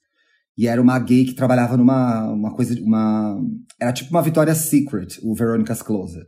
E 0.59 0.67
era 0.67 0.83
uma 0.83 0.99
gay 0.99 1.25
que 1.25 1.35
trabalhava 1.35 1.77
numa 1.77 2.33
uma 2.33 2.53
coisa, 2.53 2.77
uma 2.81 3.41
era 3.81 3.93
tipo 3.93 4.11
uma 4.11 4.23
Victoria's 4.23 4.59
Secret, 4.59 5.21
o 5.23 5.33
Veronica's 5.33 5.83
Closet. 5.83 6.27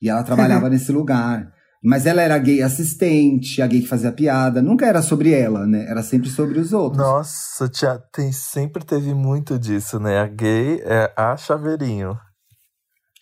E 0.00 0.08
ela 0.08 0.22
trabalhava 0.22 0.70
nesse 0.70 0.92
lugar. 0.92 1.52
Mas 1.82 2.06
ela 2.06 2.22
era 2.22 2.38
gay 2.38 2.62
assistente, 2.62 3.60
a 3.60 3.66
gay 3.66 3.80
que 3.80 3.88
fazia 3.88 4.12
piada. 4.12 4.62
Nunca 4.62 4.86
era 4.86 5.02
sobre 5.02 5.32
ela, 5.32 5.66
né? 5.66 5.84
Era 5.88 6.02
sempre 6.02 6.30
sobre 6.30 6.60
os 6.60 6.72
outros. 6.72 7.02
Nossa, 7.02 7.68
tia, 7.68 7.98
tem, 8.12 8.30
sempre 8.30 8.84
teve 8.84 9.12
muito 9.12 9.58
disso, 9.58 9.98
né? 9.98 10.18
A 10.18 10.28
gay 10.28 10.80
é 10.84 11.12
a 11.16 11.36
chaveirinho. 11.36 12.16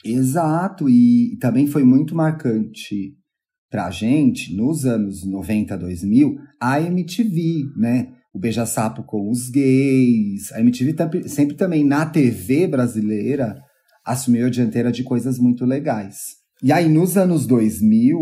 Exato, 0.04 0.88
e 0.88 1.38
também 1.40 1.66
foi 1.66 1.84
muito 1.84 2.14
marcante 2.14 3.14
pra 3.70 3.90
gente, 3.90 4.54
nos 4.54 4.84
anos 4.84 5.24
90, 5.24 5.78
2000, 5.78 6.36
a 6.60 6.80
MTV, 6.80 7.64
né? 7.76 8.08
O 8.32 8.38
Beija-Sapo 8.38 9.04
com 9.04 9.30
os 9.30 9.48
gays. 9.48 10.52
A 10.52 10.60
MTV 10.60 10.94
sempre 11.28 11.56
também, 11.56 11.84
na 11.84 12.04
TV 12.04 12.66
brasileira, 12.66 13.56
assumiu 14.04 14.46
a 14.46 14.50
dianteira 14.50 14.92
de 14.92 15.02
coisas 15.02 15.38
muito 15.38 15.64
legais. 15.64 16.39
E 16.62 16.72
aí, 16.72 16.88
nos 16.88 17.16
anos 17.16 17.46
2000, 17.46 18.18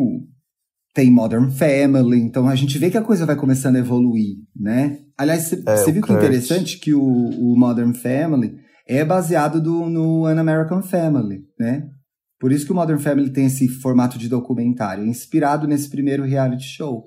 tem 0.94 1.10
Modern 1.10 1.50
Family, 1.50 2.20
então 2.20 2.48
a 2.48 2.54
gente 2.54 2.78
vê 2.78 2.90
que 2.90 2.98
a 2.98 3.02
coisa 3.02 3.26
vai 3.26 3.36
começando 3.36 3.76
a 3.76 3.80
evoluir, 3.80 4.36
né? 4.54 4.98
Aliás, 5.16 5.44
você 5.44 5.62
é, 5.66 5.92
viu 5.92 6.02
que 6.02 6.12
interessante 6.12 6.78
que 6.78 6.94
o, 6.94 7.02
o, 7.02 7.56
Modern 7.56 7.92
Family 7.92 8.56
é 8.86 9.04
baseado 9.04 9.60
do, 9.60 9.88
no 9.88 10.26
An 10.26 10.40
American 10.40 10.82
Family, 10.82 11.44
né? 11.58 11.88
Por 12.40 12.52
isso 12.52 12.64
que 12.64 12.72
o 12.72 12.74
Modern 12.74 13.00
Family 13.00 13.30
tem 13.30 13.46
esse 13.46 13.68
formato 13.68 14.18
de 14.18 14.28
documentário, 14.28 15.04
inspirado 15.04 15.66
nesse 15.66 15.90
primeiro 15.90 16.22
reality 16.22 16.64
show. 16.64 17.04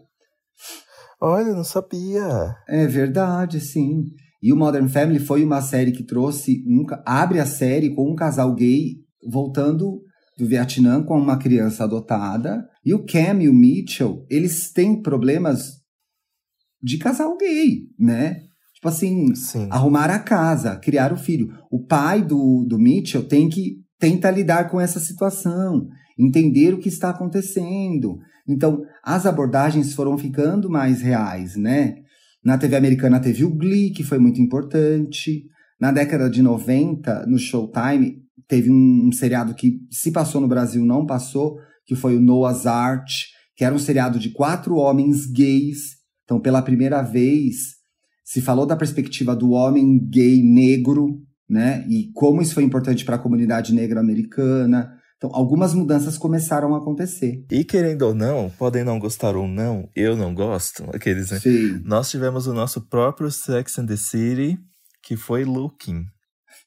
Olha, 1.21 1.53
não 1.53 1.63
sabia. 1.63 2.55
É 2.67 2.85
verdade, 2.87 3.61
sim. 3.61 4.03
E 4.43 4.51
o 4.51 4.57
Modern 4.57 4.87
Family 4.87 5.19
foi 5.19 5.43
uma 5.43 5.61
série 5.61 5.91
que 5.91 6.03
trouxe 6.03 6.63
um, 6.67 6.85
abre 7.05 7.39
a 7.39 7.45
série 7.45 7.93
com 7.93 8.11
um 8.11 8.15
casal 8.15 8.53
gay 8.53 8.95
voltando 9.29 10.01
do 10.41 10.47
Vietnã 10.47 11.03
com 11.03 11.19
uma 11.19 11.37
criança 11.37 11.83
adotada. 11.83 12.67
E 12.83 12.95
o 12.95 13.05
Cam 13.05 13.43
e 13.43 13.47
o 13.47 13.53
Mitchell, 13.53 14.25
eles 14.27 14.71
têm 14.71 14.99
problemas 14.99 15.79
de 16.81 16.97
casal 16.97 17.37
gay, 17.37 17.83
né? 17.97 18.41
Tipo 18.73 18.87
assim, 18.87 19.35
Sim. 19.35 19.67
arrumar 19.69 20.09
a 20.09 20.17
casa, 20.17 20.75
criar 20.77 21.13
o 21.13 21.17
filho. 21.17 21.53
O 21.69 21.85
pai 21.85 22.23
do, 22.23 22.65
do 22.67 22.79
Mitchell 22.79 23.27
tem 23.27 23.47
que 23.47 23.75
tenta 23.99 24.31
lidar 24.31 24.71
com 24.71 24.81
essa 24.81 24.99
situação, 24.99 25.87
entender 26.17 26.73
o 26.73 26.79
que 26.79 26.89
está 26.89 27.11
acontecendo. 27.11 28.17
Então, 28.49 28.81
as 29.03 29.27
abordagens 29.27 29.93
foram 29.93 30.17
ficando 30.17 30.71
mais 30.71 31.01
reais, 31.01 31.55
né? 31.55 31.97
Na 32.43 32.57
TV 32.57 32.75
americana 32.75 33.19
teve 33.19 33.45
o 33.45 33.55
Glee, 33.55 33.91
que 33.91 34.03
foi 34.03 34.17
muito 34.17 34.41
importante. 34.41 35.43
Na 35.79 35.91
década 35.91 36.27
de 36.27 36.41
90, 36.41 37.27
no 37.27 37.37
Showtime, 37.37 38.23
teve 38.51 38.69
um, 38.69 39.07
um, 39.07 39.11
seriado 39.13 39.55
que 39.55 39.79
se 39.89 40.11
passou 40.11 40.41
no 40.41 40.47
Brasil, 40.47 40.83
não 40.83 41.05
passou, 41.05 41.57
que 41.85 41.95
foi 41.95 42.17
o 42.17 42.21
Noah's 42.21 42.65
Ark, 42.65 43.09
que 43.55 43.63
era 43.63 43.73
um 43.73 43.79
seriado 43.79 44.19
de 44.19 44.31
quatro 44.31 44.75
homens 44.75 45.25
gays. 45.25 45.95
Então, 46.25 46.37
pela 46.37 46.61
primeira 46.61 47.01
vez, 47.01 47.77
se 48.25 48.41
falou 48.41 48.65
da 48.65 48.75
perspectiva 48.75 49.33
do 49.33 49.51
homem 49.51 49.97
gay 50.09 50.43
negro, 50.43 51.21
né? 51.49 51.85
E 51.87 52.11
como 52.13 52.41
isso 52.41 52.53
foi 52.53 52.63
importante 52.63 53.05
para 53.05 53.15
a 53.15 53.19
comunidade 53.19 53.73
negra 53.73 54.01
americana. 54.01 54.97
Então, 55.15 55.29
algumas 55.33 55.73
mudanças 55.73 56.17
começaram 56.17 56.75
a 56.75 56.79
acontecer. 56.79 57.45
E 57.49 57.63
querendo 57.63 58.01
ou 58.01 58.13
não, 58.13 58.49
podem 58.49 58.83
não 58.83 58.99
gostar 58.99 59.37
ou 59.37 59.47
não, 59.47 59.87
eu 59.95 60.17
não 60.17 60.35
gosto, 60.35 60.83
aqueles, 60.93 61.31
né? 61.31 61.39
Sim. 61.39 61.81
Nós 61.85 62.09
tivemos 62.09 62.47
o 62.47 62.53
nosso 62.53 62.81
próprio 62.81 63.31
Sex 63.31 63.79
and 63.79 63.85
the 63.85 63.95
City, 63.95 64.59
que 65.01 65.15
foi 65.15 65.45
Looking. 65.45 66.03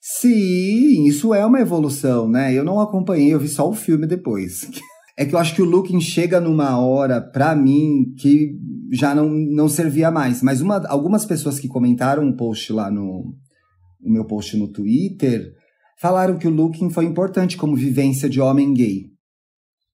Sim, 0.06 1.06
isso 1.06 1.32
é 1.32 1.46
uma 1.46 1.60
evolução, 1.60 2.28
né? 2.28 2.52
Eu 2.52 2.62
não 2.62 2.78
acompanhei, 2.78 3.32
eu 3.32 3.40
vi 3.40 3.48
só 3.48 3.66
o 3.66 3.74
filme 3.74 4.06
depois. 4.06 4.68
É 5.16 5.24
que 5.24 5.32
eu 5.32 5.38
acho 5.38 5.54
que 5.54 5.62
o 5.62 5.64
Looking 5.64 6.00
chega 6.00 6.40
numa 6.40 6.76
hora, 6.76 7.20
pra 7.20 7.54
mim, 7.54 8.12
que 8.18 8.58
já 8.90 9.14
não, 9.14 9.28
não 9.28 9.68
servia 9.68 10.10
mais. 10.10 10.42
Mas 10.42 10.60
uma, 10.60 10.84
algumas 10.88 11.24
pessoas 11.24 11.60
que 11.60 11.68
comentaram 11.68 12.24
um 12.24 12.34
post 12.34 12.72
lá 12.72 12.90
no, 12.90 13.32
no 14.00 14.12
meu 14.12 14.24
post 14.24 14.56
no 14.56 14.66
Twitter 14.66 15.52
falaram 16.00 16.36
que 16.36 16.48
o 16.48 16.50
Looking 16.50 16.90
foi 16.90 17.04
importante 17.04 17.56
como 17.56 17.76
vivência 17.76 18.28
de 18.28 18.40
homem 18.40 18.74
gay. 18.74 19.04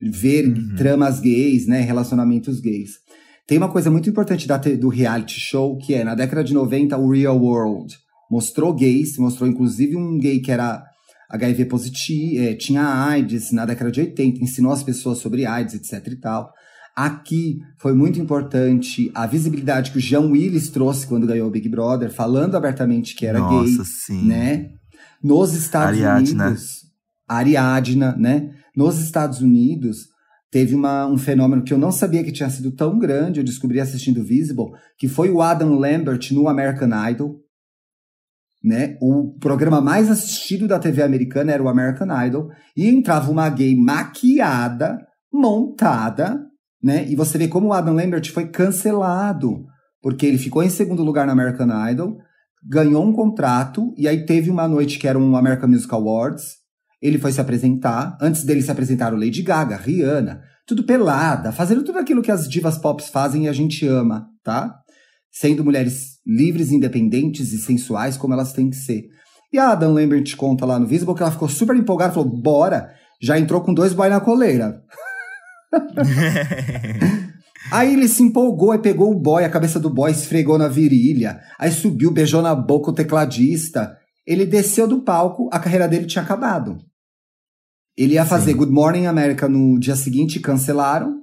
Ver 0.01 0.49
uhum. 0.49 0.75
tramas 0.75 1.21
gays, 1.21 1.67
né? 1.67 1.83
Relacionamentos 1.83 2.59
gays. 2.59 2.93
Tem 3.47 3.59
uma 3.59 3.71
coisa 3.71 3.91
muito 3.91 4.09
importante 4.09 4.49
da, 4.49 4.57
do 4.57 4.89
reality 4.89 5.39
show, 5.39 5.77
que 5.77 5.93
é, 5.93 6.03
na 6.03 6.15
década 6.15 6.43
de 6.43 6.55
90, 6.55 6.97
o 6.97 7.11
Real 7.11 7.39
World 7.39 7.95
mostrou 8.31 8.73
gays, 8.73 9.19
mostrou 9.19 9.49
inclusive 9.49 9.97
um 9.97 10.19
gay 10.19 10.41
que 10.41 10.53
era 10.53 10.83
HIV 11.31 11.67
positivo, 11.67 12.43
é, 12.43 12.55
tinha 12.55 12.83
AIDS 12.83 13.53
na 13.53 13.65
década 13.65 13.91
de 13.91 14.01
80, 14.01 14.43
ensinou 14.43 14.73
as 14.73 14.83
pessoas 14.83 15.19
sobre 15.19 15.47
AIDS, 15.47 15.75
etc 15.75 16.07
e 16.13 16.17
tal. 16.17 16.53
Aqui 16.97 17.59
foi 17.79 17.95
muito 17.95 18.21
importante 18.21 19.11
a 19.15 19.27
visibilidade 19.27 19.91
que 19.91 19.99
o 19.99 20.01
Jean 20.01 20.29
Willis 20.29 20.69
trouxe 20.71 21.07
quando 21.07 21.27
ganhou 21.27 21.49
o 21.49 21.51
Big 21.51 21.69
Brother, 21.69 22.13
falando 22.13 22.57
abertamente 22.57 23.15
que 23.15 23.27
era 23.27 23.39
Nossa, 23.39 23.65
gay, 23.65 23.85
sim. 23.85 24.27
né? 24.27 24.69
Nos 25.23 25.55
Estados 25.55 25.99
Ariadna. 25.99 26.47
Unidos, 26.47 26.67
Ariadna, 27.29 28.17
né? 28.17 28.51
Nos 28.77 28.99
Estados 28.99 29.41
Unidos 29.41 30.09
teve 30.51 30.75
uma, 30.75 31.07
um 31.07 31.17
fenômeno 31.17 31.63
que 31.63 31.73
eu 31.73 31.79
não 31.79 31.93
sabia 31.93 32.25
que 32.25 32.33
tinha 32.33 32.51
sido 32.51 32.73
tão 32.73 32.99
grande, 32.99 33.39
eu 33.39 33.45
descobri 33.45 33.81
assistindo 33.81 34.25
Visible, 34.25 34.73
que 34.99 35.07
foi 35.07 35.31
o 35.31 35.41
Adam 35.41 35.75
Lambert 35.75 36.33
no 36.33 36.49
American 36.49 36.91
Idol 37.09 37.41
né? 38.63 38.97
O 39.01 39.35
programa 39.41 39.81
mais 39.81 40.11
assistido 40.11 40.69
da 40.69 40.79
TV 40.79 41.03
americana 41.03 41.53
era 41.53 41.63
o 41.63 41.69
American 41.69 42.09
Idol 42.27 42.51
e 42.77 42.89
entrava 42.89 43.31
uma 43.31 43.49
gay 43.49 43.75
maquiada, 43.75 44.99
montada, 45.33 46.41
né? 46.83 47.07
E 47.09 47.17
você 47.17 47.39
vê 47.39 47.49
como 47.49 47.69
o 47.69 47.73
Adam 47.73 47.95
Lambert 47.95 48.31
foi 48.33 48.49
cancelado, 48.49 49.65
porque 50.03 50.27
ele 50.27 50.39
ficou 50.39 50.63
em 50.63 50.71
segundo 50.71 51.03
lugar 51.03 51.27
no 51.27 51.33
American 51.33 51.69
Idol, 51.91 52.17
ganhou 52.63 53.05
um 53.05 53.13
contrato 53.13 53.95
e 53.97 54.07
aí 54.07 54.25
teve 54.27 54.51
uma 54.51 54.69
noite 54.69 54.99
que 54.99 55.09
era 55.09 55.19
um 55.19 55.37
American 55.37 55.69
Music 55.69 55.93
Awards. 55.95 56.61
Ele 57.01 57.19
foi 57.19 57.33
se 57.33 57.41
apresentar, 57.41 58.19
antes 58.21 58.45
dele 58.45 58.61
se 58.61 58.71
apresentar 58.71 59.15
o 59.15 59.17
Lady 59.17 59.43
Gaga, 59.43 59.77
Rihanna, 59.77 60.43
tudo 60.67 60.85
pelada, 60.85 61.51
fazendo 61.51 61.83
tudo 61.83 61.99
aquilo 61.99 62.21
que 62.21 62.31
as 62.31 62.47
divas 62.49 62.77
pop 62.77 63.03
fazem 63.03 63.47
e 63.47 63.49
a 63.49 63.53
gente 63.53 63.87
ama, 63.87 64.29
tá? 64.45 64.79
Sendo 65.31 65.65
mulheres 65.65 66.19
livres, 66.27 66.71
independentes 66.73 67.53
e 67.53 67.59
sensuais 67.59 68.17
como 68.17 68.35
elas 68.35 68.53
têm 68.53 68.71
que 68.71 68.77
ser. 68.77 69.05
E 69.53 69.59
a 69.59 69.71
Adam 69.71 69.93
Lambert 69.93 70.37
conta 70.37 70.65
lá 70.65 70.79
no 70.79 70.87
Visible 70.87 71.15
que 71.15 71.23
ela 71.23 71.33
ficou 71.33 71.49
super 71.49 71.77
empolgada, 71.77 72.13
falou: 72.13 72.29
bora! 72.29 72.91
Já 73.21 73.39
entrou 73.39 73.61
com 73.61 73.75
dois 73.75 73.93
boy 73.93 74.09
na 74.09 74.21
coleira. 74.21 74.83
Aí 77.71 77.93
ele 77.93 78.09
se 78.09 78.23
empolgou 78.23 78.75
e 78.75 78.79
pegou 78.79 79.13
o 79.13 79.19
boy, 79.19 79.45
a 79.45 79.51
cabeça 79.51 79.79
do 79.79 79.91
boy 79.91 80.11
esfregou 80.11 80.57
na 80.57 80.67
virilha. 80.67 81.41
Aí 81.59 81.71
subiu, 81.71 82.11
beijou 82.11 82.41
na 82.41 82.55
boca 82.55 82.91
o 82.91 82.95
tecladista. 82.95 83.97
Ele 84.27 84.47
desceu 84.47 84.89
do 84.89 85.03
palco, 85.03 85.51
a 85.53 85.59
carreira 85.59 85.87
dele 85.87 86.07
tinha 86.07 86.25
acabado. 86.25 86.79
Ele 87.97 88.15
ia 88.15 88.25
fazer 88.25 88.53
Sim. 88.53 88.57
Good 88.57 88.73
Morning 88.73 89.07
America 89.07 89.49
no 89.49 89.79
dia 89.79 89.95
seguinte, 89.95 90.41
cancelaram. 90.41 91.21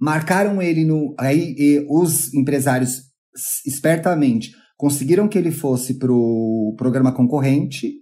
Marcaram 0.00 0.60
ele 0.60 0.84
no. 0.84 1.14
Aí 1.18 1.86
os 1.88 2.34
empresários, 2.34 3.02
espertamente, 3.66 4.52
conseguiram 4.76 5.28
que 5.28 5.38
ele 5.38 5.50
fosse 5.50 5.98
pro 5.98 6.74
programa 6.76 7.12
concorrente. 7.12 7.94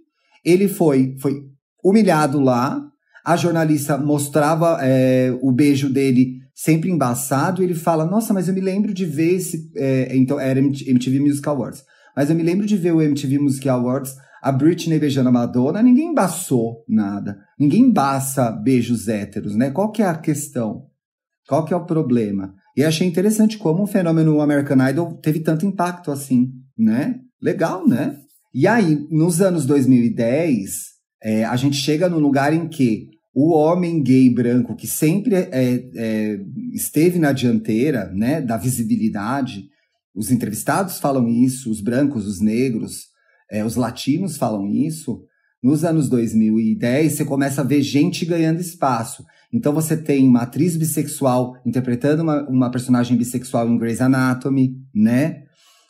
Ele 0.43 0.67
foi, 0.67 1.15
foi 1.19 1.41
humilhado 1.83 2.39
lá. 2.39 2.81
A 3.25 3.35
jornalista 3.35 3.97
mostrava 3.97 4.79
é, 4.81 5.37
o 5.41 5.51
beijo 5.51 5.89
dele 5.89 6.39
sempre 6.55 6.89
embaçado. 6.89 7.61
E 7.61 7.65
ele 7.65 7.75
fala: 7.75 8.05
Nossa, 8.05 8.33
mas 8.33 8.47
eu 8.47 8.53
me 8.53 8.61
lembro 8.61 8.93
de 8.93 9.05
ver 9.05 9.35
esse. 9.35 9.71
É, 9.77 10.15
então, 10.15 10.39
era 10.39 10.59
MTV 10.59 11.19
Music 11.19 11.47
Awards. 11.47 11.83
Mas 12.15 12.29
eu 12.29 12.35
me 12.35 12.43
lembro 12.43 12.65
de 12.65 12.75
ver 12.75 12.93
o 12.93 13.01
MTV 13.01 13.39
Music 13.39 13.67
Awards 13.69 14.15
a 14.41 14.51
Britney 14.51 14.97
beijando 14.97 15.29
a 15.29 15.31
Madonna, 15.31 15.83
ninguém 15.83 16.07
embaçou 16.07 16.83
nada. 16.89 17.37
Ninguém 17.59 17.81
embaça 17.81 18.51
beijos 18.51 19.07
héteros, 19.07 19.55
né? 19.55 19.69
Qual 19.69 19.91
que 19.91 20.01
é 20.01 20.07
a 20.07 20.17
questão? 20.17 20.87
Qual 21.47 21.63
que 21.63 21.73
é 21.73 21.77
o 21.77 21.85
problema? 21.85 22.55
E 22.75 22.83
achei 22.83 23.07
interessante 23.07 23.57
como 23.57 23.83
o 23.83 23.87
fenômeno 23.87 24.41
American 24.41 24.89
Idol 24.89 25.13
teve 25.17 25.39
tanto 25.39 25.65
impacto 25.65 26.11
assim, 26.11 26.51
né? 26.77 27.19
Legal, 27.41 27.87
né? 27.87 28.17
E 28.53 28.67
aí, 28.67 29.07
nos 29.09 29.41
anos 29.41 29.65
2010, 29.65 30.71
é, 31.23 31.45
a 31.45 31.55
gente 31.55 31.77
chega 31.77 32.09
no 32.09 32.19
lugar 32.19 32.53
em 32.53 32.67
que 32.67 33.09
o 33.33 33.53
homem 33.53 34.03
gay 34.03 34.29
branco, 34.29 34.75
que 34.75 34.87
sempre 34.87 35.35
é, 35.35 35.49
é, 35.95 36.39
esteve 36.73 37.17
na 37.17 37.31
dianteira 37.31 38.11
né, 38.13 38.41
da 38.41 38.57
visibilidade, 38.57 39.63
os 40.13 40.31
entrevistados 40.31 40.99
falam 40.99 41.27
isso, 41.29 41.71
os 41.71 41.79
brancos, 41.79 42.27
os 42.27 42.41
negros, 42.41 43.05
é, 43.49 43.63
os 43.63 43.75
latinos 43.75 44.35
falam 44.35 44.67
isso, 44.67 45.23
nos 45.61 45.83
anos 45.83 46.09
2010 46.09 47.13
você 47.13 47.25
começa 47.25 47.61
a 47.61 47.63
ver 47.63 47.81
gente 47.81 48.25
ganhando 48.25 48.59
espaço. 48.59 49.23
Então 49.53 49.73
você 49.73 49.95
tem 49.95 50.27
uma 50.27 50.41
atriz 50.41 50.75
bissexual 50.75 51.55
interpretando 51.65 52.23
uma, 52.23 52.47
uma 52.49 52.71
personagem 52.71 53.17
bissexual 53.17 53.67
em 53.67 53.77
Grey's 53.77 54.01
Anatomy, 54.01 54.75
né? 54.93 55.43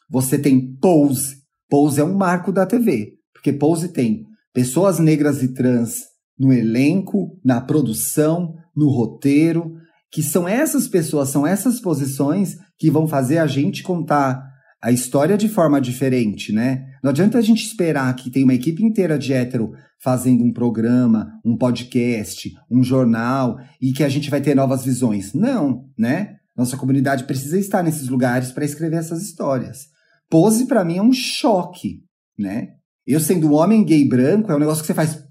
Você 0.09 0.37
tem 0.37 0.75
Pose. 0.75 1.41
Pose 1.69 2.01
é 2.01 2.03
um 2.03 2.17
marco 2.17 2.51
da 2.51 2.65
TV, 2.65 3.13
porque 3.33 3.53
Pose 3.53 3.89
tem 3.89 4.25
pessoas 4.53 4.99
negras 4.99 5.41
e 5.41 5.53
trans 5.53 6.11
no 6.37 6.51
elenco, 6.51 7.39
na 7.45 7.61
produção, 7.61 8.55
no 8.75 8.89
roteiro, 8.89 9.75
que 10.11 10.21
são 10.21 10.47
essas 10.47 10.87
pessoas, 10.87 11.29
são 11.29 11.47
essas 11.47 11.79
posições 11.79 12.57
que 12.77 12.91
vão 12.91 13.07
fazer 13.07 13.37
a 13.37 13.47
gente 13.47 13.83
contar 13.83 14.43
a 14.81 14.91
história 14.91 15.37
de 15.37 15.47
forma 15.47 15.79
diferente, 15.79 16.51
né? 16.51 16.90
Não 17.01 17.09
adianta 17.09 17.37
a 17.37 17.41
gente 17.41 17.65
esperar 17.65 18.15
que 18.15 18.29
tem 18.29 18.43
uma 18.43 18.53
equipe 18.53 18.83
inteira 18.83 19.17
de 19.17 19.33
hétero 19.33 19.73
fazendo 19.99 20.43
um 20.43 20.53
programa, 20.53 21.39
um 21.43 21.57
podcast, 21.57 22.53
um 22.69 22.83
jornal 22.83 23.59
e 23.81 23.91
que 23.91 24.03
a 24.03 24.09
gente 24.09 24.29
vai 24.29 24.41
ter 24.41 24.55
novas 24.55 24.83
visões. 24.83 25.33
Não, 25.33 25.89
né? 25.97 26.37
Nossa 26.55 26.77
comunidade 26.77 27.23
precisa 27.23 27.59
estar 27.59 27.83
nesses 27.83 28.07
lugares 28.07 28.51
para 28.51 28.65
escrever 28.65 28.97
essas 28.97 29.23
histórias. 29.23 29.87
Pose 30.29 30.65
para 30.65 30.85
mim 30.85 30.97
é 30.97 31.01
um 31.01 31.13
choque, 31.13 32.03
né? 32.37 32.69
Eu 33.05 33.19
sendo 33.19 33.47
um 33.47 33.53
homem 33.53 33.83
gay 33.83 34.07
branco 34.07 34.51
é 34.51 34.55
um 34.55 34.59
negócio 34.59 34.81
que 34.81 34.87
você 34.87 34.93
faz 34.93 35.23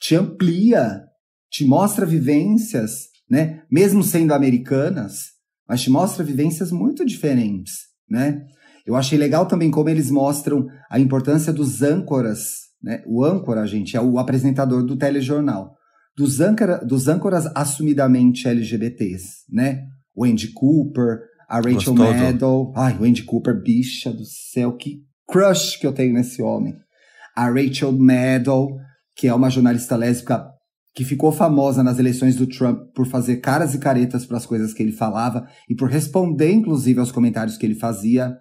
te 0.00 0.14
amplia, 0.14 1.02
te 1.50 1.64
mostra 1.64 2.06
vivências, 2.06 3.08
né? 3.28 3.62
Mesmo 3.70 4.02
sendo 4.02 4.32
americanas, 4.32 5.32
mas 5.68 5.82
te 5.82 5.90
mostra 5.90 6.24
vivências 6.24 6.72
muito 6.72 7.04
diferentes 7.04 7.90
né? 8.10 8.44
Eu 8.86 8.96
achei 8.96 9.18
legal 9.18 9.46
também 9.46 9.70
como 9.70 9.88
eles 9.88 10.10
mostram 10.10 10.66
a 10.90 10.98
importância 10.98 11.52
dos 11.52 11.82
âncoras, 11.82 12.40
né? 12.82 13.02
O 13.06 13.24
âncora, 13.24 13.66
gente, 13.66 13.96
é 13.96 14.00
o 14.00 14.18
apresentador 14.18 14.84
do 14.84 14.96
telejornal. 14.96 15.74
Dos, 16.16 16.40
âncora, 16.40 16.78
dos 16.84 17.08
âncoras 17.08 17.46
assumidamente 17.54 18.48
LGBTs, 18.48 19.44
né? 19.50 19.82
O 20.14 20.24
Andy 20.24 20.52
Cooper, 20.52 21.20
a 21.48 21.56
Rachel 21.56 21.94
Gostoso. 21.94 22.14
Maddow. 22.14 22.72
Ai, 22.76 22.96
o 22.98 23.04
Andy 23.04 23.24
Cooper, 23.24 23.60
bicha 23.60 24.12
do 24.12 24.24
céu, 24.24 24.76
que 24.76 25.02
crush 25.28 25.78
que 25.78 25.86
eu 25.86 25.92
tenho 25.92 26.14
nesse 26.14 26.42
homem. 26.42 26.74
A 27.36 27.48
Rachel 27.48 27.92
Maddow, 27.92 28.76
que 29.16 29.28
é 29.28 29.34
uma 29.34 29.50
jornalista 29.50 29.96
lésbica 29.96 30.44
que 30.94 31.04
ficou 31.04 31.30
famosa 31.30 31.82
nas 31.82 31.98
eleições 31.98 32.36
do 32.36 32.46
Trump 32.46 32.78
por 32.94 33.06
fazer 33.06 33.36
caras 33.36 33.74
e 33.74 33.78
caretas 33.78 34.26
para 34.26 34.36
as 34.36 34.46
coisas 34.46 34.72
que 34.74 34.82
ele 34.82 34.92
falava 34.92 35.46
e 35.68 35.74
por 35.74 35.88
responder, 35.88 36.52
inclusive, 36.52 36.98
aos 36.98 37.12
comentários 37.12 37.56
que 37.56 37.64
ele 37.64 37.76
fazia. 37.76 38.36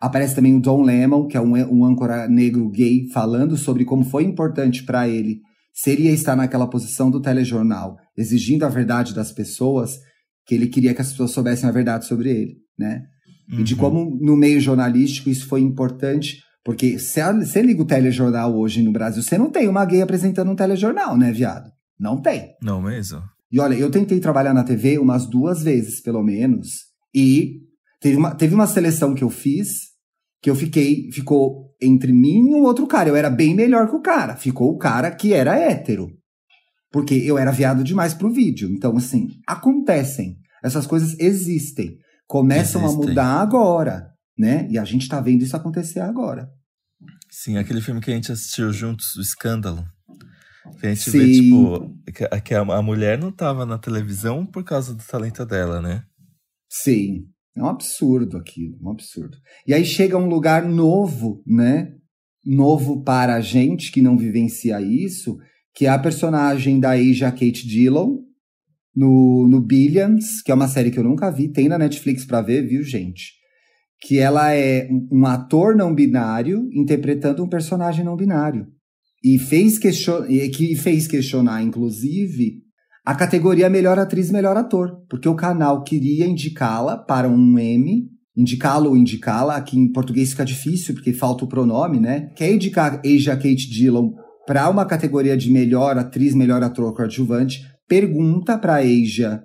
Aparece 0.00 0.34
também 0.34 0.54
o 0.54 0.60
Don 0.60 0.82
Lemon, 0.82 1.26
que 1.26 1.36
é 1.36 1.40
um, 1.40 1.54
um 1.54 1.84
âncora 1.84 2.28
negro 2.28 2.68
gay, 2.70 3.08
falando 3.12 3.56
sobre 3.56 3.84
como 3.84 4.04
foi 4.04 4.24
importante 4.24 4.82
para 4.84 5.08
ele 5.08 5.40
seria 5.74 6.12
estar 6.12 6.36
naquela 6.36 6.68
posição 6.68 7.10
do 7.10 7.20
telejornal, 7.20 7.96
exigindo 8.16 8.64
a 8.64 8.68
verdade 8.68 9.12
das 9.12 9.32
pessoas, 9.32 9.98
que 10.46 10.54
ele 10.54 10.68
queria 10.68 10.94
que 10.94 11.00
as 11.00 11.10
pessoas 11.10 11.32
soubessem 11.32 11.68
a 11.68 11.72
verdade 11.72 12.06
sobre 12.06 12.30
ele, 12.30 12.56
né? 12.78 13.02
Uhum. 13.50 13.60
E 13.60 13.64
de 13.64 13.74
uhum. 13.74 13.80
como 13.80 14.18
no 14.20 14.36
meio 14.36 14.60
jornalístico 14.60 15.28
isso 15.28 15.48
foi 15.48 15.60
importante, 15.60 16.40
porque 16.64 16.98
se 16.98 17.20
você 17.32 17.60
liga 17.60 17.82
o 17.82 17.86
telejornal 17.86 18.56
hoje 18.56 18.82
no 18.82 18.92
Brasil, 18.92 19.22
você 19.22 19.36
não 19.36 19.50
tem 19.50 19.68
uma 19.68 19.84
gay 19.84 20.00
apresentando 20.00 20.50
um 20.50 20.56
telejornal, 20.56 21.16
né, 21.16 21.32
viado? 21.32 21.70
Não 21.98 22.22
tem. 22.22 22.54
Não 22.62 22.80
mesmo. 22.80 23.20
E 23.50 23.58
olha, 23.58 23.74
eu 23.74 23.90
tentei 23.90 24.20
trabalhar 24.20 24.54
na 24.54 24.64
TV 24.64 24.98
umas 24.98 25.26
duas 25.26 25.62
vezes, 25.62 26.00
pelo 26.00 26.22
menos. 26.22 26.68
E 27.14 27.60
teve 28.00 28.16
uma, 28.16 28.34
teve 28.34 28.54
uma 28.54 28.66
seleção 28.66 29.14
que 29.14 29.24
eu 29.24 29.30
fiz 29.30 29.94
que 30.44 30.50
eu 30.50 30.54
fiquei, 30.54 31.10
ficou 31.10 31.74
entre 31.80 32.12
mim 32.12 32.50
e 32.50 32.54
um 32.54 32.64
outro 32.64 32.86
cara. 32.86 33.08
Eu 33.08 33.16
era 33.16 33.30
bem 33.30 33.54
melhor 33.54 33.88
que 33.88 33.96
o 33.96 34.02
cara. 34.02 34.36
Ficou 34.36 34.70
o 34.72 34.76
cara 34.76 35.10
que 35.10 35.32
era 35.32 35.58
hétero. 35.58 36.10
Porque 36.92 37.14
eu 37.14 37.38
era 37.38 37.50
viado 37.50 37.82
demais 37.82 38.12
pro 38.12 38.30
vídeo. 38.30 38.68
Então, 38.70 38.94
assim, 38.94 39.28
acontecem. 39.46 40.36
Essas 40.62 40.86
coisas 40.86 41.18
existem. 41.18 41.96
Começam 42.26 42.84
existem. 42.84 43.04
a 43.04 43.08
mudar 43.08 43.40
agora, 43.40 44.10
né? 44.36 44.68
E 44.70 44.76
a 44.76 44.84
gente 44.84 45.08
tá 45.08 45.18
vendo 45.18 45.42
isso 45.42 45.56
acontecer 45.56 46.00
agora. 46.00 46.46
Sim, 47.30 47.56
aquele 47.56 47.80
filme 47.80 48.02
que 48.02 48.10
a 48.10 48.14
gente 48.14 48.30
assistiu 48.30 48.70
juntos, 48.70 49.16
O 49.16 49.22
Escândalo. 49.22 49.82
Que 50.78 50.88
a 50.88 50.94
gente 50.94 51.10
Sim. 51.10 51.18
vê, 51.18 51.32
tipo, 51.32 52.02
que, 52.12 52.40
que 52.42 52.54
a, 52.54 52.60
a, 52.60 52.82
mulher 52.82 53.18
não 53.18 53.32
tava 53.32 53.64
na 53.64 53.78
televisão 53.78 54.44
por 54.44 54.62
causa 54.62 54.92
do 54.92 55.02
talento 55.02 55.46
dela, 55.46 55.80
né? 55.80 56.04
Sim. 56.68 57.28
É 57.56 57.62
um 57.62 57.68
absurdo 57.68 58.36
aquilo, 58.36 58.76
um 58.82 58.90
absurdo. 58.90 59.36
E 59.66 59.72
aí 59.72 59.84
chega 59.84 60.18
um 60.18 60.28
lugar 60.28 60.66
novo, 60.66 61.42
né? 61.46 61.92
Novo 62.44 63.02
para 63.02 63.36
a 63.36 63.40
gente 63.40 63.92
que 63.92 64.02
não 64.02 64.16
vivencia 64.16 64.80
isso, 64.80 65.38
que 65.74 65.86
é 65.86 65.88
a 65.88 65.98
personagem 65.98 66.80
da 66.80 66.92
Asia 66.92 67.30
Kate 67.30 67.66
Dillon 67.66 68.18
no, 68.94 69.46
no 69.48 69.60
Billions, 69.60 70.42
que 70.42 70.50
é 70.50 70.54
uma 70.54 70.68
série 70.68 70.90
que 70.90 70.98
eu 70.98 71.04
nunca 71.04 71.30
vi, 71.30 71.48
tem 71.48 71.68
na 71.68 71.78
Netflix 71.78 72.24
para 72.24 72.42
ver, 72.42 72.66
viu, 72.66 72.82
gente? 72.82 73.32
Que 74.02 74.18
ela 74.18 74.52
é 74.52 74.88
um 75.10 75.24
ator 75.24 75.74
não 75.74 75.94
binário 75.94 76.68
interpretando 76.72 77.42
um 77.42 77.48
personagem 77.48 78.04
não 78.04 78.16
binário 78.16 78.66
e 79.24 79.38
fez 79.38 79.78
question... 79.78 80.26
que 80.26 80.76
fez 80.76 81.06
questionar, 81.06 81.62
inclusive, 81.62 82.62
a 83.04 83.14
categoria 83.14 83.68
melhor 83.68 83.98
atriz, 83.98 84.30
melhor 84.30 84.56
ator, 84.56 85.04
porque 85.08 85.28
o 85.28 85.34
canal 85.34 85.82
queria 85.82 86.26
indicá-la 86.26 86.96
para 86.96 87.28
um 87.28 87.58
M, 87.58 88.08
indicá-lo 88.36 88.90
ou 88.90 88.96
indicá-la, 88.96 89.56
aqui 89.56 89.78
em 89.78 89.92
português 89.92 90.30
fica 90.30 90.44
difícil 90.44 90.94
porque 90.94 91.12
falta 91.12 91.44
o 91.44 91.48
pronome, 91.48 92.00
né? 92.00 92.30
Quer 92.34 92.52
indicar 92.52 93.00
Asia 93.04 93.36
Kate 93.36 93.68
Dillon 93.68 94.12
para 94.46 94.68
uma 94.70 94.86
categoria 94.86 95.36
de 95.36 95.50
melhor 95.50 95.98
atriz, 95.98 96.34
melhor 96.34 96.62
ator 96.62 96.94
coadjuvante, 96.94 97.62
pergunta 97.86 98.56
para 98.56 98.76
Asia, 98.76 99.42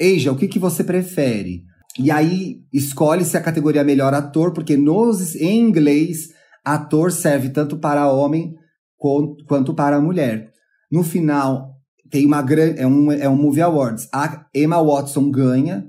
Asia, 0.00 0.30
o 0.30 0.36
que, 0.36 0.46
que 0.46 0.60
você 0.60 0.84
prefere? 0.84 1.64
E 1.98 2.10
aí 2.10 2.60
escolhe-se 2.72 3.36
a 3.36 3.40
categoria 3.40 3.82
melhor 3.82 4.14
ator, 4.14 4.52
porque 4.52 4.76
nos, 4.76 5.34
em 5.34 5.58
inglês 5.58 6.28
ator 6.64 7.10
serve 7.10 7.48
tanto 7.48 7.76
para 7.78 8.10
homem 8.12 8.54
quanto 8.96 9.74
para 9.74 10.00
mulher. 10.00 10.52
No 10.90 11.02
final, 11.02 11.77
tem 12.10 12.26
uma 12.26 12.42
grande. 12.42 12.80
É 12.80 12.86
um, 12.86 13.12
é 13.12 13.28
um 13.28 13.36
Movie 13.36 13.62
Awards. 13.62 14.08
A 14.12 14.46
Emma 14.54 14.82
Watson 14.82 15.30
ganha, 15.30 15.86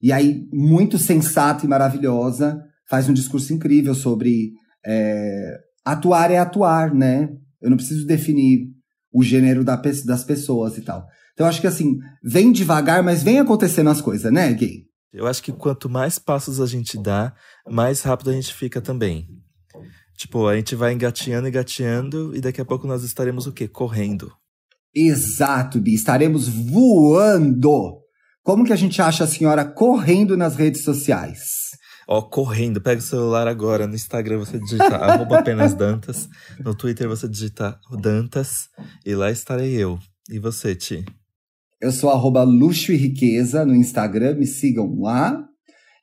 e 0.00 0.12
aí, 0.12 0.46
muito 0.52 0.98
sensata 0.98 1.64
e 1.64 1.68
maravilhosa, 1.68 2.62
faz 2.88 3.08
um 3.08 3.12
discurso 3.12 3.52
incrível 3.52 3.94
sobre 3.94 4.52
é, 4.84 5.58
atuar 5.84 6.30
é 6.30 6.38
atuar, 6.38 6.92
né? 6.92 7.30
Eu 7.60 7.70
não 7.70 7.76
preciso 7.76 8.06
definir 8.06 8.68
o 9.12 9.22
gênero 9.22 9.62
da, 9.62 9.76
das 9.76 10.24
pessoas 10.24 10.76
e 10.76 10.80
tal. 10.80 11.06
Então, 11.32 11.46
eu 11.46 11.48
acho 11.48 11.60
que 11.60 11.66
assim, 11.66 11.98
vem 12.22 12.50
devagar, 12.50 13.02
mas 13.02 13.22
vem 13.22 13.38
acontecendo 13.38 13.90
as 13.90 14.00
coisas, 14.00 14.32
né, 14.32 14.52
gay? 14.52 14.84
Eu 15.12 15.26
acho 15.26 15.42
que 15.42 15.52
quanto 15.52 15.88
mais 15.88 16.18
passos 16.18 16.60
a 16.60 16.66
gente 16.66 16.98
dá, 16.98 17.34
mais 17.68 18.02
rápido 18.02 18.30
a 18.30 18.32
gente 18.32 18.52
fica 18.52 18.80
também. 18.80 19.28
Tipo, 20.16 20.46
a 20.46 20.56
gente 20.56 20.74
vai 20.74 20.92
engateando, 20.92 21.48
engateando, 21.48 22.34
e 22.34 22.40
daqui 22.40 22.60
a 22.60 22.64
pouco 22.64 22.86
nós 22.86 23.02
estaremos 23.02 23.46
o 23.46 23.52
quê? 23.52 23.68
Correndo. 23.68 24.32
Exato, 24.94 25.80
Bi. 25.80 25.94
Estaremos 25.94 26.48
voando. 26.48 28.00
Como 28.42 28.64
que 28.64 28.72
a 28.72 28.76
gente 28.76 29.00
acha 29.00 29.24
a 29.24 29.26
senhora 29.26 29.64
correndo 29.64 30.36
nas 30.36 30.56
redes 30.56 30.82
sociais? 30.82 31.72
Ó, 32.08 32.20
correndo, 32.22 32.80
pega 32.80 33.00
o 33.00 33.04
celular 33.04 33.46
agora. 33.46 33.86
No 33.86 33.94
Instagram 33.94 34.38
você 34.38 34.58
digita 34.58 34.84
arroba 34.96 35.38
apenas 35.38 35.74
Dantas. 35.74 36.28
No 36.62 36.74
Twitter 36.74 37.08
você 37.08 37.28
digita 37.28 37.78
Dantas. 38.00 38.68
E 39.06 39.14
lá 39.14 39.30
estarei 39.30 39.74
eu. 39.74 39.98
E 40.28 40.38
você, 40.38 40.74
Ti? 40.74 41.04
Eu 41.80 41.90
sou 41.90 42.10
arroba 42.10 42.42
luxo 42.42 42.92
e 42.92 42.96
riqueza 42.96 43.64
no 43.64 43.74
Instagram, 43.74 44.34
me 44.34 44.46
sigam 44.46 45.00
lá. 45.00 45.36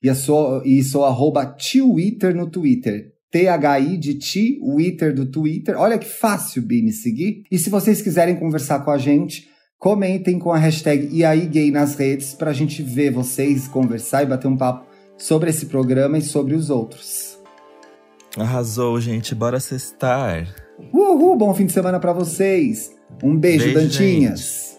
E, 0.01 0.07
eu 0.07 0.15
sou, 0.15 0.63
e 0.65 0.83
sou 0.83 1.05
arroba 1.05 1.45
Twitter 1.45 2.35
no 2.35 2.49
Twitter. 2.49 3.13
T-H-I 3.32 3.97
de 3.97 4.15
Ti, 4.15 4.59
Twitter 4.59 5.13
do 5.13 5.25
Twitter. 5.25 5.77
Olha 5.77 5.97
que 5.97 6.07
fácil, 6.07 6.61
Bi, 6.61 6.82
me 6.82 6.91
seguir. 6.91 7.43
E 7.51 7.57
se 7.57 7.69
vocês 7.69 8.01
quiserem 8.01 8.36
conversar 8.36 8.80
com 8.80 8.91
a 8.91 8.97
gente, 8.97 9.47
comentem 9.77 10.39
com 10.39 10.51
a 10.51 10.57
hashtag 10.57 11.09
E 11.11 11.23
aí 11.23 11.45
gay 11.45 11.71
nas 11.71 11.95
redes 11.95 12.34
pra 12.34 12.53
gente 12.53 12.82
ver 12.82 13.11
vocês, 13.11 13.67
conversar 13.67 14.23
e 14.23 14.25
bater 14.25 14.47
um 14.47 14.57
papo 14.57 14.88
sobre 15.17 15.49
esse 15.49 15.67
programa 15.67 16.17
e 16.17 16.21
sobre 16.21 16.55
os 16.55 16.69
outros. 16.69 17.38
Arrasou, 18.38 18.99
gente. 19.01 19.36
Bora 19.36 19.59
sextar. 19.59 20.55
Uhul, 20.93 21.36
bom 21.36 21.53
fim 21.53 21.65
de 21.65 21.73
semana 21.73 21.99
para 21.99 22.13
vocês. 22.13 22.91
Um 23.23 23.38
beijo, 23.38 23.65
beijo 23.65 23.80
Dantinhas. 23.80 24.39
Gente. 24.39 24.78